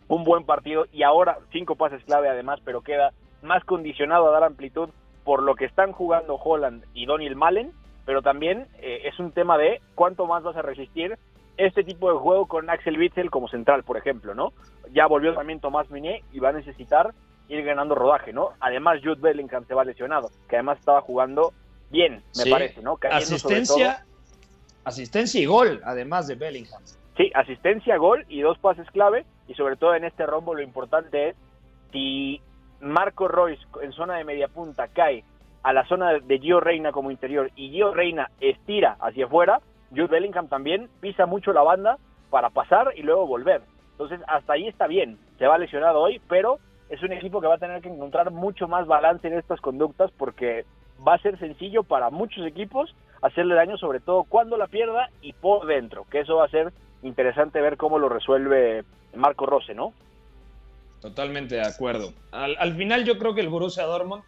un 0.09 0.25
buen 0.25 0.45
partido 0.45 0.87
y 0.93 1.03
ahora 1.03 1.39
cinco 1.51 1.77
pases 1.77 2.05
clave 2.05 2.29
además, 2.29 2.61
pero 2.65 2.83
queda 2.83 3.13
más 3.43 3.65
condicionado 3.65 4.29
a 4.29 4.33
dar 4.33 4.45
amplitud 4.45 4.91
por 5.25 5.43
lo 5.43 5.55
que 5.55 5.65
están 5.65 5.93
jugando 5.93 6.35
Holland 6.37 6.85
y 6.95 7.07
Daniel 7.07 7.37
Malen, 7.37 7.73
pero 8.05 8.23
también 8.23 8.69
eh, 8.81 9.03
es 9.05 9.19
un 9.19 9.33
tema 9.33 9.57
de 9.57 9.81
cuánto 9.95 10.27
más 10.27 10.43
vas 10.43 10.57
a 10.57 10.63
resistir 10.63 11.19
este 11.57 11.85
tipo 11.85 12.13
de 12.13 12.19
juego 12.19 12.47
con 12.47 12.69
Axel 12.69 12.99
Witzel 12.99 13.31
como 13.31 13.49
central, 13.49 13.85
por 13.85 13.97
ejemplo, 13.97 14.35
¿no? 14.35 14.53
Ya 14.93 15.07
volvió 15.07 15.35
también 15.35 15.61
Tomás 15.61 15.91
Miné 15.91 16.23
y 16.33 16.41
va 16.41 16.51
a 16.51 16.53
necesitar 16.53 17.15
ir 17.49 17.65
ganando 17.65 17.95
rodaje, 17.95 18.33
¿no? 18.33 18.51
Además, 18.61 19.01
Jude 19.03 19.21
Bellingham 19.21 19.65
se 19.67 19.75
va 19.75 19.85
lesionado, 19.85 20.31
que 20.49 20.57
además 20.57 20.79
estaba 20.79 21.01
jugando 21.01 21.53
bien, 21.95 22.23
me 22.37 22.51
parece, 22.51 22.83
¿no? 22.83 22.99
asistencia, 23.11 24.05
asistencia 24.85 25.41
y 25.41 25.47
gol, 25.47 25.81
además 25.85 26.27
de 26.27 26.35
Bellingham. 26.35 26.83
Sí, 27.17 27.31
asistencia, 27.35 27.97
gol 27.97 28.27
y 28.29 28.41
dos 28.41 28.59
pases 28.59 28.91
clave, 28.91 29.25
y 29.47 29.55
sobre 29.55 29.77
todo 29.77 29.95
en 29.95 30.05
este 30.05 30.27
rombo 30.27 30.55
lo 30.55 30.63
importante 30.63 31.29
es 31.29 31.37
si 31.93 32.41
Marco 32.81 33.29
Royce 33.29 33.65
en 33.81 33.93
zona 33.93 34.17
de 34.17 34.25
media 34.25 34.49
punta 34.49 34.89
cae 34.89 35.23
a 35.63 35.73
la 35.73 35.87
zona 35.87 36.19
de 36.19 36.39
Gio 36.41 36.59
Reina 36.59 36.91
como 36.91 37.13
interior 37.13 37.51
y 37.55 37.71
Gio 37.71 37.95
Reina 37.95 38.31
estira 38.41 38.97
hacia 39.01 39.27
afuera, 39.27 39.61
Jude 39.91 40.09
Bellingham 40.09 40.49
también 40.49 40.91
pisa 41.01 41.27
mucho 41.27 41.53
la 41.53 41.63
banda 41.63 41.99
para 42.31 42.51
pasar 42.51 42.93
y 42.97 43.03
luego 43.03 43.29
volver. 43.29 43.63
Entonces, 43.93 44.21
hasta 44.27 44.55
ahí 44.55 44.67
está 44.67 44.89
bien. 44.89 45.17
Se 45.39 45.47
va 45.47 45.57
lesionado 45.57 46.01
hoy, 46.01 46.21
pero 46.29 46.59
es 46.89 47.01
un 47.03 47.13
equipo 47.13 47.41
que 47.41 47.47
va 47.47 47.55
a 47.55 47.59
tener 47.59 47.81
que 47.81 47.89
encontrar 47.89 48.33
mucho 48.33 48.67
más 48.67 48.89
balance 48.89 49.27
en 49.29 49.39
estas 49.39 49.61
conductas 49.61 50.11
porque 50.19 50.65
va 51.07 51.15
a 51.15 51.19
ser 51.19 51.39
sencillo 51.39 51.83
para 51.83 52.11
muchos 52.11 52.47
equipos 52.47 52.95
hacerle 53.23 53.55
daño, 53.55 53.79
sobre 53.79 54.01
todo 54.01 54.25
cuando 54.25 54.57
la 54.57 54.67
pierda 54.67 55.09
y 55.23 55.33
por 55.33 55.67
dentro, 55.67 56.07
que 56.11 56.21
eso 56.21 56.37
va 56.37 56.45
a 56.45 56.51
ser 56.51 56.73
interesante 57.03 57.61
ver 57.61 57.77
cómo 57.77 57.99
lo 57.99 58.09
resuelve 58.09 58.85
Marco 59.15 59.47
Rose, 59.47 59.75
¿no? 59.75 59.93
Totalmente 61.01 61.57
de 61.57 61.67
acuerdo. 61.67 62.13
Al, 62.33 62.57
al 62.59 62.75
final 62.77 63.05
yo 63.05 63.19
creo 63.19 63.35
que 63.35 63.41
el 63.41 63.49
Borussia 63.49 63.85
Dortmund 63.85 64.23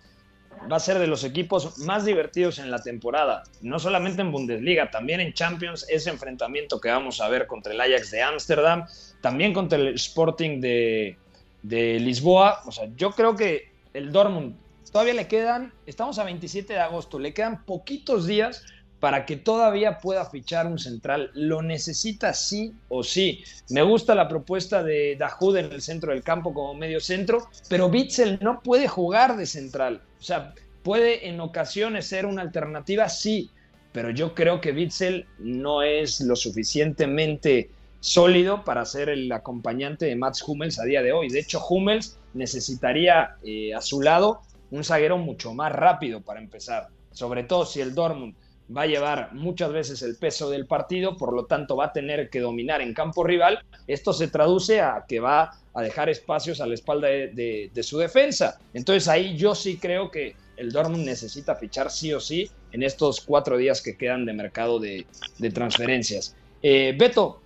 va 0.70 0.76
a 0.76 0.80
ser 0.80 0.98
de 0.98 1.06
los 1.06 1.24
equipos 1.24 1.78
más 1.80 2.04
divertidos 2.04 2.58
en 2.58 2.70
la 2.70 2.80
temporada, 2.80 3.44
no 3.60 3.78
solamente 3.78 4.22
en 4.22 4.32
Bundesliga, 4.32 4.90
también 4.90 5.20
en 5.20 5.32
Champions, 5.32 5.86
ese 5.88 6.10
enfrentamiento 6.10 6.80
que 6.80 6.88
vamos 6.88 7.20
a 7.20 7.28
ver 7.28 7.46
contra 7.46 7.72
el 7.72 7.80
Ajax 7.80 8.10
de 8.10 8.22
Ámsterdam, 8.22 8.86
también 9.20 9.52
contra 9.52 9.78
el 9.78 9.94
Sporting 9.94 10.60
de, 10.60 11.16
de 11.62 12.00
Lisboa. 12.00 12.60
O 12.66 12.72
sea, 12.72 12.88
yo 12.96 13.10
creo 13.10 13.36
que 13.36 13.70
el 13.92 14.12
Dortmund 14.12 14.56
todavía 14.90 15.14
le 15.14 15.28
quedan, 15.28 15.72
estamos 15.86 16.18
a 16.18 16.24
27 16.24 16.72
de 16.72 16.78
agosto, 16.78 17.18
le 17.18 17.34
quedan 17.34 17.64
poquitos 17.64 18.26
días 18.26 18.64
para 19.00 19.26
que 19.26 19.36
todavía 19.36 19.98
pueda 19.98 20.24
fichar 20.24 20.66
un 20.66 20.78
central. 20.78 21.30
Lo 21.34 21.62
necesita 21.62 22.32
sí 22.32 22.72
o 22.88 23.02
sí. 23.02 23.44
Me 23.68 23.82
gusta 23.82 24.14
la 24.14 24.28
propuesta 24.28 24.82
de 24.82 25.16
Dahoud 25.16 25.56
en 25.58 25.72
el 25.72 25.82
centro 25.82 26.12
del 26.12 26.22
campo 26.22 26.54
como 26.54 26.74
medio 26.74 27.00
centro, 27.00 27.48
pero 27.68 27.90
Bitzel 27.90 28.38
no 28.40 28.60
puede 28.62 28.88
jugar 28.88 29.36
de 29.36 29.46
central. 29.46 30.02
O 30.18 30.22
sea, 30.22 30.54
puede 30.82 31.28
en 31.28 31.40
ocasiones 31.40 32.06
ser 32.06 32.26
una 32.26 32.42
alternativa, 32.42 33.08
sí, 33.08 33.50
pero 33.92 34.10
yo 34.10 34.34
creo 34.34 34.60
que 34.60 34.72
Bitzel 34.72 35.26
no 35.38 35.82
es 35.82 36.20
lo 36.20 36.36
suficientemente 36.36 37.70
sólido 38.00 38.64
para 38.64 38.84
ser 38.84 39.08
el 39.08 39.30
acompañante 39.32 40.06
de 40.06 40.16
Mats 40.16 40.42
Hummels 40.46 40.78
a 40.78 40.84
día 40.84 41.02
de 41.02 41.12
hoy. 41.12 41.28
De 41.28 41.40
hecho, 41.40 41.64
Hummels 41.66 42.18
necesitaría 42.34 43.36
eh, 43.42 43.74
a 43.74 43.80
su 43.80 44.00
lado 44.00 44.42
un 44.70 44.84
zaguero 44.84 45.18
mucho 45.18 45.54
más 45.54 45.72
rápido 45.72 46.22
para 46.22 46.40
empezar, 46.40 46.88
sobre 47.12 47.44
todo 47.44 47.64
si 47.64 47.80
el 47.80 47.94
Dortmund 47.94 48.34
va 48.74 48.82
a 48.82 48.86
llevar 48.86 49.32
muchas 49.32 49.72
veces 49.72 50.02
el 50.02 50.16
peso 50.16 50.50
del 50.50 50.66
partido, 50.66 51.16
por 51.16 51.32
lo 51.32 51.46
tanto 51.46 51.76
va 51.76 51.86
a 51.86 51.92
tener 51.92 52.30
que 52.30 52.40
dominar 52.40 52.80
en 52.80 52.94
campo 52.94 53.22
rival. 53.22 53.60
Esto 53.86 54.12
se 54.12 54.28
traduce 54.28 54.80
a 54.80 55.04
que 55.08 55.20
va 55.20 55.52
a 55.72 55.82
dejar 55.82 56.08
espacios 56.08 56.60
a 56.60 56.66
la 56.66 56.74
espalda 56.74 57.08
de, 57.08 57.70
su 57.82 57.98
defensa. 57.98 58.58
Entonces 58.74 59.08
ahí 59.08 59.36
yo 59.36 59.54
sí 59.54 59.78
creo 59.78 60.10
que 60.10 60.34
el 60.56 60.72
Dortmund 60.72 61.04
necesita 61.04 61.54
fichar 61.54 61.90
sí 61.90 62.12
o 62.12 62.20
sí 62.20 62.50
en 62.72 62.82
estos 62.82 63.20
cuatro 63.20 63.56
días 63.56 63.82
que 63.82 63.96
quedan 63.96 64.24
de 64.24 64.32
mercado 64.32 64.80
de, 64.80 65.06
transferencias. 65.52 66.34
Eh, 66.62 66.94
Beto, 66.98 67.40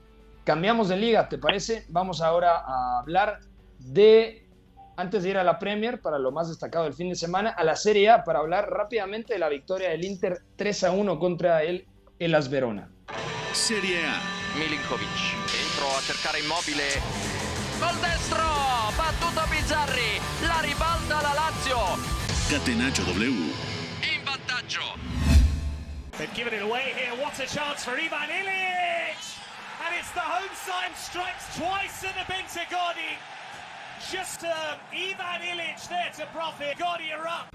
cambiamos 0.44 0.88
de 0.88 0.96
liga, 0.96 1.28
¿te 1.28 1.38
parece? 1.38 1.84
Vamos 1.88 2.22
ahora 2.22 2.62
a 2.64 3.00
hablar 3.00 3.40
de 3.78 4.46
antes 5.00 5.22
de 5.22 5.30
ir 5.30 5.38
a 5.38 5.44
la 5.44 5.58
Premier, 5.58 6.00
para 6.00 6.18
lo 6.18 6.30
más 6.30 6.48
destacado 6.48 6.84
del 6.84 6.94
fin 6.94 7.08
de 7.08 7.16
semana, 7.16 7.50
a 7.50 7.64
la 7.64 7.74
Serie 7.74 8.10
A, 8.10 8.22
para 8.22 8.40
hablar 8.40 8.68
rápidamente 8.70 9.32
de 9.32 9.38
la 9.38 9.48
victoria 9.48 9.90
del 9.90 10.04
Inter 10.04 10.42
3 10.56 10.84
a 10.84 10.90
1 10.92 11.18
contra 11.18 11.62
el 11.62 11.86
Elas 12.18 12.50
Verona. 12.50 12.90
Serie 13.52 14.06
A. 14.06 14.20
Milinkovic, 14.58 15.08
entro 15.64 15.88
a 15.96 16.00
cercare 16.02 16.40
immobile. 16.40 16.84
Gol 17.80 18.00
destro, 18.02 18.44
battuto 18.96 19.42
Bizzarri, 19.50 20.20
la 20.46 20.60
ribalta 20.60 21.22
la 21.22 21.34
Lazio. 21.34 21.78
Catenaccio 22.50 23.04
W. 23.04 23.24
In 24.02 24.24
vantaggio. 24.24 24.84
They've 26.18 26.34
given 26.34 26.52
it 26.52 26.62
away 26.62 26.92
here, 26.94 27.16
what 27.16 27.38
a 27.40 27.46
chance 27.46 27.84
for 27.84 27.96
Ivan 27.96 28.28
Illich! 28.28 29.38
And 29.80 29.96
it's 29.98 30.12
the 30.12 30.20
home 30.20 30.52
side 30.52 30.94
strikes 30.94 31.56
twice 31.56 32.04
in 32.04 32.12
the 32.12 32.26
Bentagordi. 32.30 33.39
Just 34.00 34.44
uh, 34.44 34.76
Ivan 34.92 35.42
Illich 35.42 35.86
there 35.88 36.10
to 36.16 36.26
profit. 36.32 36.78
Gordy 36.78 37.12
up. 37.12 37.50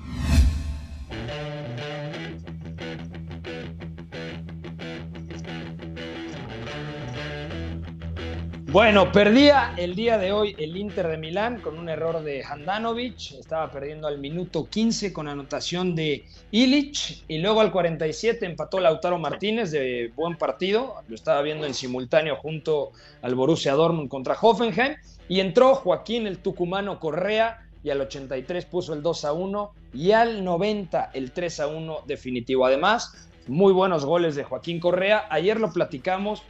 Bueno, 8.71 9.11
perdía 9.11 9.73
el 9.77 9.95
día 9.95 10.17
de 10.19 10.33
hoy 10.33 10.55
el 10.59 10.77
Inter 10.77 11.07
de 11.07 11.17
Milán 11.17 11.61
con 11.61 11.79
un 11.79 11.89
error 11.89 12.21
de 12.21 12.43
Handanovic. 12.43 13.31
Estaba 13.39 13.71
perdiendo 13.71 14.07
al 14.07 14.19
minuto 14.19 14.69
15 14.69 15.13
con 15.13 15.27
anotación 15.27 15.95
de 15.95 16.25
Illich. 16.51 17.23
Y 17.27 17.39
luego 17.39 17.61
al 17.61 17.71
47 17.71 18.45
empató 18.45 18.79
Lautaro 18.79 19.17
Martínez 19.17 19.71
de 19.71 20.11
buen 20.15 20.37
partido. 20.37 20.95
Lo 21.07 21.15
estaba 21.15 21.41
viendo 21.41 21.65
en 21.65 21.73
simultáneo 21.73 22.35
junto 22.35 22.91
al 23.23 23.33
Borussia 23.33 23.73
Dortmund 23.73 24.09
contra 24.09 24.37
Hoffenheim. 24.39 24.95
Y 25.27 25.39
entró 25.39 25.75
Joaquín 25.75 26.27
el 26.27 26.39
tucumano 26.39 26.99
Correa 26.99 27.65
y 27.83 27.89
al 27.89 28.01
83 28.01 28.65
puso 28.65 28.93
el 28.93 29.01
2 29.01 29.25
a 29.25 29.33
1 29.33 29.73
y 29.93 30.11
al 30.11 30.43
90 30.43 31.11
el 31.13 31.31
3 31.31 31.59
a 31.59 31.67
1 31.67 32.03
definitivo. 32.07 32.65
Además, 32.65 33.29
muy 33.47 33.73
buenos 33.73 34.05
goles 34.05 34.35
de 34.35 34.43
Joaquín 34.43 34.79
Correa. 34.79 35.27
Ayer 35.29 35.59
lo 35.59 35.71
platicamos. 35.71 36.41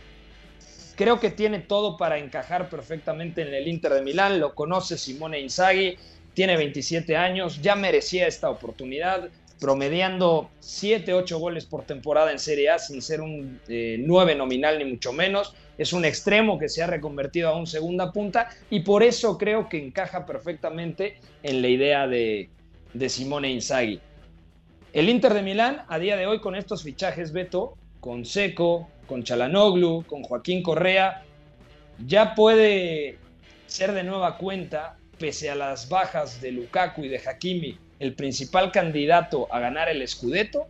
Creo 0.96 1.20
que 1.20 1.30
tiene 1.30 1.60
todo 1.60 1.98
para 1.98 2.18
encajar 2.18 2.70
perfectamente 2.70 3.42
en 3.42 3.54
el 3.54 3.68
Inter 3.68 3.94
de 3.94 4.02
Milán. 4.02 4.40
Lo 4.40 4.56
conoce 4.56 4.98
Simone 4.98 5.42
Inzaghi, 5.42 5.98
tiene 6.34 6.56
27 6.56 7.18
años, 7.18 7.62
ya 7.62 7.76
merecía 7.76 8.28
esta 8.28 8.50
oportunidad, 8.50 9.30
promediando 9.60 10.50
7, 10.60 11.14
8 11.14 11.40
goles 11.40 11.66
por 11.66 11.84
temporada 11.84 12.32
en 12.32 12.40
Serie 12.40 12.70
A 12.70 12.80
sin 12.80 13.02
ser 13.02 13.22
un 13.22 13.60
9 13.68 14.32
eh, 14.32 14.36
nominal 14.36 14.78
ni 14.80 14.86
mucho 14.86 15.14
menos 15.14 15.56
es 15.78 15.94
un 15.94 16.06
extremo 16.06 16.58
que 16.58 16.70
se 16.70 16.84
ha 16.84 16.88
reconvertido 16.88 17.50
a 17.50 17.58
un 17.58 17.68
segunda 17.68 18.12
punta 18.12 18.50
y 18.70 18.82
por 18.82 19.04
eso 19.04 19.38
creo 19.38 19.68
que 19.68 19.84
encaja 19.84 20.26
perfectamente 20.26 21.18
en 21.44 21.62
la 21.62 21.68
idea 21.68 22.08
de, 22.08 22.50
Simone 23.08 23.52
Inzaghi. 23.52 24.00
El 24.94 25.10
Inter 25.10 25.34
de 25.34 25.42
Milán, 25.42 25.82
a 25.90 26.00
día 26.00 26.16
de 26.16 26.26
hoy, 26.26 26.40
con 26.40 26.56
estos 26.56 26.84
fichajes, 26.84 27.34
Beto, 27.34 27.76
con 28.00 28.24
Seco, 28.24 28.88
con 29.06 29.24
Chalanoglu, 29.24 30.06
con 30.08 30.24
Joaquín 30.24 30.64
Correa, 30.64 31.26
ya 32.06 32.36
puede 32.36 33.18
ser 33.68 33.92
de 33.92 34.04
nueva 34.04 34.38
cuenta, 34.38 34.98
pese 35.20 35.50
a 35.50 35.56
las 35.56 35.90
bajas 35.90 36.40
de 36.40 36.54
Lukaku 36.54 37.04
y 37.04 37.10
de 37.10 37.18
Hakimi, 37.18 37.78
el 38.00 38.16
principal 38.16 38.72
candidato 38.72 39.48
a 39.52 39.60
ganar 39.60 39.90
el 39.90 40.06
Scudetto? 40.08 40.68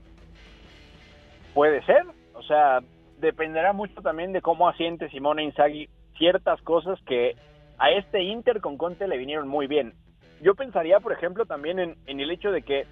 Puede 1.53 1.84
ser, 1.86 2.03
o 2.34 2.43
sea, 2.43 2.82
dependerá 3.19 3.73
mucho 3.73 4.01
también 4.01 4.34
de 4.34 4.41
cómo 4.41 4.67
asiente 4.67 5.09
Simone 5.09 5.43
Inzaghi 5.43 5.89
ciertas 6.17 6.61
cosas 6.61 6.99
que 7.05 7.36
a 7.78 7.91
este 7.91 8.23
Inter 8.23 8.61
con 8.61 8.78
Conte 8.78 9.07
le 9.07 9.17
vinieron 9.17 9.47
muy 9.47 9.67
bien. 9.67 9.93
Yo 10.41 10.55
pensaría, 10.55 10.99
por 10.99 11.11
ejemplo, 11.11 11.45
también 11.45 11.80
en, 11.80 12.19
el 12.19 12.32
hecho 12.32 12.51
de 12.51 12.61
que 12.61 12.86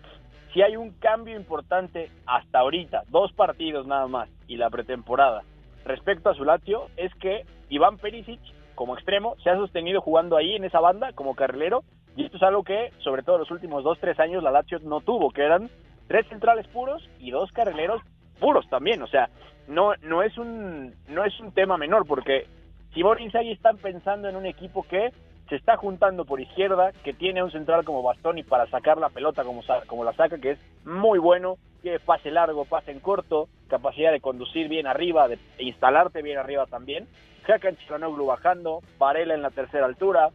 si 0.54 0.62
hay 0.62 0.76
un 0.76 0.92
cambio 0.92 1.36
importante 1.36 2.10
hasta 2.26 2.60
ahorita, 2.60 3.04
dos 3.10 3.34
partidos 3.34 3.86
nada 3.88 4.08
más 4.08 4.30
y 4.48 4.58
la 4.58 4.70
pretemporada, 4.70 5.44
respecto 5.86 6.30
a 6.30 6.36
su 6.36 6.46
Lazio, 6.46 6.88
es 6.96 7.14
que 7.16 7.46
Iván 7.70 7.98
Perisic, 7.98 8.40
como 8.76 8.96
extremo, 8.96 9.36
se 9.44 9.50
ha 9.50 9.56
sostenido 9.56 10.02
jugando 10.02 10.38
ahí 10.38 10.56
en 10.56 10.64
esa 10.64 10.80
banda 10.80 11.12
como 11.14 11.36
carrilero, 11.36 11.84
y 12.16 12.26
esto 12.26 12.38
es 12.38 12.44
algo 12.44 12.64
que, 12.64 12.92
sobre 13.00 13.24
todo 13.24 13.38
los 13.38 13.52
últimos 13.52 13.84
dos, 13.84 14.00
tres 14.00 14.20
años, 14.20 14.44
la 14.44 14.52
Lazio 14.52 14.80
no 14.80 15.02
tuvo, 15.02 15.32
que 15.32 15.44
eran 15.44 15.70
tres 16.08 16.28
centrales 16.28 16.68
puros 16.68 17.08
y 17.20 17.32
dos 17.32 17.52
carrileros 17.52 18.02
puros 18.40 18.68
también, 18.70 19.02
o 19.02 19.08
sea, 19.08 19.30
no, 19.68 19.94
no, 20.02 20.22
es 20.22 20.38
un, 20.38 20.94
no 21.08 21.24
es 21.24 21.40
un 21.40 21.54
tema 21.54 21.78
menor, 21.78 22.06
porque 22.06 22.46
Simón 22.94 23.22
Inzaghi 23.22 23.52
están 23.52 23.78
pensando 23.78 24.28
en 24.28 24.36
un 24.36 24.46
equipo 24.46 24.84
que 24.84 25.12
se 25.50 25.56
está 25.56 25.78
juntando 25.78 26.26
por 26.26 26.42
izquierda, 26.42 26.92
que 27.04 27.14
tiene 27.14 27.44
un 27.44 27.52
central 27.52 27.84
como 27.84 28.04
Bastoni 28.04 28.44
para 28.44 28.68
sacar 28.68 28.98
la 28.98 29.10
pelota 29.10 29.44
como, 29.44 29.62
como 29.88 30.04
la 30.04 30.14
saca, 30.14 30.38
que 30.38 30.52
es 30.52 30.60
muy 30.86 31.20
bueno, 31.20 31.58
tiene 31.82 32.00
pase 32.00 32.32
largo, 32.32 32.66
pase 32.66 32.92
en 32.92 33.00
corto, 33.00 33.50
capacidad 33.68 34.12
de 34.12 34.22
conducir 34.22 34.70
bien 34.70 34.88
arriba, 34.88 35.28
de 35.28 35.38
instalarte 35.60 36.22
bien 36.22 36.38
arriba 36.38 36.66
también. 36.66 37.08
Hakan 37.48 37.76
Chilanoglu 37.78 38.26
bajando, 38.26 38.80
Varela 38.98 39.34
en 39.34 39.42
la 39.42 39.50
tercera 39.50 39.86
altura. 39.86 40.30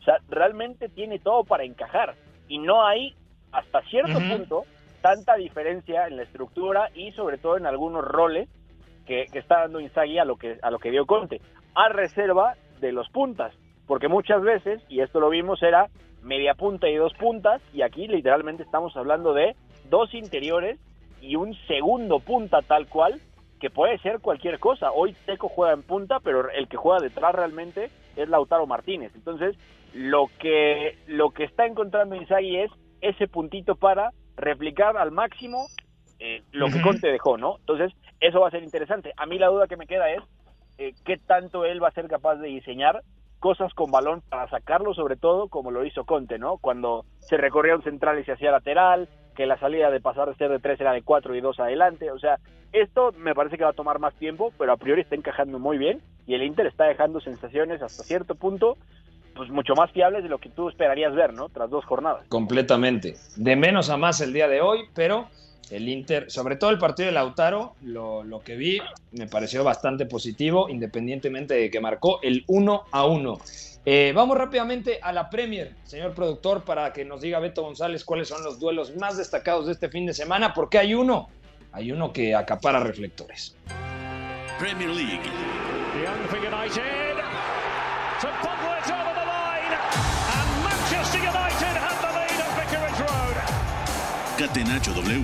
O 0.00 0.02
sea, 0.02 0.18
realmente 0.28 0.88
tiene 0.88 1.18
todo 1.18 1.44
para 1.44 1.64
encajar. 1.64 2.14
Y 2.48 2.58
no 2.58 2.86
hay 2.86 3.14
hasta 3.52 3.82
cierto 3.82 4.18
punto 4.18 4.64
tanta 5.02 5.34
diferencia 5.36 6.06
en 6.06 6.16
la 6.16 6.22
estructura 6.22 6.88
y 6.94 7.12
sobre 7.12 7.38
todo 7.38 7.56
en 7.56 7.66
algunos 7.66 8.04
roles 8.04 8.48
que, 9.06 9.26
que 9.32 9.38
está 9.38 9.60
dando 9.60 9.80
Inzaghi 9.80 10.18
a 10.18 10.24
lo 10.24 10.36
que 10.36 10.58
a 10.62 10.70
lo 10.70 10.78
que 10.78 10.90
dio 10.90 11.06
Conte, 11.06 11.40
a 11.74 11.88
reserva 11.88 12.54
de 12.80 12.92
los 12.92 13.08
puntas, 13.10 13.54
porque 13.86 14.08
muchas 14.08 14.42
veces, 14.42 14.82
y 14.88 15.00
esto 15.00 15.20
lo 15.20 15.30
vimos, 15.30 15.62
era 15.62 15.88
media 16.22 16.54
punta 16.54 16.88
y 16.88 16.96
dos 16.96 17.12
puntas, 17.14 17.62
y 17.72 17.82
aquí 17.82 18.06
literalmente 18.06 18.62
estamos 18.62 18.96
hablando 18.96 19.32
de 19.32 19.56
dos 19.88 20.14
interiores 20.14 20.78
y 21.20 21.36
un 21.36 21.54
segundo 21.66 22.20
punta 22.20 22.62
tal 22.62 22.86
cual, 22.88 23.20
que 23.60 23.70
puede 23.70 23.98
ser 23.98 24.20
cualquier 24.20 24.58
cosa. 24.58 24.90
Hoy 24.92 25.14
Teco 25.26 25.48
juega 25.48 25.74
en 25.74 25.82
punta, 25.82 26.18
pero 26.20 26.50
el 26.50 26.68
que 26.68 26.76
juega 26.76 27.00
detrás 27.00 27.34
realmente 27.34 27.90
es 28.16 28.28
Lautaro 28.28 28.66
Martínez. 28.66 29.12
Entonces, 29.14 29.56
lo 29.94 30.30
que, 30.38 30.98
lo 31.06 31.30
que 31.30 31.44
está 31.44 31.66
encontrando 31.66 32.14
Inzaghi 32.14 32.58
es 32.58 32.70
ese 33.00 33.28
puntito 33.28 33.76
para 33.76 34.10
replicar 34.36 34.96
al 34.96 35.10
máximo 35.10 35.66
eh, 36.18 36.42
lo 36.52 36.66
que. 36.66 36.82
Conte 36.82 37.08
dejó, 37.08 37.36
¿no? 37.38 37.56
Entonces, 37.58 37.92
eso 38.20 38.40
va 38.40 38.48
a 38.48 38.50
ser 38.50 38.62
interesante. 38.62 39.12
A 39.16 39.26
mí 39.26 39.38
la 39.38 39.48
duda 39.48 39.66
que 39.66 39.76
me 39.76 39.86
queda 39.86 40.10
es 40.10 40.22
eh, 40.78 40.92
qué 41.04 41.16
tanto 41.16 41.64
él 41.64 41.82
va 41.82 41.88
a 41.88 41.92
ser 41.92 42.08
capaz 42.08 42.36
de 42.36 42.48
diseñar 42.48 43.02
cosas 43.38 43.72
con 43.72 43.90
balón 43.90 44.22
para 44.28 44.48
sacarlo, 44.50 44.92
sobre 44.94 45.16
todo 45.16 45.48
como 45.48 45.70
lo 45.70 45.84
hizo 45.84 46.04
Conte, 46.04 46.38
¿no? 46.38 46.58
Cuando 46.58 47.06
se 47.20 47.38
recorría 47.38 47.74
un 47.74 47.82
central 47.82 48.18
y 48.18 48.24
se 48.24 48.32
hacía 48.32 48.50
lateral, 48.50 49.08
que 49.34 49.46
la 49.46 49.58
salida 49.58 49.90
de 49.90 50.00
pasar 50.00 50.28
de 50.28 50.34
ser 50.36 50.50
de 50.50 50.58
tres 50.58 50.78
era 50.80 50.92
de 50.92 51.02
cuatro 51.02 51.34
y 51.34 51.40
dos 51.40 51.58
adelante. 51.58 52.10
O 52.10 52.18
sea, 52.18 52.36
esto 52.72 53.12
me 53.16 53.34
parece 53.34 53.56
que 53.56 53.64
va 53.64 53.70
a 53.70 53.74
tomar 53.74 53.98
más 53.98 54.14
tiempo, 54.16 54.52
pero 54.58 54.72
a 54.72 54.76
priori 54.76 55.00
está 55.00 55.14
encajando 55.14 55.58
muy 55.58 55.78
bien 55.78 56.02
y 56.26 56.34
el 56.34 56.42
Inter 56.42 56.66
está 56.66 56.84
dejando 56.84 57.20
sensaciones 57.20 57.82
hasta 57.82 58.04
cierto 58.04 58.34
punto, 58.34 58.76
pues 59.34 59.50
mucho 59.50 59.74
más 59.74 59.90
fiables 59.92 60.22
de 60.22 60.28
lo 60.28 60.38
que 60.38 60.48
tú 60.48 60.68
esperarías 60.68 61.14
ver, 61.14 61.32
¿no? 61.32 61.48
Tras 61.48 61.70
dos 61.70 61.84
jornadas. 61.84 62.26
Completamente. 62.28 63.16
De 63.36 63.56
menos 63.56 63.90
a 63.90 63.96
más 63.96 64.20
el 64.20 64.32
día 64.32 64.48
de 64.48 64.60
hoy, 64.60 64.80
pero 64.94 65.28
el 65.70 65.88
Inter, 65.88 66.30
sobre 66.30 66.56
todo 66.56 66.70
el 66.70 66.78
partido 66.78 67.06
de 67.06 67.12
Lautaro, 67.12 67.74
lo, 67.82 68.24
lo 68.24 68.40
que 68.40 68.56
vi 68.56 68.80
me 69.12 69.26
pareció 69.26 69.62
bastante 69.64 70.06
positivo, 70.06 70.68
independientemente 70.68 71.54
de 71.54 71.70
que 71.70 71.80
marcó 71.80 72.20
el 72.22 72.44
1 72.48 72.84
a 72.90 73.06
1. 73.06 73.38
Eh, 73.86 74.12
vamos 74.14 74.36
rápidamente 74.36 74.98
a 75.02 75.10
la 75.12 75.30
Premier, 75.30 75.74
señor 75.84 76.12
productor, 76.14 76.64
para 76.64 76.92
que 76.92 77.04
nos 77.04 77.22
diga 77.22 77.38
Beto 77.38 77.62
González 77.62 78.04
cuáles 78.04 78.28
son 78.28 78.44
los 78.44 78.60
duelos 78.60 78.94
más 78.96 79.16
destacados 79.16 79.66
de 79.66 79.72
este 79.72 79.88
fin 79.88 80.04
de 80.04 80.12
semana, 80.12 80.52
porque 80.52 80.78
hay 80.78 80.94
uno, 80.94 81.30
hay 81.72 81.90
uno 81.90 82.12
que 82.12 82.34
acapara 82.34 82.80
reflectores. 82.80 83.56
Premier 84.58 84.90
League. 84.90 85.22
The 88.22 88.69
Catenacho 94.40 94.94
W. 94.94 95.22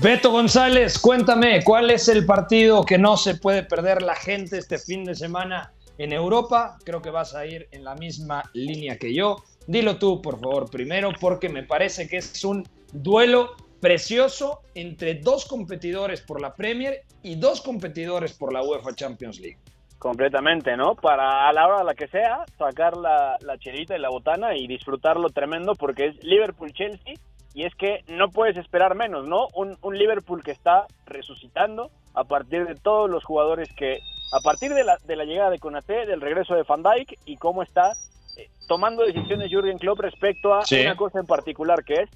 Beto 0.00 0.30
González, 0.30 0.98
cuéntame, 0.98 1.62
¿cuál 1.62 1.90
es 1.90 2.08
el 2.08 2.24
partido 2.24 2.86
que 2.86 2.96
no 2.96 3.18
se 3.18 3.34
puede 3.34 3.64
perder 3.64 4.00
la 4.00 4.14
gente 4.14 4.56
este 4.56 4.78
fin 4.78 5.04
de 5.04 5.14
semana 5.14 5.74
en 5.98 6.14
Europa? 6.14 6.78
Creo 6.82 7.02
que 7.02 7.10
vas 7.10 7.34
a 7.34 7.44
ir 7.44 7.68
en 7.70 7.84
la 7.84 7.94
misma 7.96 8.50
línea 8.54 8.96
que 8.96 9.12
yo. 9.12 9.44
Dilo 9.66 9.98
tú, 9.98 10.22
por 10.22 10.40
favor, 10.40 10.70
primero, 10.70 11.10
porque 11.20 11.50
me 11.50 11.64
parece 11.64 12.08
que 12.08 12.16
es 12.16 12.42
un 12.46 12.66
duelo 12.94 13.50
precioso 13.80 14.60
entre 14.74 15.14
dos 15.14 15.44
competidores 15.46 16.20
por 16.20 16.40
la 16.40 16.54
Premier 16.54 17.02
y 17.22 17.36
dos 17.36 17.60
competidores 17.60 18.32
por 18.32 18.52
la 18.52 18.62
UEFA 18.62 18.94
Champions 18.94 19.38
League. 19.40 19.58
Completamente, 19.98 20.76
¿no? 20.76 20.94
Para 20.94 21.48
a 21.48 21.52
la 21.52 21.66
hora 21.66 21.78
de 21.78 21.84
la 21.84 21.94
que 21.94 22.06
sea, 22.08 22.44
sacar 22.58 22.96
la, 22.96 23.36
la 23.40 23.58
chelita 23.58 23.96
y 23.96 24.00
la 24.00 24.10
botana 24.10 24.54
y 24.56 24.66
disfrutarlo 24.66 25.30
tremendo 25.30 25.74
porque 25.74 26.06
es 26.08 26.22
Liverpool-Chelsea 26.22 27.14
y 27.54 27.64
es 27.64 27.74
que 27.74 28.04
no 28.08 28.30
puedes 28.30 28.56
esperar 28.58 28.94
menos, 28.94 29.26
¿no? 29.26 29.48
Un, 29.54 29.76
un 29.80 29.98
Liverpool 29.98 30.42
que 30.44 30.50
está 30.50 30.86
resucitando 31.06 31.90
a 32.14 32.24
partir 32.24 32.66
de 32.66 32.74
todos 32.74 33.08
los 33.08 33.24
jugadores 33.24 33.68
que, 33.76 33.98
a 34.32 34.40
partir 34.40 34.74
de 34.74 34.84
la, 34.84 34.98
de 35.04 35.16
la 35.16 35.24
llegada 35.24 35.50
de 35.50 35.58
Konaté, 35.58 36.04
del 36.06 36.20
regreso 36.20 36.54
de 36.54 36.62
Van 36.64 36.82
Dijk 36.82 37.18
y 37.24 37.36
cómo 37.36 37.62
está 37.62 37.92
eh, 38.36 38.48
tomando 38.68 39.04
decisiones 39.04 39.50
Jürgen 39.50 39.78
Klopp 39.78 40.00
respecto 40.00 40.54
a 40.54 40.64
Sí. 40.66 40.82
una 40.82 40.96
cosa 40.96 41.20
en 41.20 41.26
particular 41.26 41.82
que 41.84 41.94
es 42.02 42.10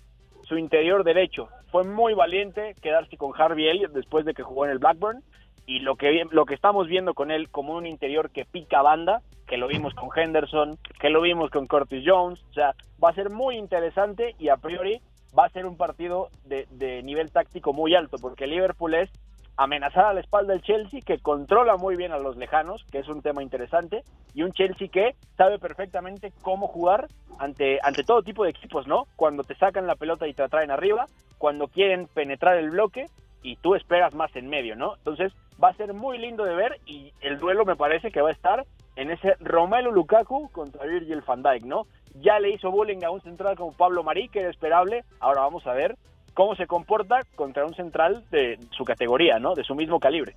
su 0.51 0.59
interior 0.59 1.05
derecho. 1.05 1.49
Fue 1.71 1.85
muy 1.85 2.13
valiente 2.13 2.75
quedarse 2.83 3.17
con 3.17 3.33
Harvey 3.41 3.69
Elliott 3.69 3.93
después 3.93 4.25
de 4.25 4.35
que 4.35 4.43
jugó 4.43 4.65
en 4.65 4.73
el 4.73 4.81
Blackburn 4.81 5.23
y 5.65 5.79
lo 5.79 5.95
que 5.95 6.25
lo 6.33 6.45
que 6.45 6.55
estamos 6.55 6.89
viendo 6.89 7.15
con 7.15 7.31
él 7.31 7.49
como 7.51 7.77
un 7.77 7.87
interior 7.87 8.31
que 8.31 8.45
pica 8.45 8.83
banda, 8.83 9.23
que 9.47 9.57
lo 9.57 9.69
vimos 9.69 9.95
con 9.95 10.11
Henderson, 10.15 10.77
que 11.01 11.09
lo 11.09 11.21
vimos 11.21 11.51
con 11.51 11.69
Curtis 11.69 12.03
Jones, 12.05 12.41
o 12.51 12.53
sea, 12.53 12.75
va 13.03 13.11
a 13.11 13.15
ser 13.15 13.31
muy 13.31 13.57
interesante 13.57 14.35
y 14.41 14.49
a 14.49 14.57
priori 14.57 15.01
va 15.39 15.45
a 15.45 15.51
ser 15.51 15.67
un 15.67 15.77
partido 15.77 16.31
de, 16.45 16.67
de 16.73 17.05
nivel 17.05 17.31
táctico 17.31 17.73
muy 17.73 17.95
alto, 17.95 18.19
porque 18.21 18.49
Liverpool 18.49 18.95
es 18.95 19.11
amenazar 19.57 20.07
a 20.07 20.15
la 20.15 20.21
espalda 20.21 20.53
del 20.53 20.63
Chelsea, 20.63 21.01
que 21.05 21.19
controla 21.19 21.77
muy 21.77 21.97
bien 21.97 22.13
a 22.13 22.19
los 22.19 22.37
lejanos, 22.37 22.85
que 22.91 22.99
es 22.99 23.09
un 23.09 23.23
tema 23.23 23.43
interesante, 23.43 24.03
y 24.35 24.43
un 24.43 24.53
Chelsea 24.53 24.89
que 24.89 25.15
sabe 25.37 25.59
perfectamente 25.59 26.33
cómo 26.43 26.67
jugar 26.67 27.09
ante, 27.39 27.79
ante 27.83 28.05
todo 28.05 28.23
tipo 28.23 28.45
de 28.45 28.51
equipos, 28.51 28.87
¿no? 28.87 29.07
Cuando 29.17 29.45
te 29.45 29.55
sacan 29.57 29.87
la 29.87 29.97
pelota 29.97 30.27
y 30.27 30.35
te 30.35 30.43
atraen 30.43 30.71
arriba, 30.71 31.07
cuando 31.39 31.69
quieren 31.69 32.07
penetrar 32.07 32.57
el 32.57 32.71
bloque 32.71 33.07
y 33.43 33.57
tú 33.57 33.75
esperas 33.75 34.15
más 34.15 34.35
en 34.37 34.49
medio, 34.49 34.77
¿no? 34.77 34.97
Entonces 34.97 35.33
va 35.63 35.69
a 35.69 35.75
ser 35.75 35.95
muy 35.95 36.19
lindo 36.19 36.45
de 36.45 36.55
ver 36.55 36.81
y 36.87 37.13
el 37.21 37.39
duelo 37.39 37.65
me 37.65 37.77
parece 37.77 38.11
que 38.11 38.21
va 38.21 38.29
a 38.31 38.33
estar 38.33 38.67
en 38.97 39.11
ese 39.11 39.35
Romelu 39.41 39.93
Lukaku 39.93 40.51
contra 40.51 40.85
Virgil 40.85 41.23
van 41.27 41.43
Dijk, 41.43 41.65
¿no? 41.65 41.87
Ya 42.21 42.39
le 42.39 42.51
hizo 42.51 42.71
bullying 42.71 43.05
a 43.05 43.11
un 43.11 43.21
central 43.23 43.57
como 43.57 43.73
Pablo 43.73 44.03
Marí, 44.03 44.29
que 44.29 44.41
era 44.41 44.51
esperable, 44.51 45.05
ahora 45.21 45.43
vamos 45.43 45.67
a 45.67 45.73
ver 45.73 45.97
cómo 46.35 46.55
se 46.57 46.67
comporta 46.67 47.21
contra 47.35 47.65
un 47.65 47.75
central 47.75 48.25
de 48.31 48.59
su 48.71 48.85
categoría, 48.85 49.39
¿no? 49.39 49.55
De 49.55 49.65
su 49.65 49.75
mismo 49.75 50.01
calibre. 50.01 50.37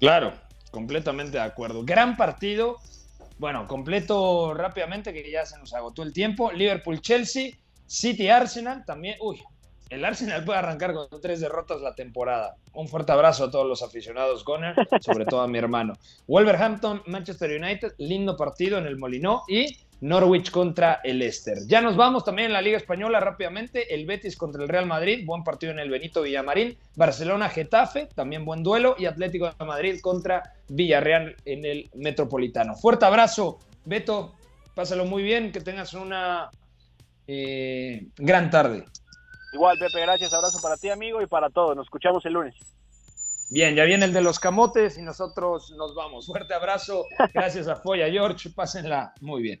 Claro, 0.00 0.32
completamente 0.70 1.38
de 1.38 1.42
acuerdo. 1.42 1.84
Gran 1.84 2.16
partido. 2.16 2.76
Bueno, 3.38 3.66
completo 3.66 4.54
rápidamente 4.54 5.12
que 5.12 5.30
ya 5.30 5.46
se 5.46 5.58
nos 5.58 5.72
agotó 5.74 6.02
el 6.02 6.12
tiempo. 6.12 6.50
Liverpool-Chelsea, 6.52 7.52
City-Arsenal 7.86 8.84
también. 8.84 9.16
Uy, 9.20 9.40
el 9.90 10.04
Arsenal 10.04 10.44
puede 10.44 10.58
arrancar 10.58 10.92
con 10.92 11.08
tres 11.20 11.40
derrotas 11.40 11.80
la 11.80 11.94
temporada. 11.94 12.56
Un 12.74 12.88
fuerte 12.88 13.12
abrazo 13.12 13.44
a 13.44 13.50
todos 13.50 13.66
los 13.66 13.82
aficionados 13.82 14.44
Goner, 14.44 14.74
sobre 15.00 15.24
todo 15.24 15.40
a 15.40 15.48
mi 15.48 15.58
hermano. 15.58 15.94
Wolverhampton-Manchester 16.26 17.58
United, 17.60 17.94
lindo 17.98 18.36
partido 18.36 18.78
en 18.78 18.86
el 18.86 18.98
Molinó 18.98 19.44
y 19.48 19.78
Norwich 20.00 20.50
contra 20.50 21.00
el 21.02 21.18
Leicester. 21.18 21.58
Ya 21.66 21.80
nos 21.80 21.96
vamos 21.96 22.24
también 22.24 22.46
en 22.46 22.52
la 22.52 22.62
Liga 22.62 22.76
Española 22.76 23.20
rápidamente. 23.20 23.94
El 23.94 24.06
Betis 24.06 24.36
contra 24.36 24.62
el 24.62 24.68
Real 24.68 24.86
Madrid, 24.86 25.24
buen 25.26 25.42
partido 25.42 25.72
en 25.72 25.78
el 25.78 25.90
Benito 25.90 26.22
Villamarín. 26.22 26.76
Barcelona-Getafe, 26.96 28.06
también 28.14 28.44
buen 28.44 28.62
duelo. 28.62 28.94
Y 28.98 29.06
Atlético 29.06 29.50
de 29.50 29.64
Madrid 29.64 30.00
contra 30.00 30.54
Villarreal 30.68 31.36
en 31.44 31.64
el 31.64 31.90
Metropolitano. 31.94 32.74
Fuerte 32.76 33.06
abrazo, 33.06 33.58
Beto. 33.84 34.34
Pásalo 34.74 35.04
muy 35.04 35.24
bien, 35.24 35.50
que 35.50 35.60
tengas 35.60 35.94
una 35.94 36.50
eh, 37.26 38.06
gran 38.16 38.50
tarde. 38.50 38.84
Igual, 39.52 39.76
Pepe, 39.78 40.00
gracias. 40.00 40.32
Abrazo 40.32 40.60
para 40.62 40.76
ti, 40.76 40.90
amigo, 40.90 41.20
y 41.20 41.26
para 41.26 41.50
todos. 41.50 41.74
Nos 41.74 41.86
escuchamos 41.86 42.24
el 42.26 42.34
lunes. 42.34 42.54
Bien, 43.50 43.74
ya 43.74 43.84
viene 43.84 44.04
el 44.04 44.12
de 44.12 44.20
los 44.20 44.38
camotes 44.38 44.98
y 44.98 45.02
nosotros 45.02 45.72
nos 45.76 45.94
vamos. 45.94 46.26
Fuerte 46.26 46.52
abrazo. 46.54 47.04
Gracias 47.32 47.66
a 47.66 47.76
Foya 47.76 48.08
George. 48.10 48.50
Pásenla 48.50 49.14
muy 49.20 49.42
bien. 49.42 49.60